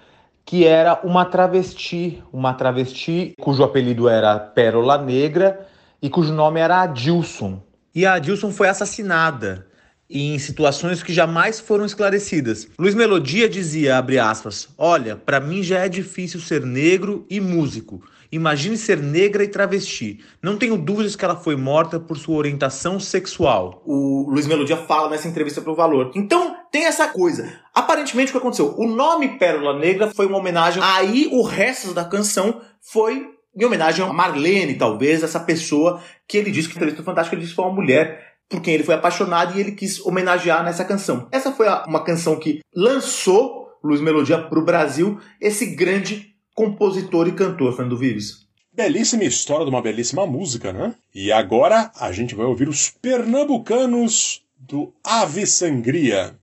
que 0.46 0.66
era 0.66 1.00
uma 1.04 1.26
travesti, 1.26 2.22
uma 2.32 2.54
travesti 2.54 3.34
cujo 3.40 3.64
apelido 3.64 4.08
era 4.08 4.40
Pérola 4.40 4.98
Negra 4.98 5.68
e 6.02 6.10
cujo 6.10 6.34
nome 6.34 6.60
era 6.60 6.82
Adilson. 6.82 7.62
E 7.94 8.06
a 8.06 8.14
Adilson 8.14 8.52
foi 8.52 8.70
assassinada 8.70 9.68
em 10.12 10.38
situações 10.38 11.02
que 11.02 11.14
jamais 11.14 11.60
foram 11.60 11.86
esclarecidas. 11.86 12.68
Luiz 12.78 12.94
Melodia 12.94 13.48
dizia, 13.48 13.98
abre 13.98 14.20
aspas, 14.20 14.70
olha, 14.78 15.16
para 15.16 15.40
mim 15.40 15.64
já 15.64 15.80
é 15.80 15.90
difícil 15.90 16.40
ser 16.40 16.66
negro 16.66 17.26
e 17.30 17.40
músico. 17.40 18.04
Imagine 18.32 18.78
ser 18.78 18.98
negra 18.98 19.44
e 19.44 19.48
travesti. 19.48 20.20
Não 20.42 20.56
tenho 20.56 20.78
dúvidas 20.78 21.18
que 21.18 21.26
ela 21.26 21.36
foi 21.36 21.58
morta 21.58 22.00
por 22.00 22.18
sua 22.18 22.38
orientação 22.38 22.98
sexual. 22.98 23.84
O 23.86 24.26
Luiz 24.30 24.48
Melodia 24.48 24.78
fala 24.78 25.10
nessa 25.10 25.28
entrevista 25.28 25.62
para 25.62 25.74
o 25.74 25.76
Valor. 25.76 26.12
Então, 26.16 26.56
tem 26.72 26.86
essa 26.86 27.10
coisa. 27.10 27.52
Aparentemente, 27.74 28.30
o 28.30 28.32
que 28.32 28.38
aconteceu? 28.38 28.74
O 28.78 28.88
nome 28.88 29.38
Pérola 29.38 29.78
Negra 29.78 30.12
foi 30.16 30.28
uma 30.28 30.38
homenagem. 30.38 30.82
Aí, 30.82 31.28
o 31.34 31.44
resto 31.44 31.94
da 31.94 32.06
canção 32.06 32.62
foi 32.80 33.28
em 33.54 33.66
homenagem 33.66 34.06
a 34.06 34.14
Marlene, 34.14 34.76
talvez, 34.76 35.24
essa 35.24 35.40
pessoa 35.40 36.02
que 36.26 36.38
ele 36.38 36.52
disse 36.52 36.70
que 36.70 36.76
entrevista 36.76 37.04
fantástica, 37.04 37.36
ele 37.36 37.42
disse 37.42 37.52
que 37.52 37.58
foi 37.58 37.66
uma 37.66 37.76
mulher 37.76 38.31
por 38.52 38.62
quem 38.62 38.74
ele 38.74 38.84
foi 38.84 38.94
apaixonado 38.94 39.58
e 39.58 39.62
ele 39.62 39.72
quis 39.72 40.06
homenagear 40.06 40.64
nessa 40.64 40.84
canção. 40.84 41.28
Essa 41.32 41.54
foi 41.54 41.68
uma 41.88 42.04
canção 42.04 42.38
que 42.38 42.60
lançou 42.76 43.70
Luiz 43.82 44.02
Melodia 44.02 44.38
para 44.38 44.60
o 44.60 44.66
Brasil, 44.66 45.20
esse 45.40 45.66
grande 45.66 46.36
compositor 46.54 47.28
e 47.28 47.32
cantor, 47.32 47.74
Fernando 47.74 47.98
Vives. 47.98 48.46
Belíssima 48.74 49.24
história 49.24 49.66
de 49.66 49.72
uma 49.72 49.82
belíssima 49.82 50.28
música, 50.28 50.72
né? 50.72 50.94
E 51.14 51.32
agora 51.32 51.92
a 52.00 52.12
gente 52.12 52.36
vai 52.36 52.46
ouvir 52.46 52.70
os 52.70 52.90
pernambucanos 52.90 54.44
do 54.58 54.94
Ave 55.04 55.48
Sangria. 55.48 56.36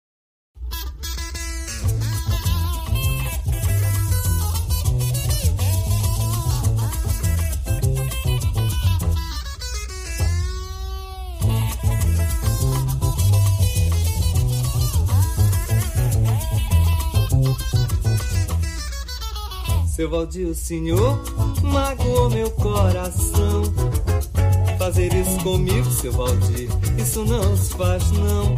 Seu 19.98 20.08
Valdir, 20.08 20.46
o 20.46 20.54
senhor 20.54 21.20
magoou 21.60 22.30
meu 22.30 22.48
coração. 22.52 23.64
Fazer 24.78 25.12
isso 25.12 25.42
comigo, 25.42 25.90
seu 25.90 26.12
Valdir, 26.12 26.68
isso 26.96 27.24
não 27.24 27.56
se 27.56 27.74
faz 27.74 28.08
não. 28.12 28.54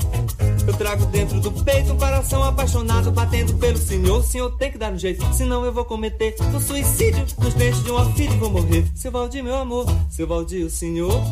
Eu 0.66 0.74
trago 0.74 1.07
dentro 1.07 1.41
do 1.41 1.51
peito 1.51 1.95
um 1.95 1.97
coração 1.97 2.43
apaixonado, 2.45 3.11
batendo 3.11 3.55
pelo 3.55 3.78
senhor. 3.78 4.18
O 4.18 4.22
senhor 4.22 4.51
tem 4.59 4.70
que 4.70 4.76
dar 4.76 4.93
um 4.93 4.99
jeito, 4.99 5.24
senão 5.32 5.64
eu 5.64 5.72
vou 5.72 5.86
cometer 5.86 6.36
um 6.55 6.61
suicídio 6.61 7.24
nos 7.38 7.55
dentes 7.55 7.82
de 7.84 7.91
uma 7.91 8.05
filha 8.12 8.34
e 8.34 8.36
vou 8.36 8.51
morrer. 8.51 8.84
Seu 8.95 9.11
Valdir, 9.11 9.43
meu 9.43 9.57
amor, 9.57 9.86
seu 10.11 10.26
Valdir, 10.26 10.66
o 10.66 10.70
senhor 10.70 11.22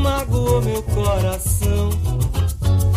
magoou 0.00 0.60
meu 0.60 0.82
coração. 0.82 1.90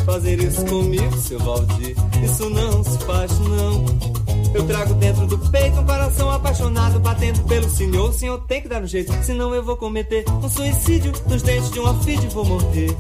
Fazer 0.04 0.40
isso 0.40 0.66
comigo, 0.66 1.16
seu 1.18 1.38
Valdir, 1.38 1.96
isso 2.24 2.50
não 2.50 2.84
se 2.84 2.98
faz 3.06 3.38
não. 3.38 4.25
Eu 4.56 4.66
trago 4.66 4.94
dentro 4.94 5.28
do 5.28 5.38
peito 5.38 5.82
um 5.82 5.86
coração 5.86 6.32
apaixonado, 6.32 6.98
batendo 7.02 7.44
pelo 7.44 7.70
senhor. 7.70 8.10
O 8.10 8.14
senhor 8.14 8.40
tem 8.48 8.62
que 8.62 8.70
dar 8.70 8.82
um 8.82 8.88
jeito, 8.88 9.12
senão 9.22 9.54
eu 9.54 9.62
vou 9.62 9.76
cometer 9.76 10.24
um 10.30 10.50
suicídio 10.50 11.12
nos 11.28 11.42
dentes 11.42 11.72
de 11.72 11.80
uma 11.80 11.94
filha 12.02 12.24
e 12.24 12.30
vou 12.30 12.46
morrer. 12.46 12.96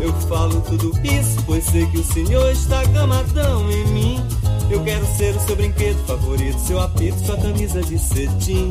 Eu 0.00 0.10
falo 0.30 0.62
tudo 0.62 0.90
isso, 1.04 1.42
pois 1.44 1.62
sei 1.64 1.84
que 1.88 1.98
o 1.98 2.02
senhor 2.02 2.50
está 2.50 2.82
gamadão 2.84 3.70
em 3.70 3.86
mim. 3.88 4.26
Eu 4.70 4.82
quero 4.82 5.04
ser 5.14 5.36
o 5.36 5.40
seu 5.40 5.56
brinquedo 5.56 5.98
favorito, 6.06 6.58
seu 6.58 6.80
apito, 6.80 7.18
sua 7.18 7.36
camisa 7.36 7.82
de 7.82 7.98
cetim. 7.98 8.70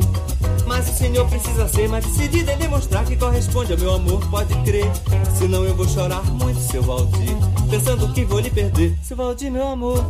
Mas 0.66 0.90
o 0.90 0.94
senhor 0.94 1.28
precisa 1.28 1.68
ser 1.68 1.88
mais 1.88 2.04
decidido 2.04 2.50
em 2.50 2.58
demonstrar 2.58 3.04
que 3.04 3.14
corresponde 3.14 3.74
ao 3.74 3.78
meu 3.78 3.94
amor, 3.94 4.20
pode 4.28 4.52
crer. 4.64 4.90
Senão 5.38 5.64
eu 5.64 5.76
vou 5.76 5.88
chorar 5.88 6.24
muito, 6.24 6.58
seu 6.58 6.82
Valdir, 6.82 7.36
pensando 7.70 8.12
que 8.12 8.24
vou 8.24 8.40
lhe 8.40 8.50
perder, 8.50 8.98
seu 9.04 9.16
Valdir, 9.16 9.52
meu 9.52 9.68
amor. 9.68 10.04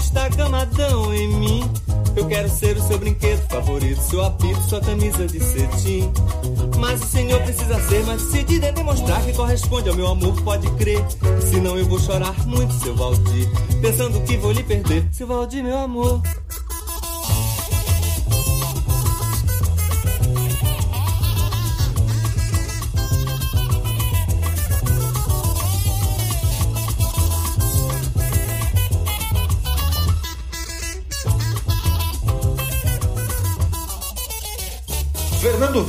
Está 0.00 0.28
gamadão 0.28 1.14
em 1.14 1.28
mim. 1.28 1.70
Eu 2.16 2.26
quero 2.26 2.48
ser 2.48 2.76
o 2.76 2.82
seu 2.82 2.98
brinquedo 2.98 3.40
favorito, 3.48 4.00
seu 4.00 4.24
apito, 4.24 4.60
sua 4.62 4.80
camisa 4.80 5.26
de 5.26 5.40
cetim. 5.40 6.12
Mas 6.78 7.02
o 7.02 7.06
senhor 7.06 7.40
precisa 7.42 7.80
ser 7.88 8.04
mais 8.04 8.22
decidido 8.22 8.66
em 8.66 8.72
demonstrar 8.72 9.22
que 9.24 9.32
corresponde 9.32 9.88
ao 9.88 9.94
meu 9.94 10.08
amor, 10.08 10.40
pode 10.42 10.68
crer. 10.72 11.04
Senão 11.50 11.78
eu 11.78 11.84
vou 11.84 11.98
chorar 12.00 12.34
muito, 12.46 12.72
seu 12.74 12.94
Valdir, 12.96 13.48
pensando 13.80 14.20
que 14.22 14.36
vou 14.36 14.52
lhe 14.52 14.62
perder, 14.62 15.06
seu 15.12 15.26
Valdir, 15.26 15.62
meu 15.62 15.78
amor. 15.78 16.20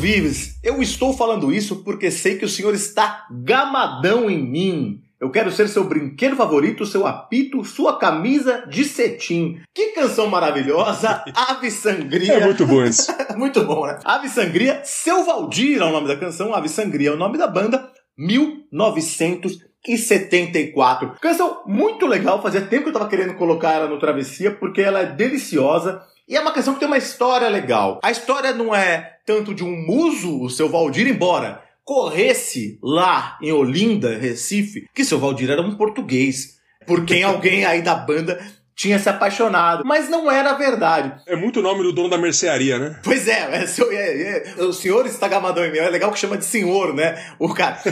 Vives, 0.01 0.59
eu 0.63 0.81
estou 0.81 1.15
falando 1.15 1.53
isso 1.53 1.83
porque 1.83 2.09
sei 2.09 2.35
que 2.35 2.43
o 2.43 2.49
senhor 2.49 2.73
está 2.73 3.27
gamadão 3.29 4.31
em 4.31 4.43
mim. 4.43 4.99
Eu 5.19 5.29
quero 5.29 5.51
ser 5.51 5.69
seu 5.69 5.83
brinquedo 5.83 6.35
favorito, 6.35 6.87
seu 6.87 7.05
apito, 7.05 7.63
sua 7.63 7.99
camisa 7.99 8.65
de 8.67 8.83
cetim. 8.83 9.61
Que 9.75 9.91
canção 9.91 10.25
maravilhosa! 10.25 11.23
Ave 11.37 11.69
Sangria. 11.69 12.33
É 12.33 12.43
muito 12.43 12.65
bom 12.65 12.83
isso. 12.83 13.11
muito 13.37 13.63
bom, 13.63 13.85
né? 13.85 13.99
Ave 14.03 14.27
Sangria, 14.27 14.81
seu 14.83 15.23
Valdir 15.23 15.79
é 15.79 15.85
o 15.85 15.91
nome 15.91 16.07
da 16.07 16.17
canção, 16.17 16.51
Ave 16.51 16.67
Sangria 16.67 17.09
é 17.09 17.13
o 17.13 17.17
nome 17.17 17.37
da 17.37 17.45
banda, 17.45 17.87
1974. 18.17 21.17
Canção 21.21 21.61
muito 21.67 22.07
legal, 22.07 22.41
fazia 22.41 22.61
tempo 22.61 22.85
que 22.85 22.89
eu 22.89 22.93
tava 22.93 23.07
querendo 23.07 23.35
colocar 23.35 23.73
ela 23.73 23.87
no 23.87 23.99
Travessia, 23.99 24.49
porque 24.49 24.81
ela 24.81 25.01
é 25.01 25.05
deliciosa. 25.05 26.01
E 26.27 26.35
é 26.35 26.41
uma 26.41 26.51
canção 26.51 26.73
que 26.73 26.79
tem 26.79 26.87
uma 26.87 26.97
história 26.97 27.49
legal. 27.49 27.99
A 28.03 28.11
história 28.11 28.53
não 28.53 28.73
é 28.73 29.17
tanto 29.25 29.53
de 29.53 29.63
um 29.63 29.75
muso, 29.85 30.41
o 30.41 30.49
seu 30.49 30.69
Valdir, 30.69 31.07
embora 31.07 31.63
corresse 31.83 32.79
lá 32.81 33.37
em 33.41 33.51
Olinda, 33.51 34.17
Recife, 34.17 34.87
que 34.93 35.03
seu 35.03 35.19
Valdir 35.19 35.49
era 35.49 35.61
um 35.61 35.75
português. 35.75 36.59
Por 36.85 37.05
quem 37.05 37.23
alguém 37.23 37.65
aí 37.65 37.81
da 37.81 37.95
banda 37.95 38.39
tinha 38.81 38.97
se 38.97 39.07
apaixonado. 39.07 39.83
Mas 39.85 40.09
não 40.09 40.31
era 40.31 40.53
verdade. 40.53 41.13
É 41.27 41.35
muito 41.35 41.61
nome 41.61 41.83
do 41.83 41.93
dono 41.93 42.09
da 42.09 42.17
mercearia, 42.17 42.79
né? 42.79 42.99
Pois 43.03 43.27
é, 43.27 43.47
é, 43.51 43.95
é, 43.95 44.53
é, 44.57 44.63
o 44.63 44.73
senhor 44.73 45.05
Estagamadão 45.05 45.63
e 45.63 45.71
meu, 45.71 45.83
é 45.83 45.89
legal 45.89 46.11
que 46.11 46.17
chama 46.17 46.35
de 46.35 46.45
senhor, 46.45 46.91
né? 46.95 47.15
O 47.37 47.53
cara. 47.53 47.77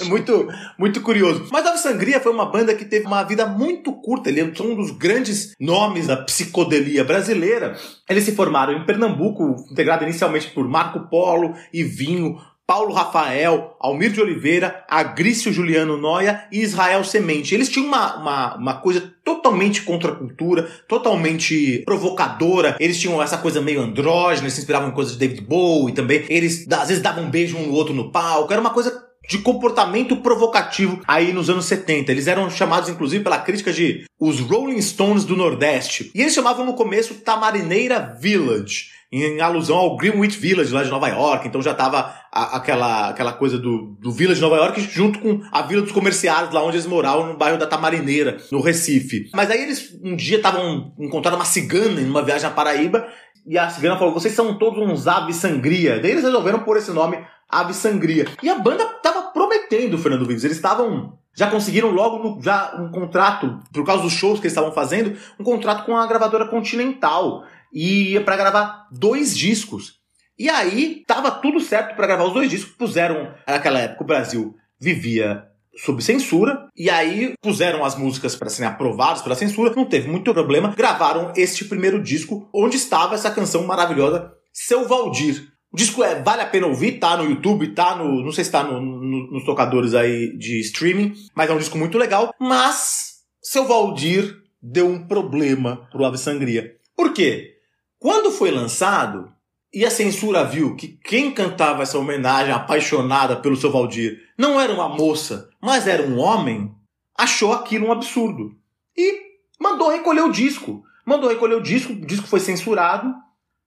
É 0.00 0.04
muito, 0.04 0.48
muito 0.78 1.00
curioso. 1.00 1.48
Mas 1.50 1.64
Ave 1.64 1.78
Sangria 1.78 2.20
foi 2.20 2.32
uma 2.32 2.50
banda 2.50 2.74
que 2.74 2.84
teve 2.84 3.06
uma 3.06 3.22
vida 3.22 3.46
muito 3.46 3.92
curta. 3.92 4.28
Ele 4.28 4.40
é 4.40 4.44
um 4.44 4.74
dos 4.74 4.90
grandes 4.90 5.54
nomes 5.60 6.06
da 6.06 6.16
psicodelia 6.16 7.04
brasileira. 7.04 7.76
Eles 8.08 8.24
se 8.24 8.32
formaram 8.32 8.72
em 8.72 8.84
Pernambuco, 8.84 9.56
integrado 9.70 10.04
inicialmente 10.04 10.48
por 10.50 10.66
Marco 10.68 11.08
Polo 11.08 11.54
e 11.72 11.84
Vinho. 11.84 12.38
Paulo 12.70 12.94
Rafael, 12.94 13.76
Almir 13.80 14.12
de 14.12 14.20
Oliveira, 14.20 14.84
Agrício 14.88 15.52
Juliano 15.52 15.96
Noia 15.96 16.44
e 16.52 16.60
Israel 16.60 17.02
Semente. 17.02 17.52
Eles 17.52 17.68
tinham 17.68 17.88
uma, 17.88 18.14
uma, 18.14 18.54
uma 18.54 18.74
coisa 18.74 19.12
totalmente 19.24 19.82
contra 19.82 20.12
a 20.12 20.14
cultura, 20.14 20.70
totalmente 20.86 21.82
provocadora. 21.84 22.76
Eles 22.78 23.00
tinham 23.00 23.20
essa 23.20 23.38
coisa 23.38 23.60
meio 23.60 23.80
andrógena, 23.80 24.44
eles 24.44 24.54
se 24.54 24.60
inspiravam 24.60 24.88
em 24.88 24.92
coisas 24.92 25.14
de 25.14 25.18
David 25.18 25.40
Bowie 25.40 25.94
também. 25.94 26.24
Eles 26.28 26.64
às 26.70 26.86
vezes 26.86 27.02
davam 27.02 27.24
um 27.24 27.30
beijo 27.30 27.56
um 27.56 27.66
no 27.66 27.72
outro 27.72 27.92
no 27.92 28.12
palco. 28.12 28.52
Era 28.52 28.60
uma 28.60 28.70
coisa 28.70 29.04
de 29.28 29.38
comportamento 29.38 30.16
provocativo 30.18 31.00
aí 31.08 31.32
nos 31.32 31.50
anos 31.50 31.64
70. 31.64 32.12
Eles 32.12 32.28
eram 32.28 32.48
chamados, 32.48 32.88
inclusive, 32.88 33.24
pela 33.24 33.38
crítica 33.38 33.72
de 33.72 34.04
os 34.18 34.38
Rolling 34.38 34.80
Stones 34.80 35.24
do 35.24 35.36
Nordeste. 35.36 36.10
E 36.14 36.20
eles 36.20 36.34
chamavam 36.34 36.64
no 36.64 36.74
começo 36.74 37.14
Tamarineira 37.14 38.16
Village, 38.20 38.90
em 39.12 39.40
alusão 39.40 39.76
ao 39.76 39.96
Greenwich 39.96 40.38
Village 40.38 40.72
lá 40.72 40.82
de 40.84 40.90
Nova 40.90 41.08
York. 41.08 41.48
Então 41.48 41.60
já 41.60 41.74
tava 41.74 42.14
a- 42.32 42.56
aquela, 42.56 43.08
aquela 43.08 43.32
coisa 43.32 43.58
do, 43.58 43.96
do 44.00 44.12
Village 44.12 44.36
de 44.40 44.42
Nova 44.46 44.56
York 44.56 44.80
junto 44.82 45.18
com 45.18 45.40
a 45.50 45.62
Vila 45.62 45.82
dos 45.82 45.90
Comerciários, 45.92 46.52
lá 46.54 46.62
onde 46.62 46.76
eles 46.76 46.86
moravam, 46.86 47.26
no 47.26 47.36
bairro 47.36 47.58
da 47.58 47.66
Tamarineira, 47.66 48.36
no 48.52 48.60
Recife. 48.60 49.28
Mas 49.34 49.50
aí 49.50 49.62
eles 49.62 49.98
um 50.04 50.14
dia 50.14 50.36
estavam 50.36 50.92
encontrando 50.98 51.36
uma 51.36 51.44
cigana 51.44 52.00
em 52.00 52.08
uma 52.08 52.22
viagem 52.22 52.46
à 52.46 52.50
Paraíba 52.50 53.06
e 53.46 53.58
a 53.58 53.68
cigana 53.68 53.98
falou: 53.98 54.14
vocês 54.14 54.32
são 54.34 54.56
todos 54.58 54.78
uns 54.78 55.08
aves 55.08 55.36
sangria. 55.36 55.98
Daí 55.98 56.12
eles 56.12 56.24
resolveram 56.24 56.60
pôr 56.60 56.76
esse 56.76 56.92
nome 56.92 57.18
Ave 57.48 57.74
Sangria. 57.74 58.26
E 58.42 58.48
a 58.48 58.58
banda 58.60 58.86
tava 59.02 59.22
prometendo, 59.32 59.98
Fernando 59.98 60.24
Vives. 60.24 60.44
Eles 60.44 60.56
estavam. 60.56 61.18
Já 61.34 61.48
conseguiram 61.50 61.90
logo 61.90 62.18
no- 62.22 62.40
já 62.42 62.76
um 62.78 62.90
contrato, 62.92 63.58
por 63.72 63.84
causa 63.84 64.02
dos 64.04 64.12
shows 64.12 64.38
que 64.38 64.46
eles 64.46 64.52
estavam 64.52 64.72
fazendo, 64.72 65.16
um 65.38 65.42
contrato 65.44 65.84
com 65.84 65.96
a 65.96 66.06
gravadora 66.06 66.46
Continental. 66.46 67.44
E 67.72 68.12
ia 68.12 68.20
pra 68.20 68.36
gravar 68.36 68.86
dois 68.90 69.36
discos. 69.36 69.98
E 70.38 70.48
aí, 70.48 71.02
tava 71.06 71.30
tudo 71.30 71.60
certo 71.60 71.94
pra 71.94 72.06
gravar 72.06 72.24
os 72.24 72.32
dois 72.32 72.48
discos. 72.50 72.74
Puseram, 72.74 73.32
naquela 73.46 73.78
época, 73.80 74.02
o 74.02 74.06
Brasil 74.06 74.54
vivia 74.78 75.44
sob 75.84 76.02
censura, 76.02 76.66
e 76.76 76.90
aí 76.90 77.34
puseram 77.40 77.84
as 77.84 77.96
músicas 77.96 78.34
para 78.34 78.50
serem 78.50 78.68
aprovadas 78.70 79.22
pela 79.22 79.34
censura, 79.36 79.72
não 79.74 79.84
teve 79.86 80.08
muito 80.10 80.32
problema, 80.34 80.74
gravaram 80.76 81.32
este 81.36 81.64
primeiro 81.64 82.02
disco, 82.02 82.48
onde 82.52 82.76
estava 82.76 83.14
essa 83.14 83.30
canção 83.30 83.66
maravilhosa, 83.66 84.32
Seu 84.52 84.86
Valdir. 84.88 85.48
O 85.72 85.76
disco 85.76 86.02
é, 86.02 86.20
vale 86.20 86.42
a 86.42 86.46
pena 86.46 86.66
ouvir, 86.66 86.98
tá 86.98 87.16
no 87.16 87.24
YouTube, 87.24 87.68
tá 87.68 87.94
no, 87.94 88.22
não 88.24 88.32
sei 88.32 88.42
se 88.44 88.50
tá 88.50 88.64
no- 88.64 88.80
no- 88.80 89.30
nos 89.30 89.44
tocadores 89.44 89.94
aí 89.94 90.36
de 90.36 90.58
streaming, 90.60 91.14
mas 91.34 91.48
é 91.48 91.52
um 91.54 91.58
disco 91.58 91.78
muito 91.78 91.96
legal, 91.96 92.34
mas 92.40 93.20
Seu 93.40 93.64
Valdir 93.66 94.36
deu 94.60 94.86
um 94.88 95.06
problema 95.06 95.88
pro 95.92 96.04
Ave 96.04 96.18
Sangria. 96.18 96.74
Por 96.96 97.12
quê? 97.12 97.54
Quando 98.00 98.30
foi 98.30 98.50
lançado, 98.50 99.30
e 99.72 99.84
a 99.84 99.90
censura 99.90 100.42
viu 100.42 100.74
que 100.74 100.88
quem 100.88 101.30
cantava 101.30 101.82
essa 101.82 101.98
homenagem 101.98 102.50
apaixonada 102.50 103.36
pelo 103.36 103.54
seu 103.54 103.70
Valdir 103.70 104.18
não 104.38 104.58
era 104.58 104.72
uma 104.72 104.88
moça, 104.88 105.50
mas 105.60 105.86
era 105.86 106.02
um 106.02 106.18
homem, 106.18 106.74
achou 107.14 107.52
aquilo 107.52 107.88
um 107.88 107.92
absurdo. 107.92 108.56
E 108.96 109.20
mandou 109.60 109.90
recolher 109.90 110.22
o 110.22 110.32
disco. 110.32 110.82
Mandou 111.04 111.28
recolher 111.28 111.56
o 111.56 111.62
disco, 111.62 111.92
o 111.92 112.06
disco 112.06 112.26
foi 112.26 112.40
censurado 112.40 113.14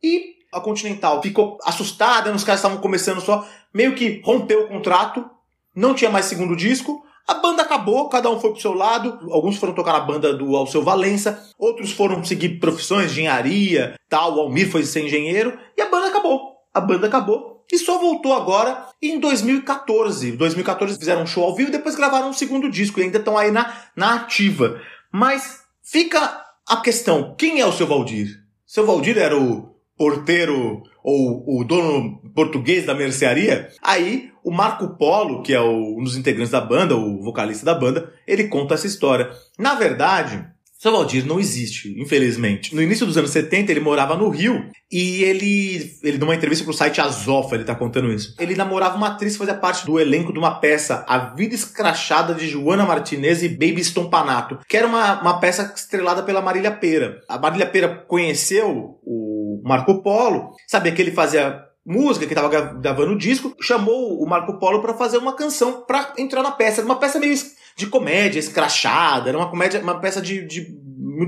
e 0.01 0.34
a 0.51 0.59
Continental 0.59 1.21
ficou 1.21 1.59
assustada, 1.63 2.34
os 2.34 2.43
caras 2.43 2.59
estavam 2.59 2.79
começando 2.79 3.21
só, 3.21 3.47
meio 3.71 3.93
que 3.93 4.19
rompeu 4.25 4.63
o 4.63 4.67
contrato, 4.67 5.29
não 5.75 5.93
tinha 5.93 6.09
mais 6.09 6.25
segundo 6.25 6.55
disco. 6.55 7.05
A 7.28 7.36
banda 7.36 7.61
acabou, 7.61 8.09
cada 8.09 8.30
um 8.30 8.39
foi 8.39 8.51
pro 8.51 8.61
seu 8.61 8.74
lado. 8.74 9.32
Alguns 9.32 9.57
foram 9.57 9.74
tocar 9.74 9.93
na 9.93 10.01
banda 10.01 10.34
do 10.34 10.55
Alceu 10.55 10.84
Valença, 10.84 11.49
outros 11.57 11.91
foram 11.91 12.24
seguir 12.24 12.59
profissões, 12.59 13.11
engenharia, 13.11 13.95
tal. 14.09 14.36
O 14.36 14.41
Almir 14.41 14.69
foi 14.69 14.84
ser 14.84 15.05
engenheiro 15.05 15.57
e 15.78 15.82
a 15.82 15.89
banda 15.89 16.07
acabou. 16.07 16.53
A 16.74 16.82
banda 16.82 17.07
acabou 17.07 17.53
e 17.71 17.78
só 17.78 17.97
voltou 17.97 18.34
agora 18.34 18.88
em 19.01 19.19
2014. 19.19 20.30
Em 20.30 20.36
2014 20.36 20.97
fizeram 20.97 21.24
um 21.24 21.28
show 21.28 21.43
ao 21.43 21.55
vivo 21.55 21.69
e 21.69 21.71
depois 21.71 21.95
gravaram 21.95 22.30
um 22.30 22.34
segundo 22.34 22.69
disco 22.69 22.99
e 22.99 23.03
ainda 23.03 23.19
estão 23.19 23.38
aí 23.38 23.51
na, 23.51 23.74
na 23.95 24.15
ativa. 24.15 24.82
Mas 25.11 25.61
fica 25.82 26.43
a 26.67 26.78
questão: 26.78 27.36
quem 27.38 27.61
é 27.61 27.65
o 27.65 27.71
seu 27.71 27.88
Valdir? 27.88 28.28
Seu 28.65 28.86
Valdir 28.86 29.17
era 29.17 29.38
o 29.38 29.74
porteiro 29.97 30.84
ou 31.03 31.59
o 31.59 31.63
dono 31.63 32.21
português 32.36 32.86
da 32.86 32.93
mercearia? 32.93 33.69
Aí 33.82 34.32
o 34.43 34.51
Marco 34.51 34.97
Polo, 34.97 35.41
que 35.41 35.53
é 35.53 35.61
o- 35.61 35.97
um 35.99 36.03
dos 36.03 36.17
integrantes 36.17 36.51
da 36.51 36.61
banda, 36.61 36.95
o 36.95 37.21
vocalista 37.23 37.65
da 37.65 37.73
banda, 37.75 38.11
ele 38.27 38.45
conta 38.45 38.73
essa 38.75 38.87
história. 38.87 39.29
Na 39.57 39.75
verdade, 39.75 40.45
seu 40.77 40.91
Valdir 40.91 41.25
não 41.25 41.39
existe, 41.39 41.95
infelizmente. 41.97 42.75
No 42.75 42.81
início 42.81 43.05
dos 43.05 43.17
anos 43.17 43.29
70, 43.31 43.71
ele 43.71 43.79
morava 43.79 44.17
no 44.17 44.27
Rio 44.27 44.65
e 44.91 45.23
ele, 45.23 45.91
ele 46.03 46.17
numa 46.17 46.35
entrevista 46.35 46.65
pro 46.65 46.73
site 46.73 46.99
Azofa, 46.99 47.55
ele 47.55 47.63
tá 47.63 47.73
contando 47.73 48.11
isso. 48.11 48.35
Ele 48.37 48.53
namorava 48.53 48.97
uma 48.97 49.07
atriz 49.07 49.31
que 49.31 49.39
fazia 49.39 49.53
parte 49.53 49.85
do 49.85 49.97
elenco 49.97 50.33
de 50.33 50.39
uma 50.39 50.59
peça, 50.59 51.05
A 51.07 51.17
Vida 51.35 51.55
Escrachada 51.55 52.33
de 52.35 52.49
Joana 52.49 52.85
Martinez 52.85 53.41
e 53.43 53.47
Baby 53.47 53.79
Stompanato, 53.79 54.59
que 54.67 54.75
era 54.75 54.85
uma, 54.85 55.21
uma 55.21 55.39
peça 55.39 55.71
estrelada 55.73 56.21
pela 56.21 56.41
Marília 56.41 56.71
Pera. 56.71 57.21
A 57.29 57.37
Marília 57.39 57.65
Pera 57.65 57.87
conheceu 58.05 58.99
o 59.05 59.61
Marco 59.63 60.03
Polo, 60.03 60.49
sabia 60.67 60.91
que 60.91 61.01
ele 61.01 61.11
fazia 61.11 61.61
música, 61.86 62.25
que 62.25 62.34
estava 62.34 62.49
gravando 62.49 63.13
o 63.13 63.17
disco, 63.17 63.55
chamou 63.61 64.21
o 64.21 64.27
Marco 64.27 64.57
Polo 64.57 64.81
para 64.81 64.93
fazer 64.93 65.17
uma 65.17 65.36
canção 65.36 65.84
para 65.86 66.13
entrar 66.17 66.41
na 66.41 66.51
peça. 66.51 66.81
Era 66.81 66.86
uma 66.86 66.99
peça 66.99 67.19
meio 67.19 67.36
de 67.75 67.88
comédia, 67.88 68.39
escrachada, 68.39 69.29
era 69.29 69.38
uma 69.38 69.49
comédia, 69.49 69.81
uma 69.81 69.99
peça 69.99 70.21
de, 70.21 70.45
de, 70.45 70.67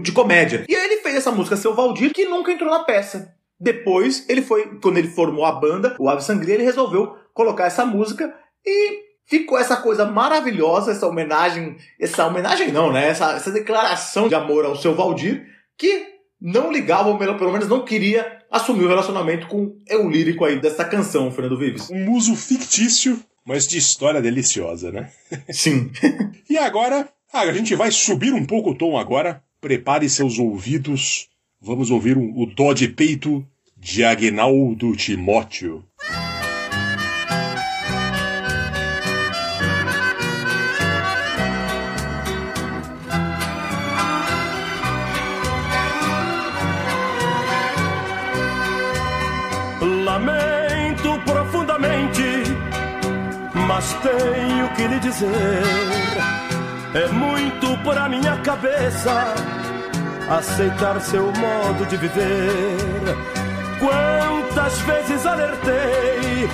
de 0.02 0.12
comédia. 0.12 0.66
E 0.68 0.76
aí 0.76 0.86
ele 0.86 1.02
fez 1.02 1.16
essa 1.16 1.32
música 1.32 1.58
Seu 1.58 1.74
Valdir, 1.74 2.14
que 2.14 2.26
nunca 2.26 2.52
entrou 2.52 2.70
na 2.70 2.84
peça. 2.84 3.34
Depois, 3.60 4.28
ele 4.30 4.42
foi, 4.42 4.80
quando 4.80 4.98
ele 4.98 5.08
formou 5.08 5.46
a 5.46 5.52
banda, 5.52 5.96
o 6.00 6.10
Ave 6.10 6.24
Sangria, 6.24 6.56
ele 6.56 6.64
resolveu 6.64 7.16
colocar 7.34 7.66
essa 7.66 7.86
música 7.86 8.34
e 8.66 9.00
ficou 9.26 9.58
essa 9.58 9.78
coisa 9.78 10.06
maravilhosa, 10.06 10.92
essa 10.92 11.08
homenagem, 11.08 11.78
essa 12.00 12.26
homenagem 12.28 12.72
não, 12.72 12.92
né? 12.92 13.10
Essa, 13.10 13.32
essa 13.34 13.52
declaração 13.52 14.28
de 14.28 14.36
amor 14.36 14.66
ao 14.66 14.76
seu 14.76 14.94
Valdir, 14.94 15.46
que 15.78 16.06
não 16.40 16.72
ligava, 16.72 17.10
ou 17.10 17.18
pelo 17.18 17.52
menos 17.52 17.68
não 17.68 17.84
queria 17.84 18.45
assumir 18.56 18.86
o 18.86 18.88
relacionamento 18.88 19.48
com 19.48 19.76
o 19.92 20.10
lírico 20.10 20.46
aí 20.46 20.60
dessa 20.60 20.86
canção, 20.86 21.32
Fernando 21.32 21.58
Vives. 21.58 21.90
Um 21.90 22.06
muso 22.06 22.36
fictício, 22.36 23.20
mas 23.46 23.68
de 23.68 23.78
história 23.78 24.22
deliciosa, 24.22 24.92
né? 24.92 25.12
Sim. 25.52 25.92
E 26.50 26.58
agora, 26.58 27.10
ah, 27.34 27.42
a 27.42 27.54
gente 27.54 27.76
vai 27.76 27.92
subir 27.92 28.34
um 28.34 28.46
pouco 28.46 28.72
o 28.72 28.76
tom 28.76 28.98
agora. 28.98 29.44
Prepare 29.60 30.08
seus 30.10 30.38
ouvidos. 30.40 31.28
Vamos 31.62 31.90
ouvir 31.92 32.18
um- 32.18 32.32
o 32.36 32.46
dó 32.46 32.74
de 32.74 32.88
peito 32.88 33.46
de 33.78 34.04
Agnaldo 34.04 34.96
Timóteo. 34.96 35.84
Mas 53.76 53.94
tenho 53.96 54.70
que 54.70 54.88
lhe 54.88 55.00
dizer: 55.00 55.30
é 56.94 57.08
muito 57.10 57.78
para 57.84 58.08
minha 58.08 58.38
cabeça 58.38 59.12
aceitar 60.30 61.00
seu 61.02 61.26
modo 61.26 61.86
de 61.86 61.98
viver. 61.98 62.78
Quantas 63.80 64.80
vezes 64.80 65.26
alertei, 65.26 66.50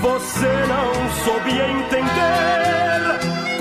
você 0.00 0.52
não 0.66 1.10
soube 1.24 1.50
entender. 1.52 3.02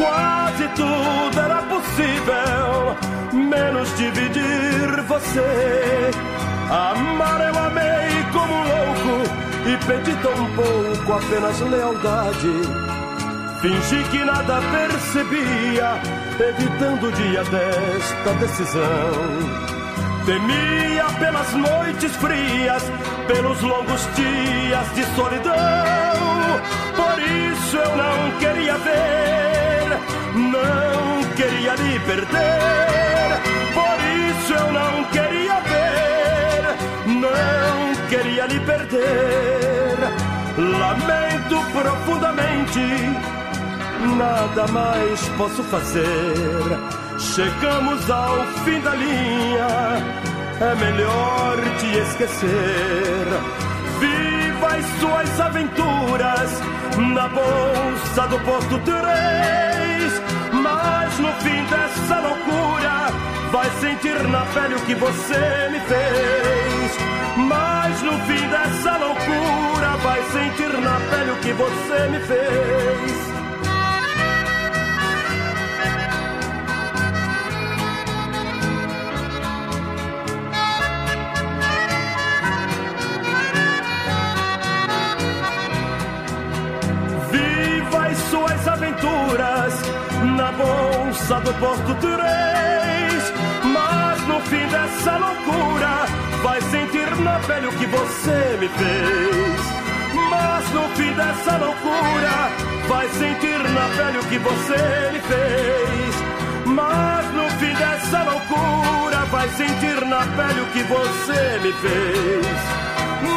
Quase 0.01 0.67
tudo 0.69 1.39
era 1.39 1.61
possível, 1.73 2.97
menos 3.31 3.95
dividir 3.95 5.03
você. 5.07 6.11
Amar 6.67 7.41
eu 7.41 7.59
amei 7.59 8.23
como 8.31 8.53
um 8.55 8.63
louco 8.63 9.13
e 9.69 9.85
pedi 9.85 10.15
tão 10.23 10.55
pouco, 10.55 11.13
apenas 11.13 11.59
lealdade. 11.59 12.92
Fingi 13.63 14.03
que 14.11 14.25
nada 14.25 14.59
percebia, 14.59 15.95
evitando 16.37 17.07
o 17.07 17.11
dia 17.13 17.45
desta 17.45 18.33
decisão. 18.41 18.83
Temia 20.25 21.05
pelas 21.17 21.53
noites 21.53 22.13
frias, 22.17 22.83
pelos 23.25 23.61
longos 23.61 24.05
dias 24.17 24.95
de 24.95 25.05
solidão. 25.15 25.53
Por 26.93 27.17
isso 27.23 27.77
eu 27.77 27.95
não 27.95 28.37
queria 28.37 28.77
ver, 28.79 29.97
não 30.35 31.23
queria 31.37 31.75
lhe 31.75 31.99
perder. 31.99 33.29
Por 33.73 33.97
isso 34.27 34.53
eu 34.55 34.73
não 34.73 35.03
queria 35.05 35.61
ver, 35.61 36.65
não 37.07 38.09
queria 38.09 38.45
lhe 38.45 38.59
perder. 38.59 39.97
Lamento 40.57 41.63
profundamente 41.71 43.42
nada 44.03 44.67
mais 44.67 45.19
posso 45.37 45.63
fazer. 45.63 46.33
Chegamos 47.17 48.09
ao 48.09 48.43
fim 48.65 48.79
da 48.81 48.95
linha, 48.95 49.67
é 50.61 50.75
melhor 50.75 51.57
te 51.79 51.97
esquecer. 51.99 53.27
Viva 53.99 54.67
as 54.67 54.85
suas 54.99 55.39
aventuras 55.39 56.61
na 56.97 57.27
bolsa 57.27 58.27
do 58.29 58.39
posto 58.39 58.79
3. 58.79 60.21
Mas 60.61 61.19
no 61.19 61.31
fim 61.41 61.63
dessa 61.65 62.19
loucura, 62.19 63.07
vai 63.51 63.69
sentir 63.79 64.21
na 64.27 64.45
pele 64.53 64.75
o 64.75 64.79
que 64.81 64.95
você 64.95 65.69
me 65.71 65.79
fez. 65.79 66.97
Mas 67.37 68.01
no 68.01 68.13
fim 68.25 68.47
dessa 68.49 68.97
loucura, 68.97 69.97
vai 70.03 70.21
sentir 70.31 70.73
na 70.79 70.99
pele 71.09 71.31
o 71.31 71.35
que 71.37 71.53
você 71.53 72.07
me 72.09 72.19
fez. 72.19 73.32
Do 91.43 91.53
posto 91.55 91.95
3. 91.95 92.13
Mas 93.73 94.27
no 94.27 94.39
fim 94.41 94.65
dessa 94.67 95.17
loucura, 95.17 96.05
vai 96.41 96.61
sentir 96.61 97.15
na 97.17 97.39
pele 97.39 97.67
o 97.67 97.71
que 97.71 97.85
você 97.85 98.57
me 98.59 98.69
fez. 98.69 99.73
Mas 100.29 100.69
no 100.71 100.87
fim 100.95 101.13
dessa 101.13 101.57
loucura, 101.57 102.51
vai 102.87 103.07
sentir 103.09 103.59
na 103.69 103.89
pele 103.97 104.17
o 104.19 104.23
que 104.23 104.37
você 104.39 105.11
me 105.11 105.19
fez. 105.21 106.15
Mas 106.65 107.25
no 107.33 107.49
fim 107.59 107.73
dessa 107.73 108.23
loucura, 108.23 109.25
vai 109.31 109.49
sentir 109.49 110.05
na 110.05 110.21
pele 110.37 110.61
o 110.61 110.65
que 110.67 110.83
você 110.83 111.59
me 111.63 111.73
fez. 111.73 112.57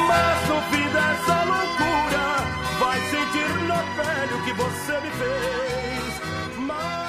Mas 0.09 0.49
no 0.49 0.61
fim 0.71 0.89
dessa 0.89 1.45
loucura, 1.45 2.25
vai 2.79 3.01
sentir 3.11 3.49
na 3.67 3.83
pele 3.97 4.35
o 4.35 4.45
que 4.45 4.53
você 4.53 4.93
me 5.01 5.11
fez. 5.11 6.21
Mas 6.59 7.06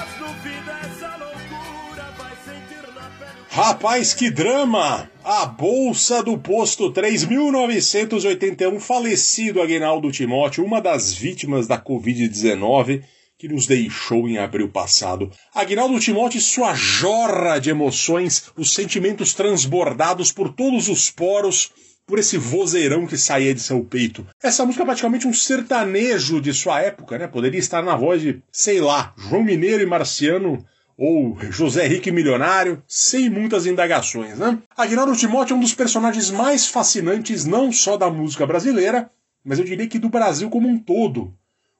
Rapaz, 3.57 4.13
que 4.13 4.29
drama! 4.29 5.09
A 5.23 5.45
Bolsa 5.45 6.21
do 6.21 6.37
Posto 6.37 6.91
3, 6.91 7.25
1981, 7.25 8.79
falecido 8.79 9.61
Aguinaldo 9.61 10.11
Timóteo, 10.11 10.63
uma 10.63 10.79
das 10.79 11.11
vítimas 11.11 11.65
da 11.67 11.77
Covid-19 11.77 13.03
que 13.37 13.47
nos 13.47 13.67
deixou 13.67 14.27
em 14.27 14.37
abril 14.37 14.69
passado. 14.69 15.31
Aguinaldo 15.53 15.99
Timóteo 15.99 16.39
sua 16.41 16.73
jorra 16.75 17.59
de 17.59 17.69
emoções, 17.69 18.51
os 18.55 18.73
sentimentos 18.73 19.33
transbordados 19.33 20.31
por 20.31 20.53
todos 20.53 20.87
os 20.87 21.11
poros, 21.11 21.71
por 22.05 22.19
esse 22.19 22.37
vozeirão 22.37 23.05
que 23.05 23.17
saía 23.17 23.53
de 23.53 23.59
seu 23.59 23.83
peito. 23.83 24.25
Essa 24.41 24.65
música 24.65 24.83
é 24.83 24.85
praticamente 24.85 25.27
um 25.27 25.33
sertanejo 25.33 26.39
de 26.39 26.53
sua 26.53 26.81
época, 26.81 27.17
né? 27.17 27.27
Poderia 27.27 27.59
estar 27.59 27.83
na 27.83 27.95
voz 27.95 28.21
de, 28.21 28.41
sei 28.51 28.79
lá, 28.79 29.13
João 29.17 29.43
Mineiro 29.43 29.83
e 29.83 29.85
Marciano 29.85 30.65
ou 30.97 31.37
José 31.51 31.85
Henrique 31.85 32.11
Milionário, 32.11 32.81
sem 32.87 33.29
muitas 33.29 33.67
indagações, 33.67 34.39
né? 34.39 34.57
Aguinaldo 34.75 35.15
Timóteo 35.15 35.53
é 35.53 35.57
um 35.57 35.61
dos 35.61 35.75
personagens 35.75 36.31
mais 36.31 36.67
fascinantes 36.67 37.45
não 37.45 37.71
só 37.71 37.95
da 37.95 38.09
música 38.09 38.47
brasileira, 38.47 39.11
mas 39.45 39.59
eu 39.59 39.65
diria 39.65 39.87
que 39.87 39.99
do 39.99 40.09
Brasil 40.09 40.49
como 40.49 40.67
um 40.67 40.79
todo. 40.79 41.33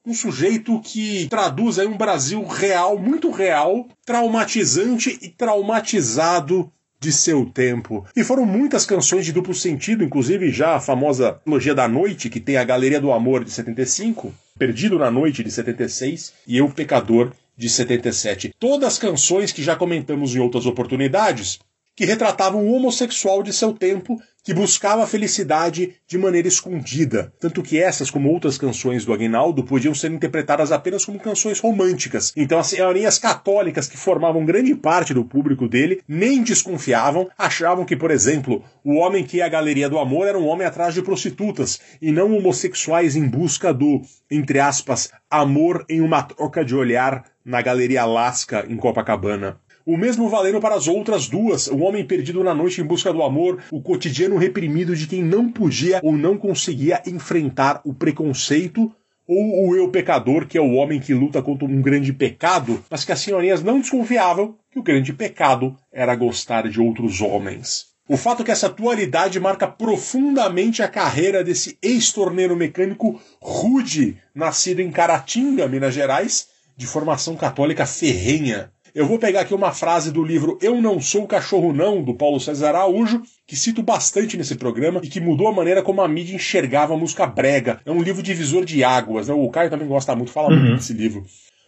Um 0.05 0.13
sujeito 0.13 0.79
que 0.81 1.27
traduz 1.29 1.79
aí 1.79 1.87
um 1.87 1.97
Brasil 1.97 2.45
real, 2.45 2.97
muito 2.97 3.31
real, 3.31 3.89
traumatizante 4.05 5.17
e 5.21 5.27
traumatizado 5.27 6.71
de 6.99 7.11
seu 7.11 7.45
tempo. 7.45 8.05
E 8.15 8.23
foram 8.23 8.45
muitas 8.45 8.85
canções 8.85 9.25
de 9.25 9.33
duplo 9.33 9.53
sentido, 9.53 10.03
inclusive 10.03 10.49
já 10.51 10.75
a 10.75 10.79
famosa 10.79 11.33
Trilogia 11.43 11.75
da 11.75 11.87
Noite, 11.87 12.29
que 12.29 12.39
tem 12.39 12.57
a 12.57 12.63
Galeria 12.63 13.01
do 13.01 13.11
Amor 13.11 13.43
de 13.43 13.51
75, 13.51 14.33
Perdido 14.57 14.97
na 14.97 15.11
Noite 15.11 15.43
de 15.43 15.51
76 15.51 16.33
e 16.47 16.57
Eu 16.57 16.69
Pecador 16.69 17.31
de 17.57 17.69
77. 17.69 18.53
Todas 18.59 18.99
canções 18.99 19.51
que 19.51 19.63
já 19.63 19.75
comentamos 19.75 20.35
em 20.35 20.39
outras 20.39 20.65
oportunidades, 20.65 21.59
que 21.97 22.05
retratavam 22.05 22.63
o 22.63 22.73
homossexual 22.73 23.41
de 23.41 23.51
seu 23.51 23.73
tempo 23.73 24.21
que 24.43 24.53
buscava 24.53 25.03
a 25.03 25.07
felicidade 25.07 25.95
de 26.07 26.17
maneira 26.17 26.47
escondida. 26.47 27.33
Tanto 27.37 27.61
que 27.61 27.77
essas, 27.77 28.09
como 28.09 28.31
outras 28.31 28.57
canções 28.57 29.03
do 29.03 29.11
Aguinaldo, 29.11 29.63
podiam 29.63 29.93
ser 29.93 30.09
interpretadas 30.09 30.71
apenas 30.71 31.03
como 31.03 31.19
canções 31.19 31.59
românticas. 31.59 32.31
Então 32.37 32.57
as 32.57 32.67
senhorinhas 32.67 33.17
católicas 33.17 33.89
que 33.89 33.97
formavam 33.97 34.45
grande 34.45 34.73
parte 34.73 35.13
do 35.13 35.25
público 35.25 35.67
dele 35.67 36.01
nem 36.07 36.43
desconfiavam, 36.43 37.27
achavam 37.37 37.83
que, 37.83 37.97
por 37.97 38.09
exemplo, 38.09 38.63
o 38.85 38.93
homem 38.93 39.25
que 39.25 39.37
ia 39.37 39.47
à 39.47 39.49
galeria 39.49 39.89
do 39.89 39.99
amor 39.99 40.27
era 40.27 40.39
um 40.39 40.47
homem 40.47 40.65
atrás 40.65 40.93
de 40.93 41.01
prostitutas 41.01 41.81
e 42.01 42.09
não 42.11 42.37
homossexuais 42.37 43.17
em 43.17 43.27
busca 43.27 43.73
do, 43.73 44.01
entre 44.31 44.61
aspas, 44.61 45.11
amor 45.29 45.83
em 45.89 45.99
uma 45.99 46.23
troca 46.23 46.63
de 46.63 46.73
olhar 46.73 47.25
na 47.47 47.61
Galeria 47.61 48.01
Alaska 48.01 48.65
em 48.67 48.75
Copacabana. 48.75 49.57
O 49.85 49.95
mesmo 49.95 50.27
valendo 50.27 50.59
para 50.59 50.75
as 50.75 50.85
outras 50.85 51.29
duas, 51.29 51.67
o 51.67 51.77
homem 51.77 52.05
perdido 52.05 52.43
na 52.43 52.53
noite 52.53 52.81
em 52.81 52.83
busca 52.83 53.13
do 53.13 53.23
amor, 53.23 53.63
o 53.71 53.81
cotidiano 53.81 54.35
reprimido 54.35 54.93
de 54.93 55.07
quem 55.07 55.23
não 55.23 55.49
podia 55.49 56.01
ou 56.03 56.11
não 56.11 56.37
conseguia 56.37 57.01
enfrentar 57.07 57.79
o 57.85 57.93
preconceito, 57.93 58.91
ou 59.25 59.69
o 59.69 59.75
eu 59.77 59.89
pecador, 59.89 60.45
que 60.45 60.57
é 60.57 60.61
o 60.61 60.73
homem 60.73 60.99
que 60.99 61.13
luta 61.13 61.41
contra 61.41 61.65
um 61.65 61.81
grande 61.81 62.11
pecado, 62.11 62.83
mas 62.89 63.05
que 63.05 63.13
as 63.13 63.19
senhorinhas 63.21 63.63
não 63.63 63.79
desconfiavam 63.79 64.57
que 64.69 64.77
o 64.79 64.83
grande 64.83 65.13
pecado 65.13 65.73
era 65.89 66.15
gostar 66.15 66.67
de 66.67 66.81
outros 66.81 67.21
homens. 67.21 67.87
O 68.09 68.17
fato 68.17 68.41
é 68.41 68.45
que 68.45 68.51
essa 68.51 68.67
atualidade 68.67 69.39
marca 69.39 69.67
profundamente 69.67 70.81
a 70.81 70.87
carreira 70.87 71.43
desse 71.43 71.77
ex-torneiro 71.81 72.55
mecânico 72.55 73.21
rude, 73.41 74.17
nascido 74.35 74.81
em 74.81 74.91
Caratinga, 74.91 75.67
Minas 75.67 75.93
Gerais, 75.93 76.47
de 76.77 76.85
formação 76.85 77.35
católica 77.35 77.85
ferrenha. 77.85 78.71
Eu 78.93 79.05
vou 79.05 79.19
pegar 79.19 79.41
aqui 79.41 79.53
uma 79.53 79.73
frase 79.73 80.11
do 80.11 80.23
livro 80.23 80.57
Eu 80.61 80.81
Não 80.81 81.01
Sou 81.01 81.27
Cachorro 81.27 81.73
Não, 81.73 82.03
do 82.03 82.15
Paulo 82.15 82.39
César 82.39 82.69
Araújo, 82.69 83.21
que 83.45 83.55
cito 83.55 83.83
bastante 83.83 84.37
nesse 84.37 84.55
programa 84.55 85.01
e 85.03 85.07
que 85.07 85.19
mudou 85.19 85.47
a 85.47 85.51
maneira 85.51 85.83
como 85.83 86.01
a 86.01 86.07
mídia 86.07 86.35
enxergava 86.35 86.93
a 86.93 86.97
música 86.97 87.25
brega. 87.27 87.81
É 87.85 87.91
um 87.91 88.01
livro 88.01 88.23
divisor 88.23 88.63
de 88.63 88.83
águas, 88.83 89.27
né? 89.27 89.33
O 89.33 89.49
Caio 89.49 89.69
também 89.69 89.87
gosta 89.87 90.15
muito, 90.15 90.31
fala 90.31 90.49
muito 90.49 90.77
desse 90.77 90.93
livro. 90.93 91.25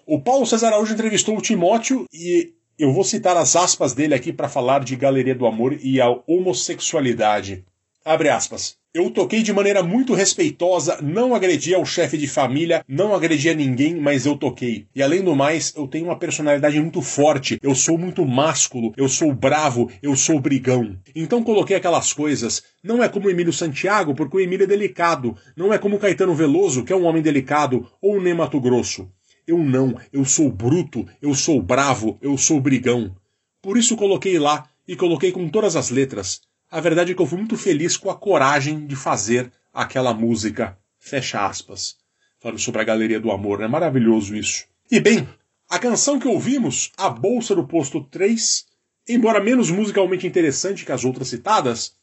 O 0.07 0.21
Paulo 0.21 0.45
César 0.45 0.67
Araújo 0.67 0.93
entrevistou 0.93 1.37
o 1.37 1.41
Timóteo 1.41 2.05
e 2.13 2.53
eu 2.79 2.93
vou 2.93 3.03
citar 3.03 3.35
as 3.35 3.55
aspas 3.55 3.93
dele 3.93 4.15
aqui 4.15 4.31
para 4.31 4.47
falar 4.47 4.83
de 4.83 4.95
Galeria 4.95 5.35
do 5.35 5.45
Amor 5.45 5.77
e 5.83 5.99
a 5.99 6.07
homossexualidade. 6.25 7.63
Abre 8.03 8.29
aspas. 8.29 8.78
Eu 8.91 9.11
toquei 9.11 9.43
de 9.43 9.53
maneira 9.53 9.83
muito 9.83 10.15
respeitosa, 10.15 10.99
não 10.99 11.35
agredi 11.35 11.75
ao 11.75 11.85
chefe 11.85 12.17
de 12.17 12.27
família, 12.27 12.83
não 12.87 13.13
agredi 13.13 13.47
a 13.47 13.53
ninguém, 13.53 13.95
mas 13.95 14.25
eu 14.25 14.35
toquei. 14.35 14.87
E 14.95 15.03
além 15.03 15.23
do 15.23 15.35
mais, 15.35 15.71
eu 15.75 15.87
tenho 15.87 16.05
uma 16.05 16.17
personalidade 16.17 16.81
muito 16.81 16.99
forte, 16.99 17.59
eu 17.61 17.75
sou 17.75 17.99
muito 17.99 18.25
másculo, 18.25 18.91
eu 18.97 19.07
sou 19.07 19.31
bravo, 19.31 19.91
eu 20.01 20.15
sou 20.15 20.39
brigão. 20.39 20.97
Então 21.15 21.43
coloquei 21.43 21.75
aquelas 21.75 22.11
coisas. 22.13 22.63
Não 22.83 23.03
é 23.03 23.07
como 23.07 23.27
o 23.27 23.29
Emílio 23.29 23.53
Santiago, 23.53 24.15
porque 24.15 24.37
o 24.37 24.39
Emílio 24.39 24.63
é 24.63 24.67
delicado. 24.67 25.37
Não 25.55 25.71
é 25.71 25.77
como 25.77 25.97
o 25.97 25.99
Caetano 25.99 26.33
Veloso, 26.33 26.83
que 26.83 26.91
é 26.91 26.95
um 26.95 27.05
homem 27.05 27.21
delicado, 27.21 27.87
ou 28.01 28.17
o 28.17 28.35
Mato 28.35 28.59
Grosso. 28.59 29.07
Eu 29.45 29.59
não, 29.59 29.99
eu 30.11 30.25
sou 30.25 30.49
bruto, 30.49 31.05
eu 31.21 31.35
sou 31.35 31.61
bravo, 31.61 32.17
eu 32.23 32.35
sou 32.39 32.59
brigão. 32.59 33.15
Por 33.61 33.77
isso 33.77 33.95
coloquei 33.95 34.39
lá, 34.39 34.67
e 34.89 34.95
coloquei 34.95 35.31
com 35.31 35.47
todas 35.47 35.75
as 35.75 35.91
letras. 35.91 36.41
A 36.71 36.79
verdade 36.79 37.11
é 37.11 37.15
que 37.15 37.21
eu 37.21 37.25
fui 37.25 37.39
muito 37.39 37.57
feliz 37.57 37.97
com 37.97 38.11
a 38.11 38.15
coragem 38.15 38.85
de 38.85 38.95
fazer 38.95 39.51
aquela 39.73 40.13
música. 40.13 40.77
Fecha 40.99 41.43
aspas. 41.43 41.97
Falando 42.39 42.59
sobre 42.59 42.79
a 42.79 42.83
Galeria 42.83 43.19
do 43.19 43.31
Amor, 43.31 43.59
é 43.59 43.63
né? 43.63 43.67
maravilhoso 43.67 44.35
isso. 44.35 44.65
E 44.91 44.99
bem, 44.99 45.27
a 45.67 45.79
canção 45.79 46.19
que 46.19 46.27
ouvimos, 46.27 46.91
A 46.95 47.09
Bolsa 47.09 47.55
do 47.55 47.67
Posto 47.67 48.03
3, 48.03 48.65
embora 49.07 49.43
menos 49.43 49.71
musicalmente 49.71 50.27
interessante 50.27 50.85
que 50.85 50.91
as 50.91 51.03
outras 51.03 51.27
citadas, 51.27 51.93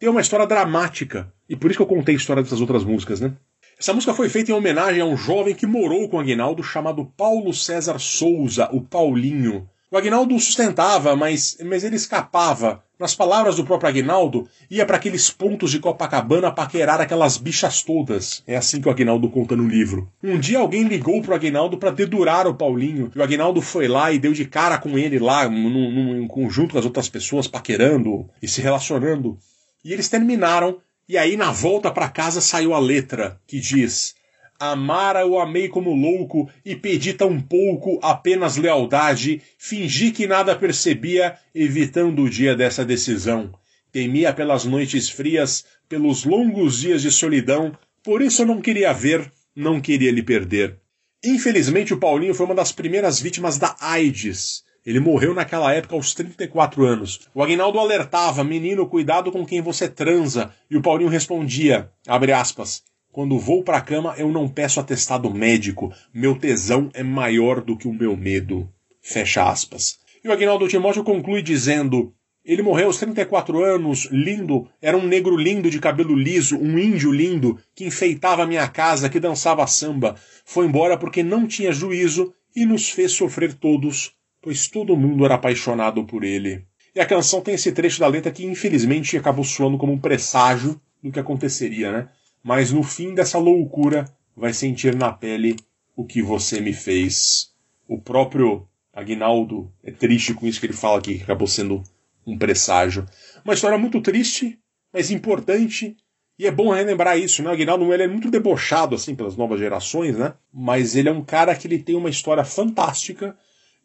tem 0.00 0.08
uma 0.08 0.20
história 0.20 0.46
dramática. 0.46 1.32
E 1.48 1.54
por 1.54 1.70
isso 1.70 1.78
que 1.78 1.82
eu 1.82 1.96
contei 1.96 2.16
a 2.16 2.18
história 2.18 2.42
dessas 2.42 2.60
outras 2.60 2.82
músicas, 2.82 3.20
né? 3.20 3.36
Essa 3.78 3.94
música 3.94 4.12
foi 4.12 4.28
feita 4.28 4.50
em 4.50 4.54
homenagem 4.54 5.00
a 5.00 5.04
um 5.04 5.16
jovem 5.16 5.54
que 5.54 5.66
morou 5.66 6.08
com 6.08 6.18
Aguinaldo 6.18 6.64
chamado 6.64 7.04
Paulo 7.16 7.54
César 7.54 8.00
Souza, 8.00 8.68
o 8.72 8.80
Paulinho. 8.80 9.70
O 9.90 9.96
Aguinaldo 9.96 10.34
o 10.34 10.40
sustentava, 10.40 11.16
mas, 11.16 11.56
mas 11.64 11.82
ele 11.82 11.96
escapava. 11.96 12.84
Nas 12.98 13.14
palavras 13.14 13.56
do 13.56 13.64
próprio 13.64 13.88
Aguinaldo, 13.88 14.46
ia 14.68 14.84
para 14.84 14.96
aqueles 14.96 15.30
pontos 15.30 15.70
de 15.70 15.78
Copacabana 15.78 16.50
paquerar 16.50 17.00
aquelas 17.00 17.38
bichas 17.38 17.82
todas. 17.82 18.42
É 18.46 18.56
assim 18.56 18.80
que 18.82 18.88
o 18.88 18.90
Aguinaldo 18.90 19.30
conta 19.30 19.56
no 19.56 19.66
livro. 19.66 20.12
Um 20.22 20.38
dia 20.38 20.58
alguém 20.58 20.82
ligou 20.82 21.22
pro 21.22 21.34
Aguinaldo 21.34 21.78
para 21.78 21.92
dedurar 21.92 22.46
o 22.46 22.54
Paulinho, 22.54 23.10
e 23.14 23.18
o 23.18 23.22
Aguinaldo 23.22 23.62
foi 23.62 23.88
lá 23.88 24.12
e 24.12 24.18
deu 24.18 24.32
de 24.32 24.44
cara 24.44 24.76
com 24.78 24.98
ele 24.98 25.18
lá, 25.18 25.48
num, 25.48 25.70
num, 25.70 26.22
em 26.22 26.26
conjunto 26.26 26.72
com 26.72 26.78
as 26.78 26.84
outras 26.84 27.08
pessoas, 27.08 27.46
paquerando 27.46 28.28
e 28.42 28.48
se 28.48 28.60
relacionando. 28.60 29.38
E 29.84 29.92
eles 29.92 30.08
terminaram 30.08 30.78
E 31.08 31.16
aí 31.16 31.36
na 31.36 31.50
volta 31.50 31.90
para 31.90 32.10
casa 32.10 32.42
saiu 32.42 32.74
a 32.74 32.78
letra 32.78 33.40
que 33.46 33.58
diz: 33.58 34.14
Amara 34.58 35.20
eu 35.20 35.38
amei 35.38 35.68
como 35.68 35.94
louco 35.94 36.50
e 36.64 36.74
pedi 36.74 37.14
tão 37.14 37.40
pouco 37.40 38.00
apenas 38.02 38.56
lealdade, 38.56 39.40
fingi 39.56 40.10
que 40.10 40.26
nada 40.26 40.56
percebia, 40.56 41.38
evitando 41.54 42.22
o 42.22 42.28
dia 42.28 42.56
dessa 42.56 42.84
decisão. 42.84 43.52
Temia 43.92 44.32
pelas 44.32 44.64
noites 44.64 45.08
frias, 45.08 45.64
pelos 45.88 46.24
longos 46.24 46.80
dias 46.80 47.02
de 47.02 47.12
solidão, 47.12 47.72
por 48.02 48.20
isso 48.20 48.44
não 48.44 48.60
queria 48.60 48.92
ver, 48.92 49.30
não 49.54 49.80
queria 49.80 50.10
lhe 50.10 50.24
perder. 50.24 50.76
Infelizmente, 51.24 51.94
o 51.94 51.98
Paulinho 51.98 52.34
foi 52.34 52.46
uma 52.46 52.54
das 52.54 52.72
primeiras 52.72 53.20
vítimas 53.20 53.58
da 53.58 53.76
AIDS. 53.80 54.64
Ele 54.84 54.98
morreu 54.98 55.34
naquela 55.34 55.72
época 55.72 55.94
aos 55.94 56.14
34 56.14 56.84
anos. 56.84 57.28
O 57.32 57.42
Agnaldo 57.42 57.78
alertava: 57.78 58.42
menino, 58.42 58.88
cuidado 58.88 59.30
com 59.30 59.46
quem 59.46 59.60
você 59.60 59.88
transa. 59.88 60.52
E 60.68 60.76
o 60.76 60.82
Paulinho 60.82 61.10
respondia: 61.10 61.90
abre 62.06 62.32
aspas. 62.32 62.82
Quando 63.18 63.36
vou 63.36 63.64
para 63.64 63.78
a 63.78 63.80
cama, 63.80 64.14
eu 64.16 64.30
não 64.30 64.48
peço 64.48 64.78
atestado 64.78 65.28
médico. 65.34 65.92
Meu 66.14 66.38
tesão 66.38 66.88
é 66.94 67.02
maior 67.02 67.60
do 67.60 67.76
que 67.76 67.88
o 67.88 67.92
meu 67.92 68.16
medo. 68.16 68.72
Fecha 69.02 69.42
aspas. 69.42 69.98
E 70.22 70.28
o 70.28 70.32
Agnaldo 70.32 70.68
Timóteo 70.68 71.02
conclui 71.02 71.42
dizendo: 71.42 72.14
ele 72.44 72.62
morreu 72.62 72.86
aos 72.86 72.98
34 72.98 73.60
anos, 73.60 74.04
lindo, 74.12 74.68
era 74.80 74.96
um 74.96 75.04
negro 75.04 75.36
lindo 75.36 75.68
de 75.68 75.80
cabelo 75.80 76.14
liso, 76.14 76.56
um 76.58 76.78
índio 76.78 77.10
lindo, 77.10 77.58
que 77.74 77.84
enfeitava 77.84 78.46
minha 78.46 78.68
casa, 78.68 79.08
que 79.08 79.18
dançava 79.18 79.66
samba. 79.66 80.14
Foi 80.44 80.66
embora 80.66 80.96
porque 80.96 81.20
não 81.20 81.44
tinha 81.44 81.72
juízo 81.72 82.32
e 82.54 82.64
nos 82.64 82.88
fez 82.88 83.10
sofrer 83.10 83.52
todos, 83.52 84.12
pois 84.40 84.68
todo 84.68 84.96
mundo 84.96 85.24
era 85.24 85.34
apaixonado 85.34 86.04
por 86.04 86.22
ele. 86.22 86.64
E 86.94 87.00
a 87.00 87.04
canção 87.04 87.40
tem 87.40 87.54
esse 87.54 87.72
trecho 87.72 87.98
da 87.98 88.06
letra 88.06 88.30
que 88.30 88.46
infelizmente 88.46 89.16
acabou 89.16 89.42
soando 89.42 89.76
como 89.76 89.92
um 89.92 89.98
presságio 89.98 90.80
do 91.02 91.10
que 91.10 91.18
aconteceria, 91.18 91.90
né? 91.90 92.08
Mas 92.42 92.72
no 92.72 92.82
fim 92.82 93.14
dessa 93.14 93.38
loucura 93.38 94.04
vai 94.36 94.52
sentir 94.52 94.94
na 94.94 95.12
pele 95.12 95.56
o 95.96 96.04
que 96.04 96.22
você 96.22 96.60
me 96.60 96.72
fez. 96.72 97.52
O 97.88 98.00
próprio 98.00 98.68
Aguinaldo 98.92 99.72
é 99.82 99.90
triste 99.90 100.34
com 100.34 100.46
isso 100.46 100.60
que 100.60 100.66
ele 100.66 100.72
fala 100.72 101.00
que 101.00 101.22
acabou 101.22 101.46
sendo 101.46 101.82
um 102.26 102.38
presságio. 102.38 103.06
Uma 103.44 103.54
história 103.54 103.78
muito 103.78 104.00
triste, 104.00 104.58
mas 104.92 105.10
importante. 105.10 105.96
E 106.38 106.46
é 106.46 106.52
bom 106.52 106.72
relembrar 106.72 107.18
isso, 107.18 107.42
né? 107.42 107.50
O 107.50 107.52
Aguinaldo 107.52 107.92
ele 107.92 108.04
é 108.04 108.08
muito 108.08 108.30
debochado 108.30 108.94
assim 108.94 109.14
pelas 109.14 109.36
novas 109.36 109.58
gerações, 109.58 110.16
né? 110.16 110.34
Mas 110.52 110.94
ele 110.94 111.08
é 111.08 111.12
um 111.12 111.24
cara 111.24 111.54
que 111.54 111.66
ele 111.66 111.78
tem 111.78 111.96
uma 111.96 112.10
história 112.10 112.44
fantástica 112.44 113.36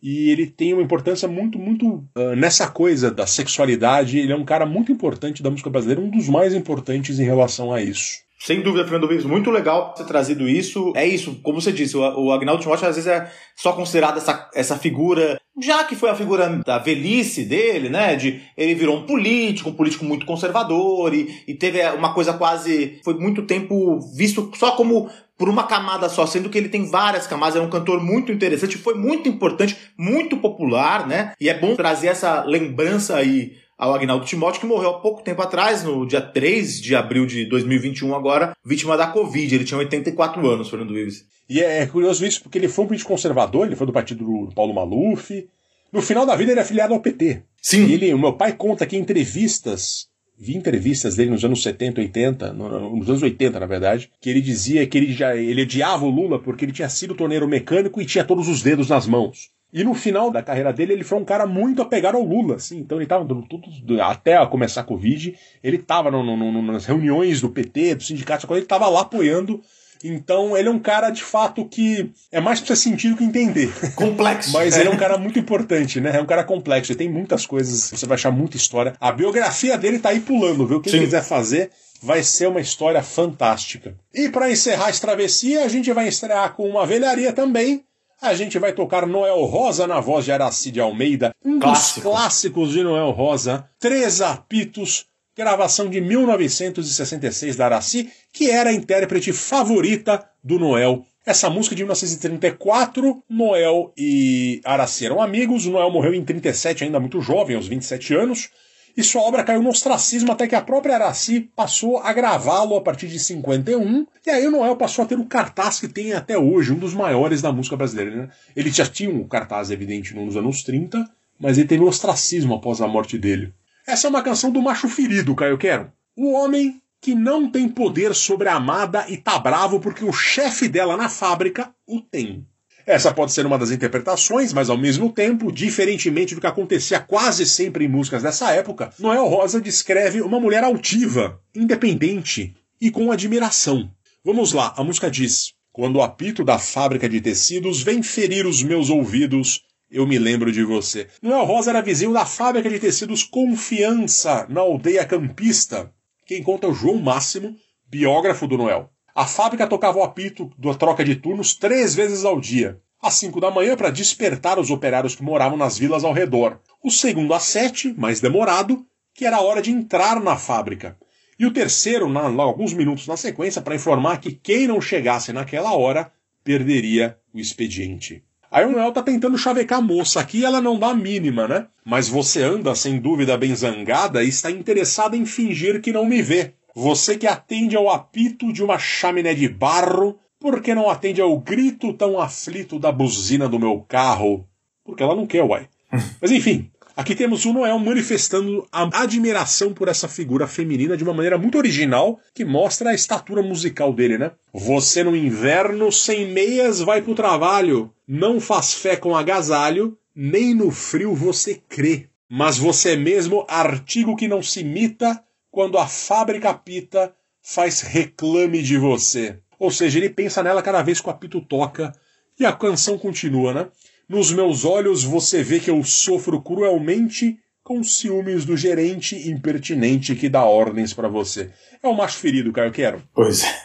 e 0.02 0.30
ele 0.30 0.46
tem 0.46 0.74
uma 0.74 0.84
importância 0.84 1.28
muito, 1.28 1.58
muito 1.58 2.06
uh, 2.16 2.36
nessa 2.36 2.70
coisa 2.70 3.10
da 3.10 3.26
sexualidade. 3.26 4.20
Ele 4.20 4.34
é 4.34 4.36
um 4.36 4.46
cara 4.46 4.66
muito 4.66 4.92
importante 4.92 5.42
da 5.42 5.50
música 5.50 5.70
brasileira, 5.70 6.02
um 6.02 6.10
dos 6.10 6.30
mais 6.30 6.54
importantes 6.54 7.20
em 7.20 7.24
relação 7.24 7.74
a 7.74 7.82
isso. 7.82 8.22
Sem 8.44 8.60
dúvida, 8.60 8.84
Fernando 8.84 9.08
Vives, 9.08 9.24
muito 9.24 9.50
legal 9.50 9.94
ter 9.94 10.04
trazido 10.04 10.50
isso. 10.50 10.92
É 10.98 11.08
isso, 11.08 11.40
como 11.42 11.62
você 11.62 11.72
disse, 11.72 11.96
o, 11.96 12.30
Agnaldo 12.30 12.62
Timóteo 12.62 12.86
às 12.90 12.98
vezes 12.98 13.10
é 13.10 13.32
só 13.56 13.72
considerado 13.72 14.18
essa, 14.18 14.50
essa 14.54 14.78
figura, 14.78 15.40
já 15.62 15.86
que 15.86 15.96
foi 15.96 16.10
a 16.10 16.16
figura 16.16 16.62
da 16.66 16.78
velhice 16.78 17.46
dele, 17.46 17.88
né? 17.88 18.18
De 18.18 18.42
ele 18.58 18.76
virou 18.76 18.98
um 18.98 19.06
político, 19.06 19.70
um 19.70 19.74
político 19.74 20.04
muito 20.04 20.26
conservador 20.26 21.14
e, 21.14 21.42
e 21.48 21.54
teve 21.54 21.82
uma 21.92 22.14
coisa 22.14 22.34
quase. 22.34 23.00
Foi 23.02 23.14
muito 23.14 23.44
tempo 23.44 24.02
visto 24.14 24.52
só 24.56 24.72
como 24.72 25.10
por 25.38 25.48
uma 25.48 25.64
camada 25.64 26.10
só, 26.10 26.26
sendo 26.26 26.50
que 26.50 26.58
ele 26.58 26.68
tem 26.68 26.90
várias 26.90 27.26
camadas, 27.26 27.56
é 27.56 27.62
um 27.62 27.70
cantor 27.70 28.04
muito 28.04 28.30
interessante, 28.30 28.78
foi 28.78 28.94
muito 28.94 29.30
importante, 29.30 29.78
muito 29.98 30.36
popular, 30.36 31.08
né? 31.08 31.32
E 31.40 31.48
é 31.48 31.58
bom 31.58 31.76
trazer 31.76 32.08
essa 32.08 32.44
lembrança 32.44 33.16
aí 33.16 33.63
ao 33.78 33.94
Agnaldo 33.94 34.26
Timóteo, 34.26 34.62
que 34.62 34.68
morreu 34.68 34.92
há 34.92 35.00
pouco 35.00 35.24
tempo 35.24 35.42
atrás, 35.42 35.84
no 35.84 36.06
dia 36.06 36.22
3 36.22 36.82
de 36.82 36.96
abril 36.96 37.26
de 37.26 37.46
2021, 37.46 38.16
agora, 38.16 38.56
vítima 38.66 38.96
da 38.98 39.08
Covid. 39.08 39.56
Ele 39.56 39.64
tinha 39.64 39.78
84 39.78 40.48
anos, 40.48 40.70
Fernando 40.70 40.98
Ives. 40.98 41.26
E 41.50 41.62
é, 41.62 41.86
curioso 41.86 42.26
isso, 42.26 42.42
porque 42.42 42.58
ele 42.58 42.68
foi 42.68 42.86
um 42.86 42.88
político 42.88 43.12
conservador, 43.12 43.66
ele 43.66 43.76
foi 43.76 43.88
do 43.88 43.94
partido 43.94 44.24
do 44.24 44.54
Paulo 44.56 44.74
Maluf. 44.74 45.48
No 45.92 46.02
final 46.02 46.26
da 46.26 46.36
vida, 46.36 46.52
ele 46.52 46.60
é 46.60 46.64
afiliado 46.64 46.94
ao 46.94 47.00
PT. 47.00 47.44
Sim. 47.62 47.92
Ele, 47.92 48.14
o 48.14 48.20
meu 48.20 48.34
pai 48.34 48.54
conta 48.54 48.86
que 48.86 48.96
em 48.96 49.00
entrevistas 49.00 50.08
vi 50.38 50.58
entrevistas 50.58 51.16
dele 51.16 51.32
nos 51.32 51.46
anos 51.46 51.62
70, 51.62 52.02
80, 52.02 52.54
nos 52.54 53.08
anos 53.08 53.22
80, 53.22 53.60
na 53.60 53.66
verdade, 53.66 54.12
que 54.20 54.30
ele 54.30 54.42
dizia 54.42 54.86
que 54.86 54.98
ele 54.98 55.14
já 55.14 55.36
ele 55.36 55.62
odiava 55.62 56.06
o 56.06 56.10
Lula 56.10 56.40
porque 56.40 56.66
ele 56.66 56.72
tinha 56.72 56.90
sido 56.90 57.16
torneiro 57.16 57.48
mecânico 57.48 58.02
e 58.02 58.06
tinha 58.06 58.26
todos 58.26 58.50
os 58.50 58.62
dedos 58.62 58.90
nas 58.90 59.08
mãos. 59.08 59.52
E 59.74 59.84
no 59.84 59.96
final 59.96 60.30
da 60.30 60.44
carreira 60.44 60.72
dele, 60.72 60.94
ele 60.94 61.04
foi 61.04 61.18
um 61.18 61.26
cara 61.26 61.48
muito 61.48 61.82
apegado 61.82 62.16
ao 62.16 62.24
Lula, 62.24 62.58
assim. 62.58 62.78
Então 62.78 63.00
ele 63.00 63.06
estava 63.06 63.26
tudo 63.26 64.02
até 64.02 64.46
começar 64.46 64.82
a 64.82 64.84
Covid, 64.84 65.36
ele 65.64 65.78
estava 65.78 66.12
nas 66.12 66.86
reuniões 66.86 67.42
do 67.42 67.50
PT, 67.50 67.96
do 67.96 68.04
sindicato, 68.04 68.46
ele 68.54 68.62
estava 68.62 68.88
lá 68.88 69.02
apoiando. 69.02 69.60
Então 70.04 70.56
ele 70.56 70.68
é 70.68 70.72
um 70.72 70.78
cara 70.78 71.10
de 71.10 71.24
fato 71.24 71.66
que 71.66 72.12
é 72.32 72.40
mais 72.40 72.60
pra 72.60 72.68
você 72.68 72.76
sentir 72.76 73.10
do 73.10 73.16
que 73.16 73.24
entender. 73.24 73.74
Complexo. 73.96 74.52
Mas 74.54 74.78
ele 74.78 74.90
é 74.90 74.92
um 74.92 74.98
cara 74.98 75.18
muito 75.18 75.40
importante, 75.40 76.00
né? 76.00 76.18
É 76.18 76.22
um 76.22 76.26
cara 76.26 76.44
complexo. 76.44 76.92
Ele 76.92 77.00
tem 77.00 77.10
muitas 77.10 77.46
coisas, 77.46 77.90
você 77.90 78.06
vai 78.06 78.16
achar 78.16 78.30
muita 78.30 78.58
história. 78.58 78.94
A 79.00 79.12
biografia 79.12 79.78
dele 79.78 79.98
tá 79.98 80.10
aí 80.10 80.20
pulando, 80.20 80.68
viu? 80.68 80.82
Quem 80.82 80.92
Sim. 80.92 81.00
quiser 81.00 81.24
fazer, 81.24 81.72
vai 82.02 82.22
ser 82.22 82.48
uma 82.48 82.60
história 82.60 83.02
fantástica. 83.02 83.96
E 84.14 84.30
para 84.30 84.52
encerrar 84.52 84.90
essa 84.90 85.02
travessia, 85.02 85.64
a 85.64 85.68
gente 85.70 85.92
vai 85.94 86.08
estrear 86.08 86.54
com 86.54 86.68
uma 86.68 86.86
velharia 86.86 87.32
também 87.32 87.84
a 88.24 88.34
gente 88.34 88.58
vai 88.58 88.72
tocar 88.72 89.06
Noel 89.06 89.44
Rosa 89.44 89.86
na 89.86 90.00
voz 90.00 90.24
de 90.24 90.32
Aracide 90.32 90.80
Almeida, 90.80 91.36
um 91.44 91.60
Clássico. 91.60 92.00
dos 92.00 92.10
clássicos 92.10 92.72
de 92.72 92.82
Noel 92.82 93.12
Rosa, 93.12 93.70
Três 93.78 94.22
Apitos, 94.22 95.06
gravação 95.36 95.90
de 95.90 96.00
1966 96.00 97.58
da 97.58 97.66
Araci, 97.66 98.10
que 98.32 98.50
era 98.50 98.70
a 98.70 98.74
intérprete 98.74 99.34
favorita 99.34 100.26
do 100.42 100.58
Noel. 100.58 101.06
Essa 101.26 101.50
música 101.50 101.76
de 101.76 101.84
1934, 101.84 103.22
Noel 103.30 103.92
e 103.98 104.62
Araci 104.64 105.06
eram 105.06 105.22
amigos, 105.22 105.66
Noel 105.66 105.92
morreu 105.92 106.14
em 106.14 106.24
37, 106.24 106.86
ainda 106.86 107.02
muito 107.02 107.20
jovem, 107.20 107.58
aos 107.58 107.68
27 107.68 108.16
anos 108.16 108.50
e 108.96 109.04
sua 109.04 109.22
obra 109.22 109.44
caiu 109.44 109.62
no 109.62 109.70
ostracismo 109.70 110.32
até 110.32 110.48
que 110.48 110.56
a 110.56 110.62
própria 110.62 110.96
Araci 110.96 111.50
passou 111.56 111.98
a 111.98 112.14
gravá-lo 112.14 112.76
a 112.76 112.82
partir 112.82 113.08
de 113.08 113.20
51, 113.20 114.06
e 114.26 114.30
aí 114.30 114.48
o 114.48 114.52
Noel 114.52 114.76
passou 114.76 115.04
a 115.04 115.08
ter 115.08 115.18
o 115.18 115.26
cartaz 115.26 115.80
que 115.80 115.88
tem 115.88 116.14
até 116.14 116.38
hoje, 116.38 116.72
um 116.72 116.78
dos 116.78 116.94
maiores 116.94 117.42
da 117.42 117.52
música 117.52 117.76
brasileira. 117.76 118.16
Né? 118.16 118.30
Ele 118.56 118.72
já 118.72 118.86
tinha 118.86 119.10
um 119.10 119.28
cartaz 119.28 119.72
evidente 119.72 120.14
nos 120.16 120.38
anos 120.38 120.64
30, 120.64 121.10
mas 121.40 121.58
ele 121.58 121.68
teve 121.68 121.84
ostracismo 121.84 122.54
após 122.54 122.82
a 122.82 122.88
morte 122.88 123.18
dele. 123.18 123.54
Essa 123.86 124.08
é 124.08 124.10
uma 124.10 124.22
canção 124.22 124.52
do 124.52 124.62
macho 124.62 124.88
ferido, 124.88 125.36
Caio 125.36 125.58
Quero. 125.58 125.92
O 126.16 126.32
homem 126.32 126.82
que 127.02 127.14
não 127.14 127.52
tem 127.52 127.68
poder 127.68 128.16
sobre 128.16 128.48
a 128.48 128.56
amada 128.56 129.06
e 129.10 129.18
tá 129.18 129.38
bravo 129.38 129.80
porque 129.80 130.06
o 130.06 130.14
chefe 130.14 130.70
dela 130.70 130.96
na 130.96 131.10
fábrica 131.10 131.74
o 131.86 132.00
tem. 132.00 132.48
Essa 132.86 133.14
pode 133.14 133.32
ser 133.32 133.46
uma 133.46 133.58
das 133.58 133.72
interpretações, 133.72 134.52
mas 134.52 134.70
ao 134.70 134.78
mesmo 134.78 135.10
tempo, 135.10 135.52
diferentemente 135.52 136.36
do 136.36 136.42
que 136.42 136.48
acontecia 136.48 137.00
quase 137.00 137.46
sempre 137.46 137.86
em 137.86 137.88
músicas 137.88 138.24
dessa 138.24 138.52
época, 138.52 138.92
Noel 139.00 139.26
Rosa 139.28 139.62
descreve 139.62 140.22
uma 140.22 140.40
mulher 140.40 140.66
altiva, 140.66 141.40
independente 141.56 142.54
e 142.82 142.92
com 142.92 143.10
admiração. 143.10 143.90
Vamos 144.24 144.52
lá, 144.52 144.74
a 144.76 144.84
música 144.84 145.10
diz: 145.10 145.54
Quando 145.72 145.96
o 145.96 146.02
apito 146.02 146.44
da 146.44 146.60
fábrica 146.60 147.08
de 147.08 147.22
tecidos 147.22 147.82
vem 147.82 148.04
ferir 148.04 148.46
os 148.46 148.62
meus 148.62 148.90
ouvidos, 148.90 149.62
eu 149.90 150.06
me 150.06 150.20
lembro 150.20 150.52
de 150.52 150.64
você. 150.64 151.08
Noel 151.22 151.46
Rosa 151.46 151.70
era 151.70 151.82
vizinho 151.82 152.12
da 152.12 152.26
fábrica 152.26 152.70
de 152.70 152.80
tecidos 152.80 153.24
Confiança, 153.24 154.46
na 154.50 154.60
aldeia 154.60 155.06
campista. 155.06 155.94
Quem 156.26 156.44
conta 156.44 156.68
é 156.68 156.70
o 156.70 156.74
João 156.74 156.98
Máximo, 156.98 157.56
biógrafo 157.90 158.46
do 158.46 158.58
Noel. 158.58 158.90
A 159.16 159.28
fábrica 159.28 159.68
tocava 159.68 160.00
o 160.00 160.04
apito 160.04 160.52
da 160.58 160.74
troca 160.74 161.04
de 161.04 161.16
turnos 161.16 161.54
três 161.54 161.94
vezes 161.94 162.26
ao 162.26 162.40
dia. 162.42 162.80
Às 163.00 163.14
cinco 163.14 163.40
da 163.40 163.52
manhã 163.52 163.76
para 163.76 163.92
despertar 163.92 164.58
os 164.58 164.72
operários 164.72 165.16
que 165.16 165.22
moravam 165.22 165.58
nas 165.58 165.78
vilas 165.78 166.04
ao 166.04 166.14
redor. 166.14 166.60
O 166.84 166.90
segundo 166.90 167.34
às 167.34 167.44
sete, 167.44 167.94
mais 167.96 168.20
demorado, 168.20 168.84
que 169.14 169.26
era 169.26 169.38
a 169.38 169.42
hora 169.42 169.62
de 169.62 169.70
entrar 169.70 170.20
na 170.20 170.36
fábrica. 170.36 170.98
E 171.38 171.46
o 171.46 171.54
terceiro, 171.54 172.10
na, 172.10 172.22
alguns 172.22 172.74
minutos 172.74 173.06
na 173.06 173.16
sequência, 173.16 173.62
para 173.62 173.76
informar 173.76 174.20
que 174.20 174.32
quem 174.32 174.66
não 174.66 174.82
chegasse 174.82 175.32
naquela 175.32 175.74
hora 175.76 176.12
perderia 176.44 177.16
o 177.32 177.40
expediente. 177.40 178.24
Aí 178.50 178.66
o 178.66 178.72
Noel 178.72 178.92
tá 178.92 179.04
tentando 179.04 179.38
chavecar 179.38 179.80
a 179.80 179.82
moça 179.82 180.20
aqui 180.20 180.46
ela 180.46 180.62
não 180.62 180.78
dá 180.78 180.88
a 180.88 180.96
mínima, 180.96 181.48
né? 181.48 181.68
Mas 181.86 182.08
você 182.08 182.42
anda, 182.42 182.74
sem 182.74 183.00
dúvida, 183.00 183.38
bem 183.38 183.56
zangada 183.56 184.24
e 184.24 184.30
está 184.30 184.50
interessada 184.50 185.16
em 185.16 185.26
fingir 185.26 185.82
que 185.82 185.92
não 185.92 186.06
me 186.06 186.22
vê. 186.22 186.54
Você 186.76 187.18
que 187.18 187.28
atende 187.28 187.76
ao 187.76 187.88
apito 187.88 188.52
de 188.52 188.64
uma 188.64 188.80
chaminé 188.80 189.36
de 189.36 189.48
barro, 189.48 190.18
por 190.40 190.60
que 190.60 190.74
não 190.74 190.90
atende 190.90 191.22
ao 191.22 191.38
grito 191.38 191.94
tão 191.94 192.20
aflito 192.20 192.80
da 192.80 192.92
buzina 192.92 193.48
do 193.48 193.60
meu 193.60 193.82
carro? 193.88 194.48
Porque 194.84 195.04
ela 195.04 195.16
não 195.16 195.28
quer, 195.28 195.44
uai. 195.44 195.70
Mas 196.20 196.32
enfim, 196.32 196.72
aqui 196.98 197.14
temos 197.14 197.46
o 197.46 197.54
Noel 197.54 197.78
manifestando 197.78 198.68
a 198.72 198.90
admiração 199.04 199.72
por 199.72 199.88
essa 199.88 200.08
figura 200.08 200.48
feminina 200.48 200.98
de 200.98 201.04
uma 201.04 201.14
maneira 201.14 201.38
muito 201.38 201.60
original, 201.60 202.20
que 202.34 202.44
mostra 202.44 202.90
a 202.90 202.96
estatura 202.96 203.44
musical 203.44 203.94
dele, 203.94 204.18
né? 204.18 204.32
Você 204.52 205.04
no 205.04 205.16
inverno 205.16 205.92
sem 205.92 206.26
meias 206.32 206.80
vai 206.80 207.04
pro 207.04 207.14
trabalho, 207.14 207.94
não 208.08 208.40
faz 208.40 208.74
fé 208.74 208.96
com 208.96 209.16
agasalho, 209.16 209.96
nem 210.16 210.56
no 210.56 210.72
frio 210.72 211.14
você 211.14 211.62
crê. 211.70 212.08
Mas 212.28 212.58
você 212.58 212.96
mesmo, 212.96 213.46
artigo 213.48 214.16
que 214.16 214.28
não 214.28 214.42
se 214.42 214.62
imita, 214.62 215.24
quando 215.54 215.78
a 215.78 215.88
fábrica 215.88 216.50
apita, 216.50 217.14
faz 217.40 217.82
reclame 217.82 218.64
de 218.64 218.76
você. 218.76 219.38
Ou 219.60 219.70
seja, 219.70 220.00
ele 220.00 220.10
pensa 220.10 220.42
nela 220.42 220.64
cada 220.64 220.82
vez 220.82 221.00
que 221.00 221.08
o 221.08 221.12
apito 221.12 221.40
toca 221.42 221.94
e 222.40 222.44
a 222.44 222.52
canção 222.52 222.98
continua, 222.98 223.54
né? 223.54 223.68
Nos 224.10 224.34
meus 224.34 224.66
olhos 224.66 225.04
você 225.04 225.44
vê 225.44 225.60
que 225.60 225.70
eu 225.70 225.84
sofro 225.84 226.42
cruelmente 226.42 227.38
com 227.64 227.84
ciúmes 227.84 228.46
do 228.46 228.58
gerente 228.58 229.30
impertinente 229.30 230.16
que 230.16 230.28
dá 230.28 230.44
ordens 230.44 230.92
para 230.92 231.08
você. 231.08 231.52
É 231.84 231.88
o 231.88 231.94
macho 231.94 232.18
ferido, 232.18 232.52
Caio 232.52 232.72
Quero. 232.72 233.04
Pois 233.14 233.44
é. 233.44 233.62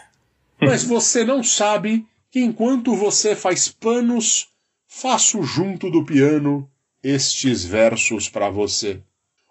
Mas 0.61 0.85
você 0.85 1.25
não 1.25 1.43
sabe 1.43 2.05
que 2.31 2.41
enquanto 2.41 2.95
você 2.95 3.35
faz 3.35 3.67
panos, 3.67 4.49
faço 4.87 5.43
junto 5.43 5.91
do 5.91 6.05
piano 6.05 6.71
estes 7.03 7.65
versos 7.65 8.29
para 8.29 8.51
você. 8.51 9.01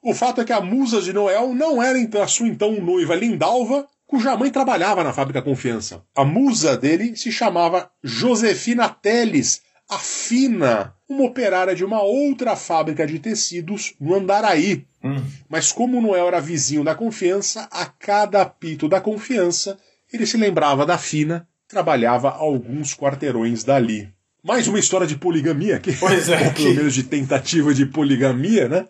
O 0.03 0.13
fato 0.13 0.41
é 0.41 0.45
que 0.45 0.53
a 0.53 0.61
musa 0.61 1.01
de 1.01 1.11
Noel 1.11 1.53
não 1.53 1.81
era 1.81 1.97
então 1.97 2.21
a 2.21 2.27
sua 2.27 2.47
então 2.47 2.79
noiva 2.79 3.15
Lindalva, 3.15 3.87
cuja 4.05 4.37
mãe 4.37 4.49
trabalhava 4.49 5.03
na 5.03 5.11
fábrica 5.11 5.41
Confiança. 5.41 6.03
A 6.15 6.23
musa 6.23 6.77
dele 6.77 7.15
se 7.15 7.31
chamava 7.31 7.89
Josefina 8.03 8.87
Teles, 8.89 9.61
a 9.89 9.97
Fina, 9.97 10.93
uma 11.09 11.23
operária 11.23 11.73
de 11.73 11.83
uma 11.83 12.01
outra 12.01 12.55
fábrica 12.55 13.07
de 13.07 13.19
tecidos 13.19 13.95
no 13.99 14.15
Andaraí. 14.15 14.85
Hum. 15.03 15.23
Mas 15.49 15.71
como 15.71 16.01
Noel 16.01 16.27
era 16.27 16.41
vizinho 16.41 16.83
da 16.83 16.95
Confiança, 16.95 17.67
a 17.71 17.85
cada 17.85 18.41
apito 18.41 18.87
da 18.87 18.99
Confiança, 18.99 19.77
ele 20.11 20.25
se 20.25 20.37
lembrava 20.37 20.85
da 20.85 20.97
Fina, 20.97 21.47
trabalhava 21.67 22.29
alguns 22.31 22.93
quarteirões 22.93 23.63
dali. 23.63 24.09
Mais 24.43 24.67
uma 24.67 24.79
história 24.79 25.07
de 25.07 25.17
poligamia 25.17 25.75
aqui. 25.75 25.93
Pois 25.93 26.29
é, 26.29 26.37
Ou 26.47 26.53
pelo 26.53 26.75
menos 26.75 26.93
de 26.93 27.03
tentativa 27.03 27.73
de 27.73 27.85
poligamia, 27.85 28.69
né? 28.69 28.85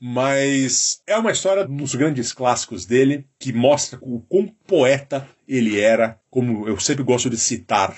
Mas 0.00 1.00
é 1.06 1.16
uma 1.16 1.32
história 1.32 1.64
dos 1.66 1.94
grandes 1.94 2.32
clássicos 2.32 2.84
dele, 2.84 3.26
que 3.38 3.52
mostra 3.52 3.98
o 4.02 4.20
quão 4.28 4.46
poeta 4.66 5.26
ele 5.48 5.80
era, 5.80 6.18
como 6.30 6.68
eu 6.68 6.78
sempre 6.78 7.02
gosto 7.02 7.30
de 7.30 7.38
citar 7.38 7.96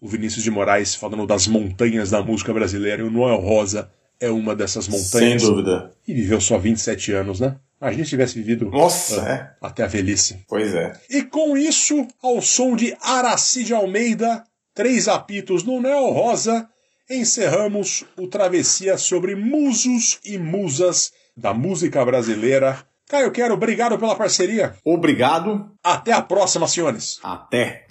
o 0.00 0.08
Vinícius 0.08 0.44
de 0.44 0.50
Moraes 0.50 0.94
falando 0.94 1.26
das 1.26 1.46
montanhas 1.46 2.10
da 2.10 2.22
música 2.22 2.52
brasileira, 2.52 3.02
e 3.02 3.04
o 3.04 3.10
Noel 3.10 3.40
Rosa 3.40 3.90
é 4.20 4.30
uma 4.30 4.54
dessas 4.54 4.86
Sem 4.86 4.94
montanhas. 4.98 5.42
dúvida. 5.42 5.92
E 6.06 6.14
viveu 6.14 6.40
só 6.40 6.58
27 6.58 7.12
anos, 7.12 7.40
né? 7.40 7.56
Imagina 7.80 8.04
se 8.04 8.10
tivesse 8.10 8.34
vivido 8.34 8.70
Nossa, 8.70 9.22
ah, 9.22 9.28
é. 9.28 9.50
até 9.60 9.82
a 9.82 9.86
velhice. 9.86 10.42
Pois 10.48 10.74
é. 10.74 10.92
E 11.10 11.22
com 11.22 11.56
isso, 11.56 12.06
ao 12.22 12.40
som 12.40 12.74
de 12.76 12.96
Aracide 13.00 13.74
Almeida, 13.74 14.44
três 14.74 15.08
apitos 15.08 15.62
no 15.62 15.80
Neo 15.82 16.10
Rosa, 16.10 16.68
encerramos 17.10 18.04
o 18.16 18.26
Travessia 18.26 18.96
sobre 18.96 19.34
musos 19.34 20.18
e 20.24 20.38
musas 20.38 21.12
da 21.36 21.52
música 21.54 22.04
brasileira. 22.04 22.84
Caio 23.08 23.30
Quero, 23.30 23.54
obrigado 23.54 23.98
pela 23.98 24.16
parceria. 24.16 24.74
Obrigado. 24.84 25.70
Até 25.82 26.12
a 26.12 26.22
próxima, 26.22 26.66
senhores. 26.66 27.18
Até. 27.22 27.86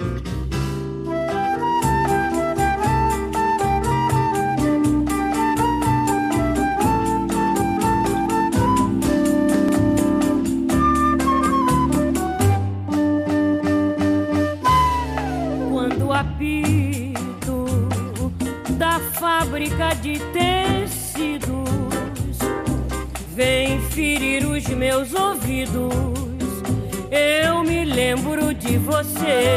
Meus 24.94 25.11
ouvidos, 25.15 25.91
eu 27.10 27.64
me 27.64 27.84
lembro 27.84 28.53
de 28.53 28.78
você. 28.78 29.56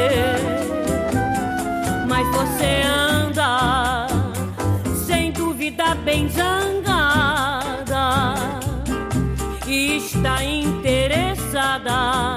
Mas 2.08 2.26
você 2.28 2.80
anda 2.82 4.06
sem 5.06 5.30
dúvida 5.32 5.94
bem 5.96 6.26
zangada 6.30 7.66
e 9.66 9.98
está 9.98 10.42
interessada 10.42 12.36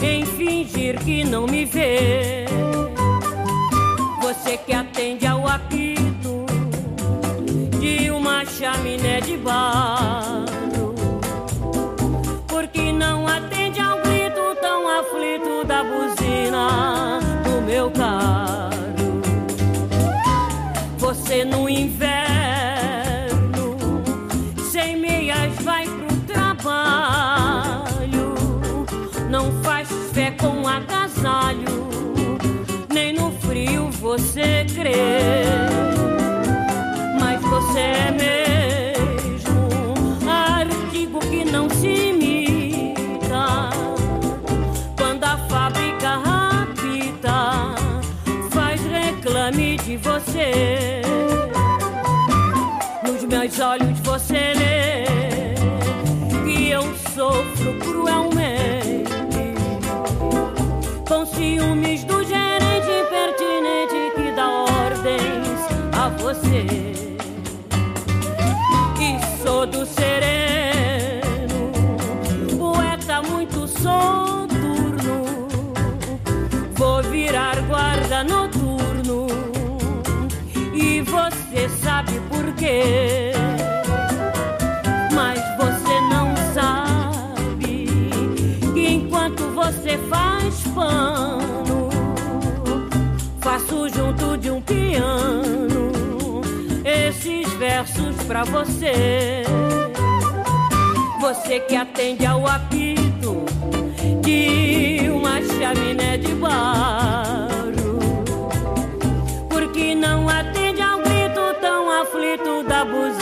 em 0.00 0.24
fingir 0.24 1.00
que 1.00 1.24
não 1.24 1.44
me 1.48 1.64
vê. 1.64 2.46
Você 4.20 4.56
que 4.58 4.72
atende 4.72 5.26
ao 5.26 5.48
apito 5.48 6.46
de 7.80 8.12
uma 8.12 8.44
chaminé 8.46 9.20
de 9.20 9.36
barro, 9.38 10.21
Você 21.24 21.44
no 21.44 21.68
inverno, 21.68 22.16
sem 24.72 24.96
meias, 24.96 25.54
vai 25.62 25.86
pro 25.86 26.16
trabalho. 26.26 28.34
Não 29.30 29.52
faz 29.62 29.88
fé 30.12 30.32
com 30.32 30.66
agasalho, 30.66 31.86
nem 32.92 33.12
no 33.12 33.30
frio 33.38 33.88
você 33.92 34.66
crê. 34.74 35.44
Mas 37.20 37.40
você 37.40 37.78
é 37.78 38.10
mesmo 38.10 39.68
artigo 40.28 41.20
que 41.20 41.44
não 41.44 41.70
se 41.70 41.86
imita. 41.86 43.70
Quando 44.98 45.22
a 45.22 45.36
fábrica 45.48 46.16
rapita, 46.16 47.76
faz 48.50 48.84
reclame 48.84 49.76
de 49.76 49.96
você. 49.98 51.01
Meus 53.54 53.66
olhos 53.68 53.98
você 54.00 54.54
lê 54.54 55.04
que 56.42 56.70
eu 56.70 56.82
sofro 57.14 57.78
cruelmente 57.80 59.12
com 61.06 61.26
ciúmes 61.26 62.02
do 62.04 62.24
gerente 62.24 62.88
impertinente 62.88 64.12
que 64.16 64.32
dá 64.34 64.48
ordens 64.48 65.58
a 65.92 66.08
você. 66.08 66.64
E 68.98 69.42
sou 69.42 69.66
do 69.66 69.84
sereno, 69.84 71.72
poeta 72.58 73.20
muito 73.20 73.68
soturno. 73.68 75.24
Vou 76.74 77.02
virar 77.02 77.60
guarda 77.66 78.24
noturno 78.24 79.26
e 80.72 81.02
você 81.02 81.68
sabe 81.82 82.18
por 82.30 82.54
quê. 82.54 83.31
Pano, 90.74 91.88
faço 93.40 93.88
junto 93.88 94.36
de 94.36 94.50
um 94.50 94.60
piano 94.60 95.92
esses 96.84 97.50
versos 97.54 98.16
pra 98.26 98.44
você. 98.44 99.44
Você 101.20 101.60
que 101.60 101.76
atende 101.76 102.26
ao 102.26 102.46
apito 102.46 103.44
de 104.22 105.08
uma 105.08 105.40
chaminé 105.42 106.16
de 106.18 106.34
barro, 106.34 107.98
porque 109.48 109.94
não 109.94 110.28
atende 110.28 110.82
ao 110.82 110.98
grito 110.98 111.54
tão 111.60 112.02
aflito 112.02 112.64
da 112.64 112.84
buzina 112.84 113.21